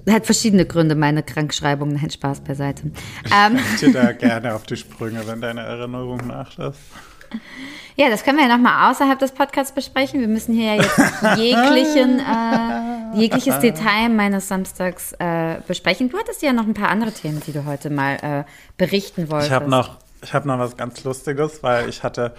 Hat 0.09 0.25
verschiedene 0.25 0.67
Gründe, 0.67 0.95
meine 0.95 1.23
Krankschreibung. 1.23 1.89
Nein, 1.93 2.11
Spaß 2.11 2.41
beiseite. 2.41 2.91
Ähm, 3.35 3.59
Ich 3.75 3.81
dir 3.81 3.93
da 3.93 4.13
gerne 4.13 4.55
auf 4.55 4.65
die 4.65 4.77
Sprünge, 4.77 5.27
wenn 5.27 5.41
deine 5.41 5.63
Erinnerung 5.63 6.27
nachlässt. 6.27 6.79
ja, 7.97 8.09
das 8.09 8.23
können 8.23 8.39
wir 8.39 8.47
ja 8.47 8.57
nochmal 8.57 8.91
außerhalb 8.93 9.19
des 9.19 9.33
Podcasts 9.33 9.75
besprechen. 9.75 10.21
Wir 10.21 10.29
müssen 10.29 10.55
hier 10.55 10.75
ja 10.77 10.83
jetzt 10.83 10.99
jeglichen, 11.37 12.21
äh, 12.21 13.17
jegliches 13.19 13.59
Detail 13.59 14.09
meines 14.11 14.47
Samstags 14.47 15.13
äh, 15.19 15.57
besprechen. 15.67 16.09
Du 16.09 16.19
hattest 16.19 16.41
ja 16.43 16.53
noch 16.53 16.67
ein 16.67 16.75
paar 16.75 16.89
andere 16.89 17.11
Themen, 17.13 17.43
die 17.45 17.53
du 17.53 17.65
heute 17.65 17.91
mal 17.91 18.15
äh, 18.23 18.45
berichten 18.77 19.29
wolltest. 19.29 19.51
Ich 19.51 19.55
habe 19.55 19.69
noch, 19.69 19.97
ich 20.23 20.33
hab 20.33 20.45
noch 20.45 20.59
was 20.61 20.77
ganz 20.77 21.03
Lustiges, 21.03 21.65
weil 21.65 21.89
ich 21.89 22.05
hatte, 22.05 22.33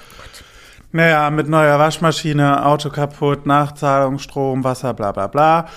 naja, 0.94 1.30
mit 1.32 1.50
neuer 1.50 1.78
Waschmaschine, 1.80 2.66
Auto 2.66 2.90
kaputt, 2.90 3.46
Nachzahlung, 3.46 4.20
Strom, 4.20 4.64
Wasser, 4.64 4.94
bla 4.94 5.12
bla 5.12 5.28
bla. 5.28 5.68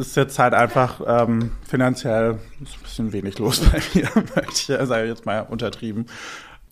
Ist 0.00 0.16
jetzt 0.16 0.38
halt 0.38 0.54
einfach 0.54 1.00
ähm, 1.06 1.52
finanziell 1.68 2.38
ist 2.62 2.76
ein 2.76 2.82
bisschen 2.82 3.12
wenig 3.12 3.38
los 3.38 3.60
bei 3.60 3.80
mir, 3.94 4.08
möchte 4.34 4.50
ich 4.50 4.88
sage 4.88 5.06
jetzt 5.06 5.26
mal 5.26 5.40
untertrieben. 5.40 6.06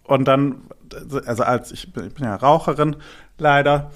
Und 0.04 0.24
dann, 0.24 0.62
also 1.26 1.42
als 1.42 1.70
ich 1.70 1.92
bin, 1.92 2.06
ich 2.06 2.14
bin 2.14 2.24
ja 2.24 2.36
Raucherin, 2.36 2.96
leider. 3.36 3.90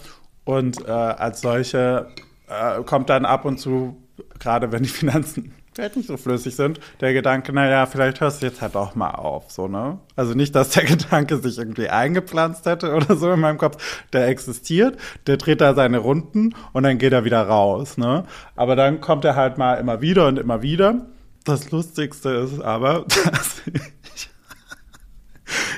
Und 0.45 0.87
äh, 0.87 0.91
als 0.91 1.41
solche 1.41 2.09
äh, 2.49 2.83
kommt 2.83 3.09
dann 3.09 3.25
ab 3.25 3.47
und 3.47 3.59
zu, 3.59 3.97
gerade 4.39 4.71
wenn 4.73 4.83
die 4.83 4.89
Finanzen 4.91 5.55
vielleicht 5.75 5.97
nicht 5.97 6.09
so 6.09 6.17
flüssig 6.17 6.55
sind, 6.55 6.81
der 7.01 7.13
Gedanke, 7.13 7.53
naja, 7.53 7.87
vielleicht 7.87 8.21
hörst 8.21 8.43
du 8.43 8.47
jetzt 8.47 8.61
halt 8.61 8.77
auch 8.77 8.95
mal 8.95 9.11
auf, 9.11 9.51
so, 9.51 9.69
ne? 9.69 9.99
Also 10.17 10.35
nicht, 10.35 10.55
dass 10.55 10.71
der 10.71 10.85
Gedanke 10.85 11.39
sich 11.39 11.59
irgendwie 11.59 11.89
eingepflanzt 11.89 12.67
hätte 12.67 12.95
oder 12.95 13.17
so 13.17 13.33
in 13.33 13.41
meinem 13.41 13.59
Kopf. 13.59 14.05
Der 14.13 14.29
existiert, 14.29 14.99
der 15.27 15.37
dreht 15.37 15.61
da 15.61 15.75
seine 15.75 15.99
Runden 15.99 16.55
und 16.73 16.83
dann 16.83 16.99
geht 16.99 17.13
er 17.13 17.25
wieder 17.25 17.47
raus, 17.47 17.97
ne? 17.97 18.25
Aber 18.57 18.77
dann 18.77 19.01
kommt 19.01 19.25
er 19.25 19.37
halt 19.37 19.59
mal 19.59 19.75
immer 19.75 20.01
wieder 20.01 20.27
und 20.29 20.39
immer 20.39 20.63
wieder. 20.63 21.07
Das 21.45 21.71
Lustigste 21.71 22.31
ist 22.31 22.61
aber, 22.61 23.05
dass 23.25 23.63
ich 23.67 23.93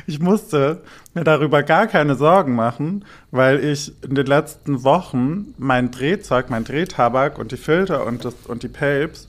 ich 0.07 0.21
musste 0.21 0.83
mir 1.15 1.25
darüber 1.25 1.63
gar 1.63 1.87
keine 1.87 2.15
Sorgen 2.15 2.55
machen, 2.55 3.05
weil 3.31 3.65
ich 3.65 3.93
in 4.05 4.15
den 4.15 4.27
letzten 4.27 4.85
Wochen 4.85 5.55
mein 5.59 5.91
Drehzeug, 5.91 6.51
mein 6.51 6.65
Drehtabak 6.65 7.39
und 7.39 7.53
die 7.53 7.57
Filter 7.57 8.07
und, 8.07 8.25
das, 8.25 8.35
und 8.47 8.63
die 8.63 8.69
Papes 8.69 9.29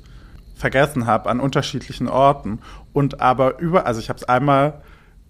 vergessen 0.56 1.06
habe 1.06 1.30
an 1.30 1.40
unterschiedlichen 1.40 2.08
Orten. 2.08 2.60
Und 2.94 3.22
aber 3.22 3.60
über, 3.60 3.86
also 3.86 4.00
ich 4.00 4.10
habe 4.10 4.18
es 4.18 4.24
einmal 4.28 4.82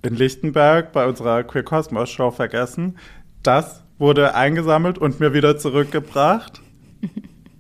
in 0.01 0.15
Lichtenberg 0.15 0.91
bei 0.91 1.05
unserer 1.05 1.43
Queer 1.43 1.63
Cosmos 1.63 2.09
Show 2.09 2.31
vergessen. 2.31 2.97
Das 3.43 3.83
wurde 3.97 4.35
eingesammelt 4.35 4.97
und 4.97 5.19
mir 5.19 5.33
wieder 5.33 5.57
zurückgebracht. 5.57 6.61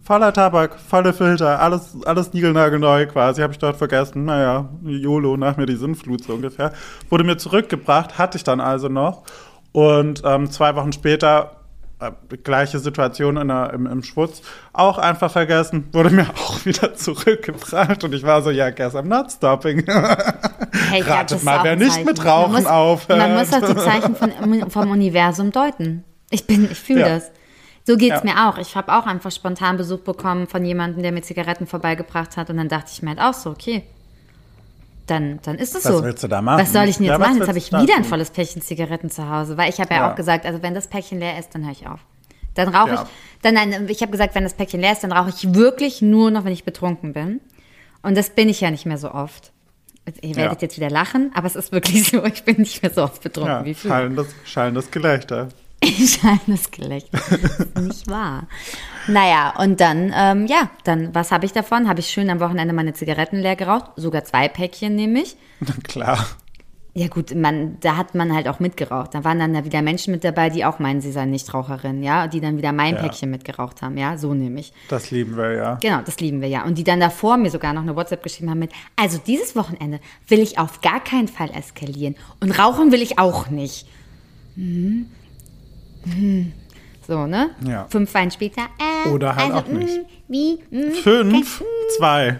Voller 0.03 0.33
Tabak, 0.33 0.79
volle 0.79 1.13
Filter, 1.13 1.59
alles, 1.59 1.97
alles 2.05 2.31
niegelnagelneu 2.31 3.07
quasi, 3.07 3.41
habe 3.41 3.53
ich 3.53 3.57
dort 3.57 3.77
vergessen. 3.77 4.25
Naja, 4.25 4.69
YOLO, 4.83 5.35
nach 5.35 5.57
mir 5.57 5.65
die 5.65 5.77
Sinnflut 5.77 6.23
so 6.23 6.33
ungefähr. 6.33 6.73
Wurde 7.09 7.23
mir 7.23 7.37
zurückgebracht, 7.37 8.19
hatte 8.19 8.37
ich 8.37 8.43
dann 8.43 8.59
also 8.59 8.87
noch. 8.87 9.23
Und 9.71 10.21
ähm, 10.23 10.51
zwei 10.51 10.75
Wochen 10.75 10.93
später, 10.93 11.64
gleiche 12.43 12.79
Situation 12.79 13.37
in 13.37 13.47
der, 13.47 13.71
im, 13.73 13.85
im 13.85 14.03
Schwutz, 14.03 14.41
auch 14.73 14.97
einfach 14.97 15.31
vergessen, 15.31 15.87
wurde 15.91 16.09
mir 16.09 16.27
auch 16.35 16.65
wieder 16.65 16.93
zurückgebracht. 16.95 18.03
Und 18.03 18.13
ich 18.13 18.23
war 18.23 18.41
so, 18.41 18.49
ja, 18.51 18.69
guess 18.69 18.95
I'm 18.95 19.03
not 19.03 19.31
stopping. 19.31 19.85
Hey, 20.89 21.01
Ratet 21.01 21.41
mal, 21.43 21.63
wer 21.63 21.75
nicht 21.77 21.91
Zeichen. 21.93 22.05
mit 22.05 22.25
Rauchen 22.25 22.51
man 22.51 22.63
muss, 22.63 22.71
aufhört. 22.71 23.17
Man 23.19 23.33
muss 23.35 23.53
auch 23.53 23.65
die 23.65 23.75
Zeichen 23.77 24.15
von, 24.15 24.69
vom 24.69 24.91
Universum 24.91 25.51
deuten. 25.51 26.03
Ich 26.29 26.45
bin, 26.47 26.69
ich 26.69 26.77
fühle 26.79 26.99
Ja. 27.01 27.09
das. 27.15 27.31
So 27.85 27.95
geht's 27.97 28.21
Ja. 28.23 28.23
mir 28.23 28.49
auch. 28.49 28.57
Ich 28.57 28.75
habe 28.75 28.91
auch 28.93 29.05
einfach 29.05 29.31
spontan 29.31 29.77
Besuch 29.77 29.99
bekommen 30.01 30.47
von 30.47 30.65
jemandem, 30.65 31.01
der 31.01 31.11
mir 31.13 31.21
Zigaretten 31.21 31.65
vorbeigebracht 31.65 32.35
hat. 32.35 32.49
Und 32.49 32.57
dann 32.57 32.67
dachte 32.67 32.89
ich 32.91 33.01
mir 33.03 33.11
halt 33.11 33.21
auch 33.21 33.33
so, 33.33 33.51
okay, 33.51 33.83
dann, 35.07 35.39
dann 35.43 35.57
ist 35.57 35.75
es 35.75 35.85
Was 35.85 35.93
so. 35.97 36.03
willst 36.03 36.23
du 36.23 36.27
da 36.27 36.41
machen? 36.41 36.61
Was 36.61 36.73
soll 36.73 36.85
ich 36.89 36.97
denn 36.97 37.05
Ja, 37.05 37.13
jetzt 37.13 37.21
was 37.21 37.27
machen? 37.27 37.37
Jetzt 37.39 37.47
habe 37.47 37.57
ich 37.57 37.71
wieder 37.71 37.95
ein 37.95 38.03
volles 38.03 38.31
Päckchen 38.31 38.61
Zigaretten 38.61 39.09
zu 39.09 39.29
Hause. 39.29 39.57
Weil 39.57 39.69
ich 39.69 39.79
habe 39.79 39.93
ja, 39.93 40.01
Ja. 40.01 40.11
auch 40.11 40.15
gesagt, 40.15 40.45
also 40.45 40.61
wenn 40.61 40.73
das 40.73 40.87
Päckchen 40.87 41.19
leer 41.19 41.37
ist, 41.39 41.53
dann 41.53 41.63
höre 41.63 41.71
ich 41.71 41.87
auf. 41.87 41.99
Dann 42.55 42.69
rauche 42.73 42.89
Ja. 42.89 43.03
ich, 43.03 43.09
dann 43.41 43.53
nein, 43.53 43.87
ich 43.89 44.01
habe 44.01 44.11
gesagt, 44.11 44.33
wenn 44.35 44.43
das 44.43 44.53
Päckchen 44.53 44.79
leer 44.81 44.93
ist, 44.93 45.03
dann 45.03 45.11
rauche 45.11 45.29
ich 45.29 45.53
wirklich 45.53 46.01
nur 46.01 46.31
noch, 46.31 46.45
wenn 46.45 46.53
ich 46.53 46.63
betrunken 46.63 47.13
bin. 47.13 47.41
Und 48.01 48.17
das 48.17 48.29
bin 48.29 48.49
ich 48.49 48.61
ja 48.61 48.71
nicht 48.71 48.85
mehr 48.85 48.97
so 48.97 49.11
oft. 49.11 49.51
Ihr 50.21 50.35
werdet 50.35 50.61
Ja. 50.61 50.65
jetzt 50.67 50.77
wieder 50.77 50.89
lachen, 50.89 51.31
aber 51.35 51.47
es 51.47 51.55
ist 51.55 51.71
wirklich 51.71 52.03
so, 52.09 52.23
ich 52.25 52.43
bin 52.43 52.57
nicht 52.57 52.81
mehr 52.81 52.91
so 52.93 53.03
oft 53.03 53.21
betrunken 53.23 53.51
Ja, 53.53 53.65
wie 53.65 53.73
früher. 53.73 53.91
schallendes, 53.91 54.27
schallendes 54.45 54.91
Gelächter. 54.91 55.49
Schallendes 55.85 56.71
Gelächter. 56.71 57.19
Das 57.29 57.59
ist 57.59 57.77
nicht 57.77 58.09
wahr. 58.09 58.47
Naja, 59.07 59.53
und 59.59 59.79
dann, 59.79 60.11
ähm, 60.15 60.47
ja, 60.47 60.69
dann, 60.83 61.13
was 61.13 61.31
habe 61.31 61.45
ich 61.45 61.53
davon? 61.53 61.87
Habe 61.87 61.99
ich 61.99 62.07
schön 62.07 62.29
am 62.29 62.39
Wochenende 62.39 62.73
meine 62.73 62.93
Zigaretten 62.93 63.37
leer 63.39 63.55
geraucht, 63.55 63.91
sogar 63.95 64.23
zwei 64.23 64.47
Päckchen 64.47 64.95
nämlich. 64.95 65.35
Klar. 65.83 66.25
Ja 66.97 67.09
gut, 67.09 67.35
man, 67.35 67.77
da 67.81 67.97
hat 67.97 68.15
man 68.15 68.33
halt 68.33 68.47
auch 68.47 68.61
mitgeraucht. 68.61 69.13
Da 69.13 69.25
waren 69.25 69.37
dann 69.37 69.53
da 69.53 69.65
wieder 69.65 69.81
Menschen 69.81 70.13
mit 70.13 70.23
dabei, 70.23 70.49
die 70.49 70.63
auch 70.63 70.79
meinen, 70.79 71.01
sie 71.01 71.11
seien 71.11 71.29
Nichtraucherin, 71.29 72.01
ja, 72.01 72.27
die 72.27 72.39
dann 72.39 72.57
wieder 72.57 72.71
mein 72.71 72.95
Ja. 72.95 73.01
Päckchen 73.01 73.29
mitgeraucht 73.29 73.81
haben, 73.81 73.97
ja, 73.97 74.17
so 74.17 74.33
nämlich. 74.33 74.71
Das 74.87 75.11
lieben 75.11 75.35
wir 75.35 75.51
ja. 75.51 75.75
Genau, 75.81 75.99
das 76.05 76.21
lieben 76.21 76.39
wir 76.39 76.47
ja. 76.47 76.63
Und 76.63 76.77
die 76.77 76.85
dann 76.85 77.01
davor 77.01 77.35
mir 77.35 77.51
sogar 77.51 77.73
noch 77.73 77.81
eine 77.81 77.97
WhatsApp 77.97 78.23
geschrieben 78.23 78.49
haben 78.49 78.59
mit, 78.59 78.71
also 78.95 79.17
dieses 79.17 79.57
Wochenende 79.57 79.99
will 80.29 80.39
ich 80.39 80.57
auf 80.57 80.79
gar 80.79 81.03
keinen 81.03 81.27
Fall 81.27 81.49
eskalieren. 81.53 82.15
Und 82.39 82.57
rauchen 82.57 82.93
will 82.93 83.01
ich 83.01 83.19
auch 83.19 83.49
nicht. 83.49 83.87
Mhm. 84.55 85.07
So, 87.07 87.27
ne? 87.27 87.51
Ja. 87.67 87.85
Fünf 87.89 88.13
Wein 88.13 88.31
später. 88.31 88.63
Äh, 89.05 89.09
Oder 89.09 89.35
halt 89.35 89.53
also, 89.53 89.57
auch 89.65 89.67
nicht. 89.67 89.97
mm, 89.97 90.01
wie? 90.27 90.59
Mm, 90.71 90.91
Fünf, 91.03 91.63
zwei. 91.97 92.39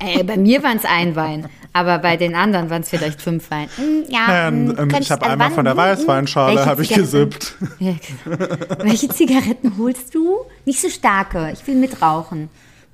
äh, 0.00 0.24
bei 0.24 0.36
mir 0.36 0.62
waren 0.62 0.78
es 0.78 0.84
ein 0.84 1.14
Wein. 1.16 1.48
Aber 1.74 1.98
bei 2.00 2.16
den 2.18 2.34
anderen 2.34 2.68
waren 2.68 2.82
es 2.82 2.90
vielleicht 2.90 3.22
fünf 3.22 3.50
Wein. 3.50 3.68
Mm, 3.78 4.10
ja, 4.12 4.50
mm, 4.50 4.70
und 4.78 4.98
ich 5.00 5.10
habe 5.10 5.22
also 5.22 5.32
einmal 5.32 5.48
wann- 5.48 5.54
von 5.54 5.64
der 5.64 5.74
mm, 5.74 5.76
mm. 5.76 5.80
Weißweinschale 5.80 6.66
habe 6.66 6.82
ich 6.82 6.92
gesippt. 6.92 7.54
Genau. 7.78 7.96
Welche 8.78 9.08
Zigaretten 9.08 9.76
holst 9.78 10.14
du? 10.14 10.38
Nicht 10.66 10.80
so 10.80 10.88
starke. 10.88 11.50
Ich 11.52 11.66
will 11.66 11.76
mitrauchen. 11.76 12.48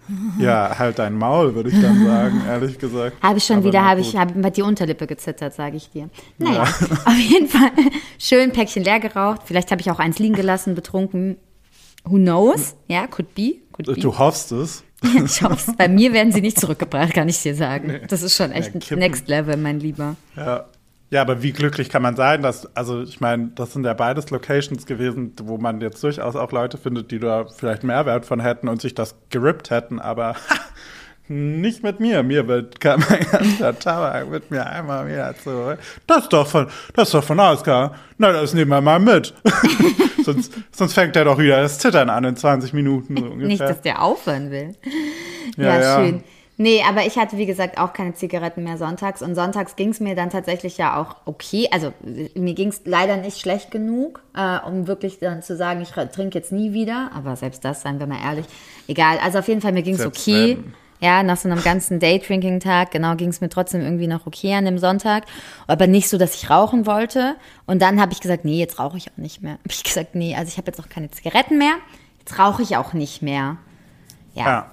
Ja, 0.38 0.78
halt 0.78 0.98
dein 0.98 1.14
Maul, 1.14 1.54
würde 1.54 1.70
ich 1.70 1.80
dann 1.80 2.04
sagen, 2.04 2.42
ehrlich 2.46 2.78
gesagt. 2.78 3.22
Habe 3.22 3.38
ich 3.38 3.44
schon 3.44 3.58
Aber 3.58 3.66
wieder, 3.66 3.84
habe 3.84 4.00
ich, 4.00 4.16
habe 4.16 4.42
hat 4.42 4.56
die 4.56 4.62
Unterlippe 4.62 5.06
gezittert, 5.06 5.54
sage 5.54 5.76
ich 5.76 5.90
dir. 5.90 6.08
Naja, 6.38 6.62
auf 7.04 7.18
jeden 7.18 7.48
Fall 7.48 7.70
schön 8.18 8.52
Päckchen 8.52 8.84
leer 8.84 9.00
geraucht. 9.00 9.42
Vielleicht 9.44 9.70
habe 9.70 9.80
ich 9.80 9.90
auch 9.90 9.98
eins 9.98 10.18
liegen 10.18 10.34
gelassen, 10.34 10.74
betrunken. 10.74 11.36
Who 12.04 12.16
knows? 12.16 12.76
Ja, 12.86 13.06
could 13.06 13.34
be. 13.34 13.56
Could 13.72 13.86
be. 13.86 14.00
Du 14.00 14.16
hoffst 14.18 14.52
es. 14.52 14.84
Ich 15.24 15.42
hoffe 15.42 15.74
Bei 15.78 15.88
mir 15.88 16.12
werden 16.12 16.32
sie 16.32 16.40
nicht 16.40 16.58
zurückgebracht, 16.58 17.14
kann 17.14 17.28
ich 17.28 17.40
dir 17.40 17.54
sagen. 17.54 18.00
Das 18.08 18.22
ist 18.22 18.34
schon 18.34 18.50
echt 18.50 18.90
Ja. 18.90 18.96
Next 18.96 19.28
Level, 19.28 19.56
mein 19.56 19.78
Lieber. 19.78 20.16
Ja. 20.36 20.66
Ja, 21.10 21.22
aber 21.22 21.42
wie 21.42 21.52
glücklich 21.52 21.88
kann 21.88 22.02
man 22.02 22.16
sein, 22.16 22.42
dass, 22.42 22.74
also 22.76 23.00
ich 23.02 23.20
meine, 23.20 23.50
das 23.54 23.72
sind 23.72 23.84
ja 23.84 23.94
beides 23.94 24.28
Locations 24.30 24.84
gewesen, 24.84 25.32
wo 25.42 25.56
man 25.56 25.80
jetzt 25.80 26.02
durchaus 26.02 26.36
auch 26.36 26.52
Leute 26.52 26.76
findet, 26.76 27.10
die 27.10 27.18
da 27.18 27.46
vielleicht 27.46 27.82
Mehrwert 27.82 28.26
von 28.26 28.40
hätten 28.40 28.68
und 28.68 28.82
sich 28.82 28.94
das 28.94 29.14
gerippt 29.30 29.70
hätten, 29.70 30.00
aber 30.00 30.34
ha, 30.34 30.60
nicht 31.28 31.82
mit 31.82 31.98
mir. 31.98 32.22
Mir 32.22 32.46
wird 32.46 32.80
kam 32.80 33.02
mein 33.08 33.20
ganzer 33.30 33.78
Tabak 33.78 34.28
mit 34.28 34.50
mir 34.50 34.66
einmal 34.66 35.06
wieder 35.06 35.34
zu. 35.42 35.78
Das 36.06 36.24
ist 36.24 36.32
doch 36.32 36.46
von, 36.46 36.66
das 36.94 37.08
ist 37.08 37.14
doch 37.14 37.24
von 37.24 37.40
Oscar. 37.40 37.94
Na, 38.18 38.32
das 38.32 38.52
nehmen 38.52 38.70
wir 38.70 38.80
mal 38.82 38.98
mit. 38.98 39.32
sonst, 40.24 40.52
sonst 40.72 40.92
fängt 40.92 41.16
er 41.16 41.24
doch 41.24 41.38
wieder 41.38 41.62
das 41.62 41.78
Zittern 41.78 42.10
an 42.10 42.24
in 42.24 42.36
20 42.36 42.74
Minuten 42.74 43.16
so 43.16 43.24
ungefähr. 43.24 43.46
Nicht, 43.46 43.60
dass 43.60 43.80
der 43.80 44.02
aufhören 44.02 44.50
will. 44.50 44.74
Ja, 45.56 45.80
Ja, 45.80 45.80
ja. 46.08 46.20
Nee, 46.60 46.82
aber 46.86 47.06
ich 47.06 47.16
hatte, 47.16 47.38
wie 47.38 47.46
gesagt, 47.46 47.78
auch 47.78 47.92
keine 47.92 48.14
Zigaretten 48.14 48.64
mehr 48.64 48.78
sonntags. 48.78 49.22
Und 49.22 49.36
sonntags 49.36 49.76
ging 49.76 49.90
es 49.90 50.00
mir 50.00 50.16
dann 50.16 50.28
tatsächlich 50.28 50.76
ja 50.76 51.00
auch 51.00 51.14
okay. 51.24 51.68
Also 51.70 51.92
mir 52.34 52.54
ging 52.54 52.70
es 52.70 52.82
leider 52.84 53.16
nicht 53.16 53.38
schlecht 53.38 53.70
genug, 53.70 54.20
äh, 54.34 54.58
um 54.66 54.88
wirklich 54.88 55.20
dann 55.20 55.40
zu 55.40 55.56
sagen, 55.56 55.80
ich 55.82 55.90
trinke 55.90 56.36
jetzt 56.36 56.50
nie 56.50 56.72
wieder. 56.72 57.12
Aber 57.14 57.36
selbst 57.36 57.64
das, 57.64 57.82
seien 57.82 58.00
wir 58.00 58.08
mal 58.08 58.20
ehrlich, 58.20 58.44
egal. 58.88 59.18
Also 59.22 59.38
auf 59.38 59.46
jeden 59.46 59.60
Fall, 59.60 59.70
mir 59.72 59.84
ging 59.84 59.94
es 59.94 60.04
okay. 60.04 60.58
wenn. 60.58 60.74
Ja, 61.00 61.22
nach 61.22 61.36
so 61.36 61.48
einem 61.48 61.62
ganzen 61.62 62.00
Day-Drinking-Tag, 62.00 62.90
genau, 62.90 63.14
ging 63.14 63.28
es 63.28 63.40
mir 63.40 63.48
trotzdem 63.48 63.82
irgendwie 63.82 64.08
noch 64.08 64.26
okay 64.26 64.52
an 64.54 64.64
dem 64.64 64.78
Sonntag. 64.78 65.26
Aber 65.68 65.86
nicht 65.86 66.08
so, 66.08 66.18
dass 66.18 66.34
ich 66.34 66.50
rauchen 66.50 66.86
wollte. 66.86 67.36
Und 67.66 67.82
dann 67.82 68.00
habe 68.00 68.12
ich 68.12 68.20
gesagt, 68.20 68.44
nee, 68.44 68.58
jetzt 68.58 68.80
rauche 68.80 68.96
ich 68.96 69.12
auch 69.12 69.16
nicht 69.16 69.42
mehr. 69.42 69.52
Habe 69.58 69.70
ich 69.70 69.84
gesagt, 69.84 70.16
nee, 70.16 70.34
also 70.34 70.48
ich 70.48 70.58
habe 70.58 70.66
jetzt 70.66 70.80
auch 70.80 70.88
keine 70.88 71.08
Zigaretten 71.12 71.56
mehr. 71.56 71.74
Jetzt 72.18 72.36
rauche 72.36 72.64
ich 72.64 72.76
auch 72.76 72.94
nicht 72.94 73.22
mehr. 73.22 73.58
Ja. 74.34 74.44
Ja. 74.44 74.70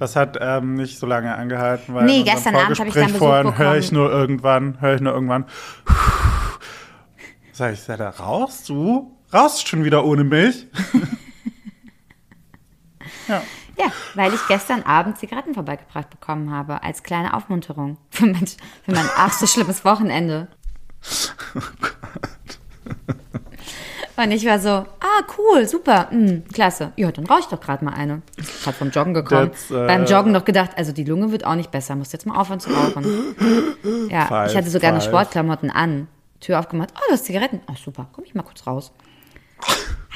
Das 0.00 0.16
hat 0.16 0.38
ähm, 0.40 0.76
nicht 0.76 0.98
so 0.98 1.06
lange 1.06 1.34
angehalten, 1.34 1.94
weil 1.94 2.06
Nee, 2.06 2.22
gestern 2.22 2.56
Abend 2.56 2.80
hab 2.80 2.86
ich 2.86 2.94
dann 2.94 3.08
Besuch 3.08 3.18
vorhin 3.18 3.58
höre 3.58 3.76
ich 3.76 3.92
nur 3.92 4.10
irgendwann, 4.10 4.80
höre 4.80 4.94
ich 4.94 5.02
nur 5.02 5.12
irgendwann. 5.12 5.44
Sag 7.52 7.74
ich, 7.74 7.84
da 7.84 8.08
rauchst 8.08 8.70
du? 8.70 9.14
Rauchst 9.30 9.68
schon 9.68 9.84
wieder 9.84 10.06
ohne 10.06 10.24
mich? 10.24 10.66
ja. 13.28 13.42
Ja, 13.78 13.92
weil 14.14 14.32
ich 14.32 14.40
gestern 14.48 14.84
Abend 14.84 15.18
Zigaretten 15.18 15.52
vorbeigebracht 15.52 16.08
bekommen 16.08 16.50
habe, 16.50 16.82
als 16.82 17.02
kleine 17.02 17.34
Aufmunterung 17.34 17.98
für 18.08 18.24
mein, 18.24 18.46
für 18.46 18.92
mein 18.92 19.06
ach 19.16 19.34
so 19.34 19.46
schlimmes 19.46 19.84
Wochenende. 19.84 20.48
Und 24.22 24.32
ich 24.32 24.44
war 24.44 24.58
so, 24.58 24.68
ah, 24.68 25.22
cool, 25.38 25.66
super, 25.66 26.08
mm, 26.10 26.44
klasse. 26.52 26.92
Ja, 26.96 27.10
dann 27.10 27.24
rauche 27.26 27.40
ich 27.40 27.46
doch 27.46 27.60
gerade 27.60 27.84
mal 27.84 27.94
eine. 27.94 28.20
Ich 28.36 28.66
hab 28.66 28.74
vom 28.74 28.90
Joggen 28.90 29.14
gekommen. 29.14 29.50
That's, 29.50 29.70
äh, 29.70 29.86
Beim 29.86 30.04
Joggen 30.04 30.32
noch 30.32 30.44
gedacht, 30.44 30.72
also 30.76 30.92
die 30.92 31.04
Lunge 31.04 31.32
wird 31.32 31.46
auch 31.46 31.54
nicht 31.54 31.70
besser, 31.70 31.96
musst 31.96 32.12
jetzt 32.12 32.26
mal 32.26 32.38
aufhören 32.38 32.60
zu 32.60 32.70
rauchen. 32.70 33.04
Ja, 34.10 34.26
Five, 34.26 34.50
ich 34.50 34.56
hatte 34.56 34.68
sogar 34.68 34.92
noch 34.92 35.00
five. 35.00 35.08
Sportklamotten 35.08 35.70
an. 35.70 36.08
Tür 36.40 36.58
aufgemacht, 36.58 36.90
oh, 36.94 37.00
du 37.08 37.12
hast 37.14 37.24
Zigaretten. 37.24 37.60
Ach 37.66 37.76
super, 37.76 38.08
komm 38.12 38.24
ich 38.24 38.34
mal 38.34 38.42
kurz 38.42 38.66
raus. 38.66 38.92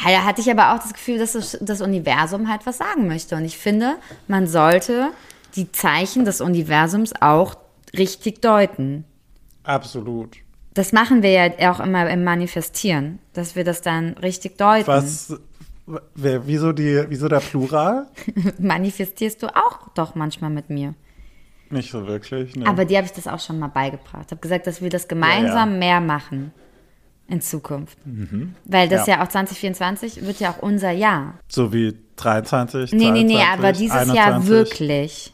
Da 0.05 0.24
hatte 0.24 0.40
ich 0.40 0.50
aber 0.50 0.74
auch 0.74 0.78
das 0.78 0.92
Gefühl, 0.92 1.18
dass 1.18 1.32
das, 1.32 1.57
das 1.61 1.80
Universum 1.80 2.50
halt 2.50 2.66
was 2.66 2.78
sagen 2.78 3.07
möchte. 3.07 3.36
Und 3.36 3.44
ich 3.44 3.57
finde, 3.57 3.96
man 4.28 4.46
sollte 4.46 5.11
die 5.57 5.72
Zeichen 5.72 6.24
des 6.24 6.40
Universums 6.40 7.14
auch 7.20 7.55
richtig 7.96 8.42
deuten. 8.42 9.05
Absolut. 9.62 10.36
Das 10.74 10.92
machen 10.92 11.22
wir 11.22 11.30
ja 11.30 11.72
auch 11.72 11.80
immer 11.80 12.08
im 12.10 12.24
Manifestieren, 12.24 13.20
dass 13.32 13.54
wir 13.56 13.64
das 13.64 13.80
dann 13.80 14.14
richtig 14.14 14.58
deuten. 14.58 14.86
Was, 14.88 15.32
wer, 16.14 16.46
wieso, 16.46 16.72
die, 16.72 17.04
wieso 17.08 17.28
der 17.28 17.40
Plural? 17.40 18.06
Manifestierst 18.58 19.42
du 19.42 19.54
auch 19.54 19.88
doch 19.94 20.14
manchmal 20.14 20.50
mit 20.50 20.70
mir. 20.70 20.94
Nicht 21.70 21.90
so 21.90 22.06
wirklich. 22.06 22.56
Ne. 22.56 22.66
Aber 22.66 22.84
dir 22.84 22.98
habe 22.98 23.06
ich 23.06 23.12
das 23.12 23.26
auch 23.26 23.40
schon 23.40 23.58
mal 23.58 23.68
beigebracht. 23.68 24.30
habe 24.30 24.40
gesagt, 24.40 24.66
dass 24.66 24.82
wir 24.82 24.90
das 24.90 25.08
gemeinsam 25.08 25.68
Ja, 25.70 25.72
ja. 25.74 25.78
mehr 25.78 26.00
machen 26.00 26.52
in 27.26 27.40
Zukunft. 27.40 27.98
Weil 28.64 28.88
das 28.88 29.06
Ja. 29.06 29.16
ja. 29.16 29.24
auch 29.24 29.28
2024 29.28 30.26
wird 30.26 30.40
ja 30.40 30.50
auch 30.50 30.58
unser 30.62 30.90
Jahr. 30.90 31.34
so 31.48 31.72
wie 31.72 31.96
23, 32.16 32.92
Nee, 32.92 33.10
nee, 33.10 33.24
nee, 33.24 33.34
22, 33.36 33.48
aber 33.58 33.72
dieses 33.72 34.14
Jahr 34.14 34.34
21. 34.34 34.48
wirklich. 34.48 35.34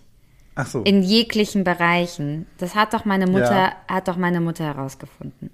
Ach 0.54 0.66
so. 0.66 0.82
In 0.82 1.02
jeglichen 1.02 1.64
Bereichen. 1.64 2.46
Das 2.58 2.74
hat 2.74 2.92
doch 2.92 3.04
meine 3.04 3.26
Mutter, 3.26 3.50
Ja. 3.52 3.72
hat 3.88 4.08
doch 4.08 4.16
meine 4.16 4.40
Mutter 4.40 4.64
herausgefunden. 4.64 5.50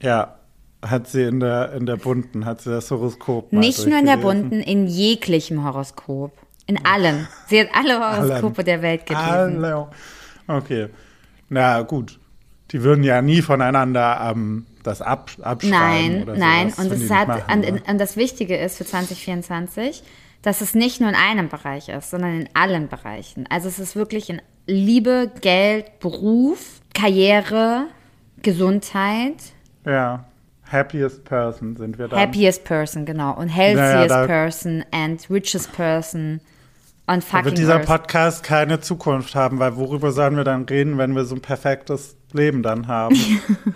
ja, 0.00 0.34
hat 0.80 1.08
sie 1.08 1.22
in 1.24 1.40
der, 1.40 1.72
in 1.72 1.86
der 1.86 1.96
bunten, 1.96 2.44
hat 2.44 2.60
sie 2.60 2.70
das 2.70 2.88
Horoskop 2.92 3.52
Nicht 3.52 3.84
nur 3.86 3.98
in 3.98 4.06
der 4.06 4.16
bunten, 4.18 4.60
in 4.60 4.86
jeglichem 4.86 5.64
Horoskop. 5.64 6.30
In 6.66 6.84
allen. 6.84 7.26
Sie 7.48 7.58
hat 7.60 7.68
alle 7.74 7.98
Horoskope 7.98 8.58
Allen. 8.58 8.64
der 8.66 8.82
Welt 8.82 9.06
gelesen. 9.06 9.64
Alle. 9.64 9.88
Okay. 10.46 10.88
Na 11.48 11.82
gut. 11.82 12.20
Die 12.70 12.82
würden 12.82 13.02
ja 13.02 13.22
nie 13.22 13.40
voneinander 13.42 14.30
ähm, 14.30 14.66
das 14.84 15.00
ab, 15.02 15.30
abschreiben. 15.40 16.26
Nein, 16.26 16.38
nein. 16.38 16.70
sowas. 16.70 16.86
Und, 16.90 16.98
nicht 17.00 17.10
hat, 17.10 17.48
ne? 17.56 17.82
und 17.88 17.98
das 17.98 18.16
Wichtige 18.16 18.56
ist 18.56 18.76
für 18.76 18.84
2024, 18.84 20.02
dass 20.48 20.62
es 20.62 20.74
nicht 20.74 20.98
nur 20.98 21.10
in 21.10 21.14
einem 21.14 21.50
Bereich 21.50 21.90
ist, 21.90 22.08
sondern 22.08 22.40
in 22.40 22.48
allen 22.54 22.88
Bereichen. 22.88 23.44
Also 23.50 23.68
es 23.68 23.78
ist 23.78 23.96
wirklich 23.96 24.30
in 24.30 24.40
Liebe, 24.66 25.30
Geld, 25.42 26.00
Beruf, 26.00 26.80
Karriere, 26.94 27.88
Gesundheit, 28.40 29.34
Ja. 29.84 30.24
Happiest 30.72 31.24
person 31.24 31.76
sind 31.76 31.98
wir 31.98 32.08
dann. 32.08 32.18
happiest 32.18 32.64
person, 32.64 33.04
genau. 33.04 33.34
Und 33.36 33.48
healthiest 33.48 33.76
Naja, 33.94 34.06
da- 34.06 34.26
person 34.26 34.84
and 34.90 35.28
richest 35.30 35.70
person 35.72 36.40
on 37.06 37.20
Da 37.20 37.26
fucking 37.26 37.44
wird 37.44 37.58
dieser. 37.58 37.78
Podcast 37.80 38.42
keine 38.42 38.80
Zukunft 38.80 39.34
haben, 39.34 39.58
weil 39.58 39.76
worüber 39.76 40.12
sollen 40.12 40.36
wir 40.36 40.44
dann 40.44 40.64
reden, 40.64 40.96
wenn 40.96 41.14
wir 41.14 41.24
so 41.26 41.34
ein 41.34 41.42
perfektes 41.42 42.16
Leben 42.32 42.62
dann 42.62 42.86
haben? 42.86 43.16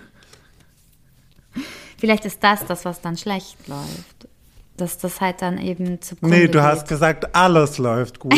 Vielleicht 1.99 2.25
ist 2.25 2.43
das 2.43 2.65
das, 2.65 2.83
was 2.85 2.99
dann 3.01 3.15
schlecht 3.17 3.67
läuft. 3.67 4.27
Dass 4.83 4.97
das 4.97 5.21
halt 5.21 5.41
dann 5.41 5.57
eben 5.59 6.01
zu 6.01 6.15
nee, 6.19 6.49
du 6.49 6.61
hast 6.61 6.89
gesagt, 6.89 7.33
alles 7.33 7.77
läuft 7.77 8.19
gut. 8.19 8.35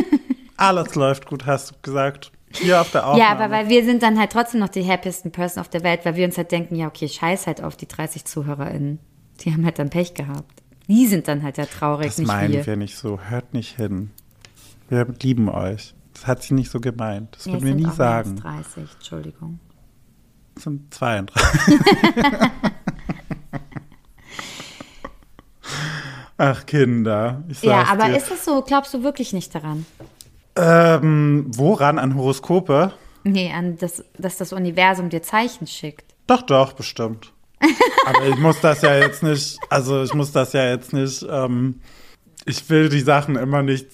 alles 0.56 0.96
läuft 0.96 1.26
gut, 1.26 1.46
hast 1.46 1.70
du 1.70 1.74
gesagt. 1.82 2.32
Hier 2.52 2.80
auf 2.80 2.90
der 2.90 3.06
Aufnahme. 3.06 3.20
Ja, 3.20 3.30
aber 3.30 3.52
weil 3.54 3.68
wir 3.68 3.84
sind 3.84 4.02
dann 4.02 4.18
halt 4.18 4.32
trotzdem 4.32 4.58
noch 4.58 4.68
die 4.70 4.84
happiesten 4.84 5.30
Person 5.30 5.60
auf 5.60 5.68
der 5.68 5.84
Welt, 5.84 6.04
weil 6.04 6.16
wir 6.16 6.24
uns 6.26 6.36
halt 6.36 6.50
denken, 6.50 6.74
ja, 6.74 6.88
okay, 6.88 7.08
scheiß 7.08 7.46
halt 7.46 7.62
auf 7.62 7.76
die 7.76 7.86
30 7.86 8.24
ZuhörerInnen. 8.24 8.98
Die 9.42 9.52
haben 9.52 9.64
halt 9.64 9.78
dann 9.78 9.88
Pech 9.90 10.14
gehabt. 10.14 10.62
Die 10.88 11.06
sind 11.06 11.28
dann 11.28 11.44
halt 11.44 11.58
ja 11.58 11.66
traurig, 11.66 12.06
Das 12.08 12.18
nicht 12.18 12.26
meinen 12.26 12.52
wir. 12.54 12.66
wir 12.66 12.76
nicht 12.76 12.96
so. 12.96 13.20
Hört 13.20 13.54
nicht 13.54 13.76
hin. 13.76 14.10
Wir 14.88 15.06
lieben 15.22 15.48
euch. 15.48 15.94
Das 16.12 16.26
hat 16.26 16.42
sie 16.42 16.54
nicht 16.54 16.72
so 16.72 16.80
gemeint. 16.80 17.36
Das 17.36 17.44
Ja, 17.44 17.52
würden 17.52 17.66
wir 17.66 17.74
nie 17.76 17.90
sagen. 17.94 18.34
30, 18.34 18.84
Entschuldigung. 18.96 19.60
Sind 20.56 20.92
32. 20.92 21.78
Ach, 26.36 26.66
Kinder. 26.66 27.44
Ich 27.48 27.62
Ja, 27.62 27.84
aber 27.90 28.06
dir. 28.06 28.16
ist 28.16 28.30
das 28.30 28.44
so? 28.44 28.62
Glaubst 28.62 28.92
du 28.94 29.02
wirklich 29.02 29.32
nicht 29.32 29.54
daran? 29.54 29.86
Ähm, 30.56 31.46
woran? 31.54 31.98
An 31.98 32.16
Horoskope? 32.16 32.92
Nee, 33.24 33.52
an 33.52 33.78
das, 33.78 34.04
dass 34.18 34.36
das 34.36 34.52
Universum 34.52 35.08
dir 35.08 35.22
Zeichen 35.22 35.66
schickt. 35.66 36.14
Doch, 36.26 36.42
doch, 36.42 36.72
bestimmt. 36.72 37.32
Aber 38.06 38.26
ich 38.26 38.36
muss 38.36 38.60
das 38.60 38.82
ja 38.82 38.96
jetzt 38.96 39.22
nicht, 39.22 39.58
also 39.70 40.02
ich 40.02 40.12
muss 40.12 40.32
das 40.32 40.52
ja 40.52 40.68
jetzt 40.68 40.92
nicht, 40.92 41.24
ähm, 41.30 41.80
ich 42.44 42.68
will 42.68 42.88
die 42.90 43.00
Sachen 43.00 43.36
immer 43.36 43.62
nicht 43.62 43.86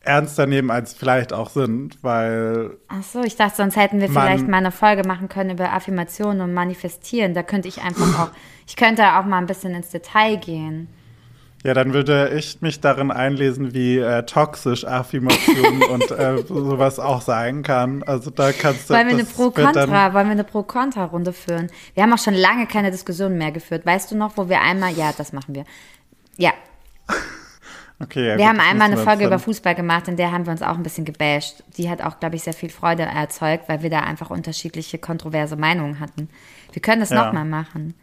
ernster 0.00 0.46
nehmen, 0.46 0.70
als 0.70 0.92
sie 0.92 0.98
vielleicht 0.98 1.32
auch 1.32 1.50
sind, 1.50 2.02
weil, 2.02 2.76
Ach 2.88 3.02
so, 3.02 3.22
ich 3.22 3.36
dachte, 3.36 3.56
sonst 3.56 3.76
hätten 3.76 4.00
wir 4.00 4.08
vielleicht 4.08 4.48
mal 4.48 4.58
eine 4.58 4.72
Folge 4.72 5.06
machen 5.06 5.28
können 5.28 5.50
über 5.50 5.72
Affirmationen 5.72 6.40
und 6.42 6.54
Manifestieren. 6.54 7.34
Da 7.34 7.42
könnte 7.42 7.68
ich 7.68 7.82
einfach 7.82 8.18
auch, 8.18 8.30
ich 8.66 8.76
könnte 8.76 9.04
auch 9.18 9.24
mal 9.24 9.38
ein 9.38 9.46
bisschen 9.46 9.74
ins 9.74 9.90
Detail 9.90 10.36
gehen. 10.36 10.88
Ja, 11.64 11.74
dann 11.74 11.92
würde 11.92 12.30
ich 12.36 12.60
mich 12.60 12.80
darin 12.80 13.10
einlesen, 13.10 13.74
wie 13.74 13.98
äh, 13.98 14.22
toxisch 14.24 14.84
Affirmation 14.84 15.82
und 15.90 16.10
äh, 16.10 16.42
sowas 16.46 16.98
auch 17.00 17.20
sein 17.20 17.62
kann. 17.62 18.02
Also 18.04 18.30
da 18.30 18.52
kannst 18.52 18.88
du. 18.88 18.94
Wollen 18.94 19.08
wir 19.08 19.14
eine 19.14 19.24
das 19.24 19.32
Pro-Kontra, 19.32 20.14
wollen 20.14 20.26
wir 20.26 20.32
eine 20.32 20.44
Pro-Kontra-Runde 20.44 21.32
führen? 21.32 21.68
Wir 21.94 22.04
haben 22.04 22.12
auch 22.12 22.18
schon 22.18 22.34
lange 22.34 22.66
keine 22.66 22.90
Diskussion 22.90 23.36
mehr 23.36 23.50
geführt. 23.50 23.84
Weißt 23.84 24.10
du 24.10 24.16
noch, 24.16 24.36
wo 24.36 24.48
wir 24.48 24.60
einmal, 24.60 24.92
ja, 24.92 25.12
das 25.16 25.32
machen 25.32 25.54
wir. 25.54 25.64
Ja, 26.36 26.52
Okay, 28.00 28.28
ja, 28.28 28.28
wir 28.28 28.36
gut, 28.36 28.46
haben 28.46 28.58
das 28.58 28.66
einmal 28.68 28.86
eine 28.92 28.96
Folge 28.98 29.26
über 29.26 29.38
Fußball 29.40 29.74
gemacht, 29.74 30.06
in 30.06 30.16
der 30.16 30.30
haben 30.30 30.46
wir 30.46 30.52
uns 30.52 30.62
auch 30.62 30.76
ein 30.76 30.84
bisschen 30.84 31.04
gebasht. 31.04 31.64
Die 31.76 31.90
hat 31.90 32.00
auch, 32.00 32.20
glaube 32.20 32.36
ich, 32.36 32.44
sehr 32.44 32.52
viel 32.52 32.68
Freude 32.70 33.02
erzeugt, 33.02 33.68
weil 33.68 33.82
wir 33.82 33.90
da 33.90 34.00
einfach 34.00 34.30
unterschiedliche 34.30 34.98
kontroverse 34.98 35.56
Meinungen 35.56 35.98
hatten. 35.98 36.28
Wir 36.72 36.80
können 36.80 37.00
das 37.00 37.10
Ja. 37.10 37.24
nochmal 37.26 37.44
machen. 37.44 37.94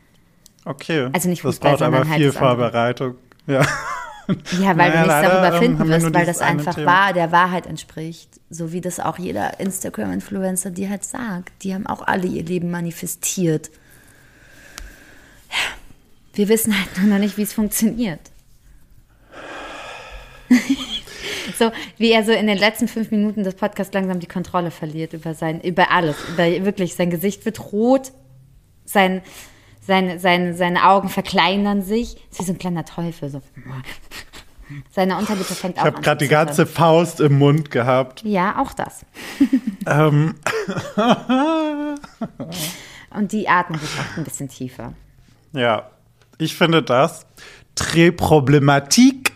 Okay. 0.65 1.07
Also 1.13 1.29
nicht 1.29 1.45
das 1.45 1.51
Fußball, 1.55 1.71
braucht 1.71 1.81
aber 1.81 1.97
sondern 1.97 2.09
halt 2.09 2.17
viel 2.19 2.27
das. 2.27 2.37
Vorbereitung. 2.37 3.15
Ja. 3.47 3.65
Ja, 4.59 4.75
weil 4.75 4.89
Naja, 4.89 4.91
du 4.91 4.97
nichts 4.97 5.07
leider, 5.07 5.29
darüber 5.29 5.55
ähm, 5.55 5.61
finden 5.61 5.87
wirst, 5.89 6.13
weil 6.13 6.25
das 6.25 6.39
einfach 6.39 6.73
Thema. 6.73 6.87
wahr, 6.87 7.13
der 7.13 7.31
Wahrheit 7.31 7.67
entspricht. 7.67 8.29
So 8.49 8.71
wie 8.71 8.81
das 8.81 8.99
auch 8.99 9.19
jeder 9.19 9.59
Instagram-Influencer 9.59 10.71
dir 10.71 10.89
halt 10.89 11.03
sagt. 11.03 11.51
Die 11.61 11.75
haben 11.75 11.85
auch 11.85 12.01
alle 12.01 12.25
ihr 12.25 12.43
Leben 12.43 12.71
manifestiert. 12.71 13.69
Wir 16.33 16.49
wissen 16.49 16.73
halt 16.77 16.97
nur 16.97 17.07
noch 17.07 17.19
nicht, 17.19 17.37
wie 17.37 17.43
es 17.43 17.53
funktioniert. 17.53 18.19
So 21.57 21.71
wie 21.97 22.11
er 22.11 22.23
so 22.25 22.31
in 22.31 22.47
den 22.47 22.57
letzten 22.57 22.87
fünf 22.87 23.11
Minuten 23.11 23.43
des 23.43 23.55
Podcasts 23.55 23.93
langsam 23.93 24.19
die 24.19 24.27
Kontrolle 24.27 24.71
verliert 24.71 25.13
über 25.13 25.33
sein, 25.35 25.61
über 25.61 25.91
alles. 25.91 26.17
Über 26.33 26.65
wirklich, 26.65 26.95
sein 26.95 27.09
Gesicht 27.09 27.45
wird 27.45 27.71
rot, 27.71 28.11
sein, 28.83 29.21
seine, 29.85 30.19
seine, 30.19 30.53
seine 30.55 30.85
Augen 30.87 31.09
verkleinern 31.09 31.81
sich. 31.83 32.15
Ist 32.31 32.39
wie 32.39 32.43
so 32.45 32.53
ein 32.53 32.57
kleiner 32.59 32.85
Teufel. 32.85 33.29
So. 33.29 33.41
Seine 34.91 35.17
Unterlippe 35.17 35.53
fängt 35.53 35.75
Ich 35.75 35.81
auch 35.81 35.85
habe 35.85 35.97
an 35.97 36.01
gerade 36.03 36.25
die 36.25 36.29
ganze. 36.29 36.65
Faust 36.65 37.19
im 37.19 37.37
Mund 37.37 37.69
gehabt. 37.71 38.23
Ja, 38.23 38.59
auch 38.59 38.73
das. 38.73 39.05
Ähm, 39.85 40.35
Und 43.11 43.31
die 43.31 43.47
atmen 43.47 43.79
sich 43.79 43.89
auch 43.99 44.17
ein 44.17 44.23
bisschen 44.23 44.49
tiefer. 44.49 44.93
ja, 45.53 45.89
ich 46.37 46.55
finde 46.55 46.83
das 46.83 47.25
très 47.77 48.11
problématique. 48.11 49.31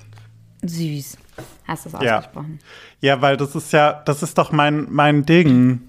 Süß. 0.64 1.18
Hast 1.66 1.86
du 1.86 1.90
es 1.96 2.04
Ja. 2.04 2.18
ausgesprochen? 2.18 2.60
Ja, 3.00 3.22
weil 3.22 3.38
das 3.38 3.56
ist 3.56 3.72
ja, 3.72 3.94
das 3.94 4.22
ist 4.24 4.38
doch 4.38 4.52
mein, 4.52 4.88
mein 4.90 5.26
Ding. 5.26 5.89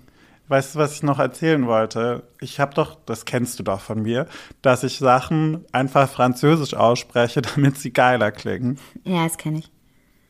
Weißt 0.51 0.74
du, 0.74 0.80
was 0.80 0.94
ich 0.94 1.05
noch 1.05 1.20
erzählen 1.20 1.64
wollte? 1.68 2.24
Ich 2.40 2.59
habe 2.59 2.74
doch, 2.74 2.96
das 3.07 3.24
kennst 3.24 3.61
du 3.61 3.62
doch 3.62 3.80
von 3.80 4.03
mir, 4.03 4.26
dass 4.62 4.82
ich 4.82 4.98
Sachen 4.98 5.64
einfach 5.70 6.11
französisch 6.11 6.74
ausspreche, 6.74 7.40
damit 7.55 7.78
sie 7.78 7.92
geiler 7.92 8.32
klingen. 8.32 8.76
Ja, 9.05 9.22
das 9.22 9.38
kenne 9.38 9.61
ich. 9.61 9.70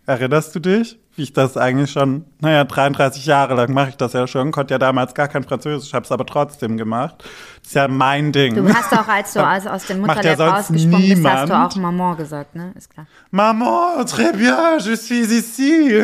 Erinnerst 0.04 0.54
du 0.54 0.60
dich? 0.60 0.98
Wie 1.16 1.22
ich 1.22 1.32
das 1.32 1.56
eigentlich 1.56 1.90
schon, 1.90 2.26
naja, 2.38 2.64
33 2.64 3.24
Jahre 3.24 3.54
lang 3.54 3.72
mache 3.72 3.90
ich 3.90 3.96
das 3.96 4.12
ja 4.12 4.26
schon, 4.26 4.52
konnte 4.52 4.74
ja 4.74 4.78
damals 4.78 5.14
gar 5.14 5.26
kein 5.26 5.42
Französisch, 5.42 5.94
habe 5.94 6.04
es 6.04 6.12
aber 6.12 6.26
trotzdem 6.26 6.76
gemacht. 6.76 7.24
ist 7.62 7.74
ja 7.74 7.88
mein 7.88 8.30
Ding. 8.30 8.56
Du 8.56 8.68
hast 8.68 8.92
auch, 8.92 9.08
als 9.08 9.32
du 9.32 9.40
aus, 9.46 9.66
aus 9.66 9.86
dem 9.86 10.02
ja 10.02 10.06
Mutterleib 10.06 10.36
sonst 10.36 10.52
rausgesprungen 10.52 11.08
bist, 11.08 11.26
hast 11.26 11.48
du 11.48 11.54
auch 11.54 11.76
Maman 11.76 12.16
gesagt, 12.18 12.54
ne? 12.54 12.74
Ist 12.76 12.90
klar. 12.90 13.06
Maman, 13.30 14.04
très 14.04 14.36
bien, 14.36 14.78
je 14.80 14.96
suis 14.96 15.30
ici. 15.30 16.02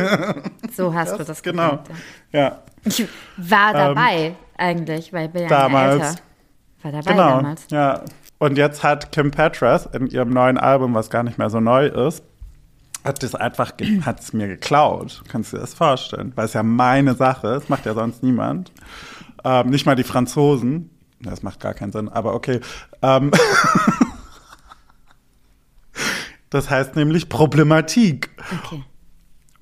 So 0.74 0.94
hast 0.94 1.18
du 1.18 1.22
das 1.22 1.42
genau. 1.42 1.72
gesagt. 1.72 1.90
Ja. 1.90 2.40
Ja, 2.40 2.62
Ich 2.86 3.06
war 3.36 3.72
dabei 3.72 4.34
eigentlich, 4.56 5.12
weil 5.12 5.26
ich 5.26 5.32
bin 5.32 5.42
ja 5.42 5.48
damals. 5.48 5.94
älter. 5.94 6.20
War 6.82 6.92
dabei 6.92 7.10
genau. 7.10 7.36
damals. 7.36 7.66
Ja. 7.70 8.04
Und 8.38 8.58
jetzt 8.58 8.82
hat 8.82 9.12
Kim 9.12 9.30
Petras 9.30 9.86
in 9.86 10.06
ihrem 10.06 10.30
neuen 10.30 10.58
Album, 10.58 10.94
was 10.94 11.10
gar 11.10 11.22
nicht 11.22 11.38
mehr 11.38 11.50
so 11.50 11.58
neu 11.58 11.86
ist, 11.86 12.22
hat 13.04 13.22
das 13.22 13.34
einfach, 13.34 13.72
hat 14.02 14.20
es 14.20 14.32
mir 14.32 14.48
geklaut. 14.48 15.22
Kannst 15.28 15.52
du 15.52 15.56
dir 15.56 15.62
das 15.62 15.74
vorstellen? 15.74 16.32
Weil 16.34 16.46
es 16.46 16.52
ja 16.52 16.62
meine 16.62 17.14
Sache 17.14 17.48
ist, 17.48 17.70
macht 17.70 17.86
ja 17.86 17.94
sonst 17.94 18.22
niemand. 18.22 18.72
Ähm, 19.44 19.70
nicht 19.70 19.86
mal 19.86 19.94
die 19.94 20.04
Franzosen. 20.04 20.90
Das 21.20 21.42
macht 21.42 21.60
gar 21.60 21.72
keinen 21.72 21.92
Sinn, 21.92 22.08
aber 22.08 22.34
okay. 22.34 22.60
Ähm, 23.00 23.30
das 26.50 26.68
heißt 26.68 26.94
nämlich 26.96 27.28
Problematik. 27.28 28.30
Okay. 28.64 28.82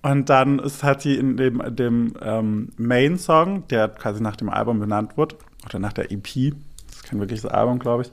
Und 0.04 0.28
dann 0.28 0.58
ist, 0.58 0.84
hat 0.84 1.00
sie 1.00 1.14
in 1.14 1.38
dem, 1.38 1.62
dem 1.74 2.12
ähm, 2.20 2.68
Main-Song, 2.76 3.66
der 3.68 3.88
quasi 3.88 4.22
nach 4.22 4.36
dem 4.36 4.50
Album 4.50 4.78
benannt 4.78 5.16
wird, 5.16 5.36
oder 5.64 5.78
nach 5.78 5.94
der 5.94 6.12
EP, 6.12 6.52
das 6.86 6.96
ist 6.96 7.04
kein 7.04 7.20
wirkliches 7.20 7.46
Album, 7.46 7.78
glaube 7.78 8.02
ich, 8.02 8.12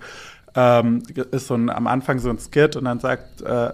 ähm, 0.56 1.04
ist 1.32 1.48
so 1.48 1.56
ein, 1.56 1.70
am 1.70 1.88
Anfang 1.88 2.20
so 2.20 2.30
ein 2.30 2.40
Skit 2.40 2.78
und 2.78 2.86
dann 2.86 3.02
sagt 3.02 3.42
äh, 3.42 3.72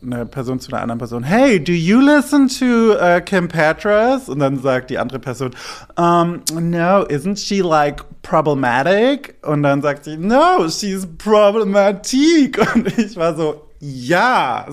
eine 0.00 0.26
Person 0.26 0.60
zu 0.60 0.70
einer 0.70 0.80
anderen 0.80 1.00
Person, 1.00 1.24
hey, 1.24 1.58
do 1.58 1.72
you 1.72 1.98
listen 1.98 2.46
to 2.46 2.94
uh, 2.94 3.20
Kim 3.20 3.48
Petras? 3.48 4.28
Und 4.28 4.38
dann 4.38 4.60
sagt 4.60 4.90
die 4.90 4.98
andere 4.98 5.18
Person, 5.18 5.50
um, 5.96 6.42
no, 6.54 7.02
isn't 7.02 7.36
she 7.36 7.62
like 7.62 8.04
problematic? 8.22 9.34
Und 9.42 9.64
dann 9.64 9.82
sagt 9.82 10.04
sie, 10.04 10.16
no, 10.16 10.68
she's 10.68 11.04
problematic. 11.18 12.58
Und 12.74 12.96
ich 12.96 13.16
war 13.16 13.34
so, 13.34 13.65
ja, 13.80 14.66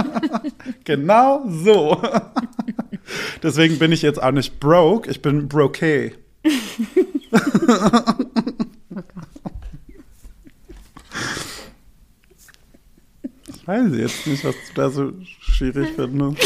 genau 0.84 1.44
so. 1.48 2.00
Deswegen 3.42 3.78
bin 3.78 3.92
ich 3.92 4.02
jetzt 4.02 4.22
auch 4.22 4.32
nicht 4.32 4.60
broke, 4.60 5.10
ich 5.10 5.22
bin 5.22 5.48
broke. 5.48 6.12
Ich 13.48 13.66
weiß 13.66 13.96
jetzt 13.96 14.26
nicht, 14.26 14.44
was 14.44 14.54
du 14.54 14.74
da 14.74 14.90
so 14.90 15.12
schwierig 15.40 15.88
findest. 15.96 16.42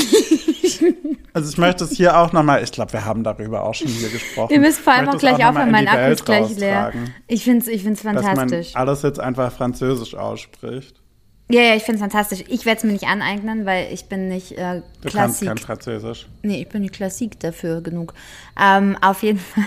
Also 1.35 1.51
ich 1.51 1.59
möchte 1.59 1.85
es 1.85 1.93
hier 1.93 2.19
auch 2.19 2.33
nochmal, 2.33 2.63
ich 2.63 2.73
glaube, 2.73 2.93
wir 2.93 3.05
haben 3.05 3.25
darüber 3.25 3.65
auch 3.65 3.75
schon 3.75 3.89
hier 3.89 4.11
gesprochen. 4.11 4.53
Ihr 4.53 4.61
müsst 4.61 4.81
vor 4.81 4.93
allem 4.93 5.09
auch 5.09 5.19
gleich 5.19 5.45
aufhören, 5.45 5.67
in 5.67 5.73
mein 5.73 5.89
Akku 5.89 6.13
ist 6.13 6.25
gleich 6.25 6.57
leer. 6.59 6.93
Ich 7.27 7.45
finde 7.45 7.61
es 7.61 7.69
ich 7.69 7.83
find's 7.83 8.03
Dass 8.03 8.15
man 8.15 8.23
fantastisch. 8.23 8.77
alles 8.77 9.03
jetzt 9.03 9.21
einfach 9.21 9.53
französisch 9.53 10.15
ausspricht. 10.15 11.02
Ja, 11.51 11.61
ja, 11.61 11.75
ich 11.77 11.83
finde 11.83 11.97
es 11.97 12.01
fantastisch. 12.01 12.45
Ich 12.49 12.65
werde 12.65 12.79
es 12.79 12.85
mir 12.85 12.93
nicht 12.93 13.05
aneignen, 13.07 13.67
weil 13.67 13.93
ich 13.93 14.07
bin 14.07 14.29
nicht 14.29 14.53
äh, 14.53 14.81
Du 15.03 15.11
kannst 15.11 15.41
Klassik. 15.41 15.49
kein 15.49 15.59
Französisch. 15.59 16.27
Nee, 16.43 16.63
ich 16.63 16.69
bin 16.69 16.83
die 16.83 16.89
Klassik 16.89 17.39
dafür 17.41 17.81
genug. 17.83 18.15
Ähm, 18.59 18.97
auf 19.03 19.23
jeden 19.23 19.39
Fall. 19.41 19.65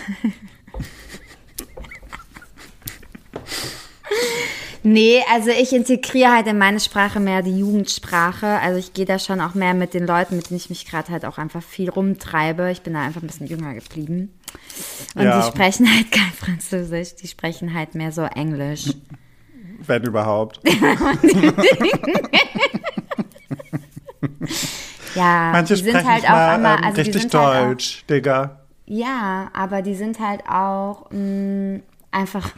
nee, 4.84 5.22
also 5.34 5.50
ich 5.50 5.74
integriere 5.74 6.32
halt 6.34 6.48
in 6.48 6.58
meine 6.58 6.80
Sprache 6.80 7.20
mehr 7.20 7.42
die 7.42 7.58
Jugendsprache. 7.60 8.48
Also 8.60 8.80
ich 8.80 8.94
gehe 8.94 9.06
da 9.06 9.20
schon 9.20 9.42
auch 9.42 9.54
mehr 9.54 9.74
mit 9.74 9.94
den 9.94 10.06
Leuten, 10.08 10.36
mit 10.38 10.50
denen 10.50 10.58
ich 10.58 10.70
mich 10.70 10.86
gerade 10.86 11.12
halt 11.12 11.26
auch 11.26 11.38
einfach 11.38 11.64
viel 11.64 11.90
rumtreibe. 11.90 12.72
Ich 12.72 12.82
bin 12.82 12.94
da 12.94 13.02
einfach 13.02 13.22
ein 13.22 13.28
bisschen 13.28 13.48
jünger 13.48 13.74
geblieben. 13.74 14.34
Und 15.16 15.24
Ja. 15.24 15.42
die 15.42 15.48
sprechen 15.48 15.88
halt 15.94 16.12
kein 16.12 16.32
Französisch, 16.32 17.16
die 17.16 17.28
sprechen 17.28 17.74
halt 17.74 17.96
mehr 17.96 18.12
so 18.12 18.24
Englisch. 18.24 18.90
Wenn 19.80 20.04
überhaupt. 20.04 20.60
Ja, 25.16 25.52
Manche 25.54 25.76
die 25.76 25.82
sind 25.84 25.92
sprechen 25.92 26.08
halt 26.10 26.22
nicht 26.24 26.30
auch 26.30 26.36
mal 26.36 26.50
einmal, 26.56 26.78
ähm, 26.78 26.84
also 26.84 26.96
die 26.96 27.02
richtig 27.02 27.22
sind 27.22 27.34
halt 27.36 27.58
auch, 27.64 27.68
Deutsch, 27.68 28.06
Digga. 28.10 28.60
Ja, 28.86 29.50
aber 29.54 29.82
die 29.82 29.96
sind 29.96 30.20
halt 30.20 30.42
auch 30.48 31.10
mh, 31.10 31.80
einfach, 32.12 32.52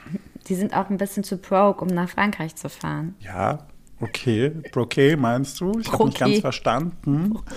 die 0.48 0.56
sind 0.56 0.76
auch 0.76 0.90
ein 0.90 0.98
bisschen 0.98 1.24
zu 1.24 1.38
broke, 1.38 1.82
um 1.82 1.88
nach 1.88 2.10
Frankreich 2.10 2.56
zu 2.56 2.70
fahren. 2.70 3.16
Ja, 3.20 3.60
okay. 4.02 4.52
Broquet 4.72 5.16
meinst 5.18 5.60
du? 5.60 5.80
Ich 5.80 5.92
habe 5.92 6.06
nicht 6.06 6.20
ganz 6.20 6.40
verstanden. 6.40 7.38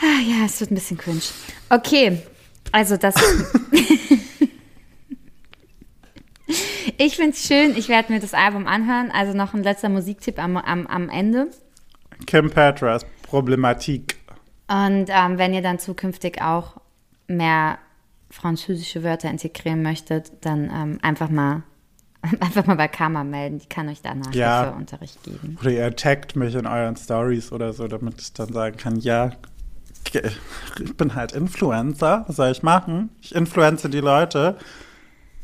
Ah, 0.00 0.20
ja, 0.20 0.44
es 0.44 0.60
wird 0.60 0.70
ein 0.70 0.74
bisschen 0.74 0.98
cringe. 0.98 1.20
Okay, 1.70 2.20
also 2.72 2.96
das. 2.96 3.14
ich 6.98 7.16
finde 7.16 7.30
es 7.30 7.46
schön, 7.46 7.76
ich 7.76 7.88
werde 7.88 8.12
mir 8.12 8.20
das 8.20 8.34
Album 8.34 8.66
anhören. 8.66 9.10
Also 9.10 9.36
noch 9.36 9.54
ein 9.54 9.62
letzter 9.62 9.88
Musiktipp 9.88 10.38
am, 10.38 10.56
am, 10.56 10.86
am 10.86 11.08
Ende. 11.08 11.48
Kim 12.26 12.50
Petras, 12.50 13.04
Problematik. 13.22 14.16
Und 14.68 15.06
ähm, 15.08 15.38
wenn 15.38 15.52
ihr 15.54 15.62
dann 15.62 15.78
zukünftig 15.78 16.40
auch 16.40 16.80
mehr 17.26 17.78
französische 18.30 19.02
Wörter 19.02 19.30
integrieren 19.30 19.82
möchtet, 19.82 20.32
dann 20.42 20.70
ähm, 20.72 20.98
einfach 21.02 21.28
mal 21.28 21.62
einfach 22.40 22.66
mal 22.66 22.76
bei 22.76 22.88
Karma 22.88 23.24
melden. 23.24 23.58
Die 23.58 23.68
kann 23.68 23.88
euch 23.88 24.00
da 24.00 24.14
Ja. 24.32 24.62
Nachhilfeunterricht 24.62 25.22
geben. 25.22 25.58
Oder 25.60 25.70
ihr 25.70 25.96
taggt 25.96 26.36
mich 26.36 26.54
in 26.54 26.66
euren 26.66 26.96
Stories 26.96 27.52
oder 27.52 27.72
so, 27.72 27.86
damit 27.86 28.20
ich 28.20 28.32
dann 28.32 28.52
sagen 28.52 28.76
kann, 28.76 28.96
ja, 28.96 29.32
ich 30.12 30.96
bin 30.96 31.14
halt 31.14 31.32
Influencer. 31.32 32.24
Was 32.26 32.36
soll 32.36 32.50
ich 32.50 32.62
machen? 32.62 33.10
Ich 33.20 33.34
influenze 33.34 33.88
die 33.88 34.00
Leute 34.00 34.56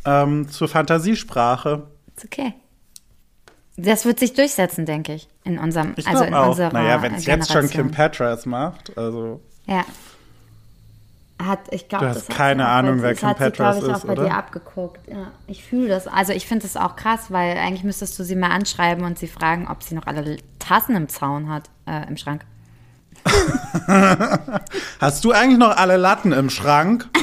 ähm, 0.05 0.49
zur 0.49 0.69
Fantasiesprache. 0.69 1.87
Ist 2.17 2.25
okay. 2.25 2.55
Das 3.77 4.05
wird 4.05 4.19
sich 4.19 4.35
durchsetzen, 4.35 4.85
denke 4.85 5.15
ich, 5.15 5.29
in 5.45 5.59
unserem, 5.59 5.95
Ich 5.97 6.07
also 6.07 6.19
glaube 6.25 6.29
in 6.29 6.35
auch. 6.35 6.49
unserer 6.51 6.73
Naja, 6.73 7.01
wenn 7.03 7.15
es 7.15 7.25
jetzt 7.27 7.51
schon. 7.51 7.69
Kim 7.71 7.91
Petras 7.91 8.45
macht, 8.47 8.97
also 8.99 9.41
Ja. 9.67 9.85
Hat, 11.43 11.61
ich 11.71 11.89
glaub, 11.89 12.03
Du 12.03 12.09
hast 12.09 12.29
keine 12.29 12.69
Ahnung, 12.69 13.01
wer 13.01 13.15
Kim 13.15 13.35
Petras 13.35 13.77
glaub 13.79 13.89
ich, 13.91 13.97
ist, 13.97 14.03
auch 14.03 14.07
bei 14.07 14.13
oder? 14.13 14.25
dir 14.25 14.35
abgeguckt. 14.35 15.09
Ja, 15.09 15.31
ich 15.47 15.65
fühle 15.65 15.89
das. 15.89 16.07
Also 16.07 16.35
ich 16.35 16.47
finde 16.47 16.65
das 16.65 16.77
auch 16.77 16.97
krass, 16.97 17.31
weil 17.31 17.57
eigentlich 17.57 17.83
müsstest 17.85 18.19
du 18.19 18.25
sie 18.25 18.37
mal 18.37 18.51
anschreiben 18.51 19.05
und 19.07 19.19
sie 19.19 19.29
fragen, 19.29 19.67
ob 19.67 19.83
sie 19.83 19.95
noch 19.95 20.07
alle 20.07 20.37
Tassen 20.59 20.95
im 20.97 21.09
Zaun 21.09 21.49
hat, 21.49 21.71
äh, 21.87 22.07
im 22.09 22.19
Schrank. 22.19 22.45
Hast 25.01 25.25
du 25.25 25.33
eigentlich 25.33 25.59
noch 25.59 25.75
alle 25.77 25.97
Latten 25.97 26.33
im 26.33 26.51
Schrank? 26.51 27.09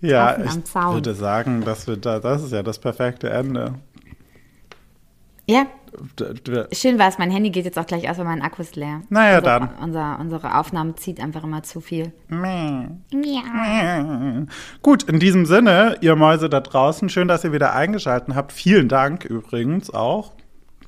ja, 0.00 0.36
ich 0.38 0.74
würde 0.74 1.14
sagen, 1.14 1.62
dass 1.62 1.86
wir 1.86 1.96
da, 1.96 2.18
das 2.18 2.42
ist 2.42 2.52
ja 2.52 2.62
das 2.62 2.78
perfekte 2.78 3.30
Ende. 3.30 3.74
Ja, 5.46 5.66
schön 6.72 6.98
war 6.98 7.08
es. 7.08 7.18
Mein 7.18 7.30
Handy 7.30 7.50
geht 7.50 7.64
jetzt 7.64 7.78
auch 7.78 7.86
gleich 7.86 8.08
aus, 8.08 8.18
weil 8.18 8.24
mein 8.24 8.42
Akku 8.42 8.62
ist 8.62 8.76
leer. 8.76 9.02
Naja, 9.08 9.38
unser, 9.38 9.58
dann. 9.58 9.68
Unser, 9.82 10.18
unsere 10.20 10.58
Aufnahme 10.58 10.94
zieht 10.94 11.20
einfach 11.20 11.44
immer 11.44 11.62
zu 11.62 11.80
viel. 11.80 12.12
Gut, 14.82 15.02
in 15.04 15.18
diesem 15.18 15.46
Sinne, 15.46 15.96
ihr 16.00 16.16
Mäuse 16.16 16.48
da 16.48 16.60
draußen, 16.60 17.08
schön, 17.08 17.28
dass 17.28 17.44
ihr 17.44 17.52
wieder 17.52 17.74
eingeschaltet 17.74 18.34
habt. 18.34 18.52
Vielen 18.52 18.88
Dank 18.88 19.24
übrigens 19.24 19.92
auch. 19.92 20.32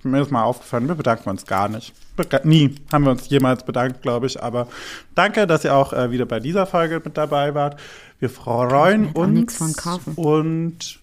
Mir 0.05 0.23
ist 0.23 0.31
mal 0.33 0.43
aufgefallen, 0.43 0.89
wir 0.89 0.97
bedanken 0.97 1.31
uns 1.31 1.47
gar 1.47 1.69
nicht. 1.69 1.93
Bega- 2.17 2.41
Nie 2.45 2.75
haben 2.93 3.05
wir 3.05 3.13
uns 3.13 3.29
jemals 3.29 3.65
bedankt, 3.65 4.03
glaube 4.03 4.27
ich. 4.27 4.43
Aber 4.43 4.67
danke, 5.15 5.47
dass 5.47 5.65
ihr 5.65 5.75
auch 5.75 5.93
äh, 5.93 6.11
wieder 6.11 6.27
bei 6.27 6.41
dieser 6.41 6.67
Folge 6.67 7.01
mit 7.05 7.17
dabei 7.17 7.55
wart. 7.55 7.79
Wir 8.19 8.29
freuen 8.31 9.13
uns. 9.13 9.57
von 9.57 9.73
kaufen. 9.75 10.15
Und 10.17 10.99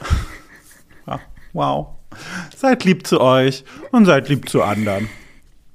ja, 1.06 1.20
wow. 1.52 1.88
Seid 2.56 2.84
lieb 2.84 3.06
zu 3.06 3.20
euch 3.20 3.64
und 3.92 4.04
seid 4.06 4.28
lieb 4.28 4.48
zu 4.48 4.62
anderen. 4.62 5.08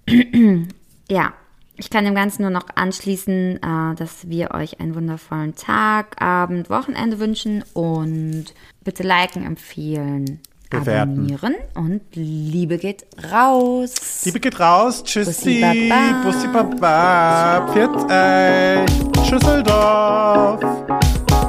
Ja, 1.11 1.33
ich 1.75 1.89
kann 1.89 2.05
dem 2.05 2.13
Ganzen 2.13 2.43
nur 2.43 2.51
noch 2.51 2.67
anschließen, 2.75 3.57
äh, 3.63 3.95
dass 3.95 4.29
wir 4.29 4.51
euch 4.51 4.79
einen 4.79 4.93
wundervollen 4.93 5.55
Tag, 5.55 6.21
Abend, 6.21 6.69
Wochenende 6.69 7.19
wünschen 7.19 7.63
und 7.73 8.45
bitte 8.83 9.01
liken, 9.01 9.43
empfehlen, 9.43 10.39
Bewerten. 10.69 11.13
abonnieren 11.13 11.55
und 11.75 12.01
Liebe 12.13 12.77
geht 12.77 13.05
raus. 13.31 14.21
Liebe 14.23 14.39
geht 14.39 14.59
raus. 14.59 15.03
Tschüssi. 15.03 15.61
Bussi, 15.61 15.87
Baba. 15.89 16.23
Bussi 16.23 16.47
Baba. 16.47 17.67
Pfiat 17.71 18.85
euch. 18.85 19.27
Schüsseldorf. 19.27 20.61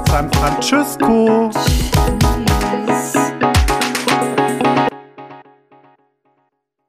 San 0.09 0.33
Francisco. 0.33 1.51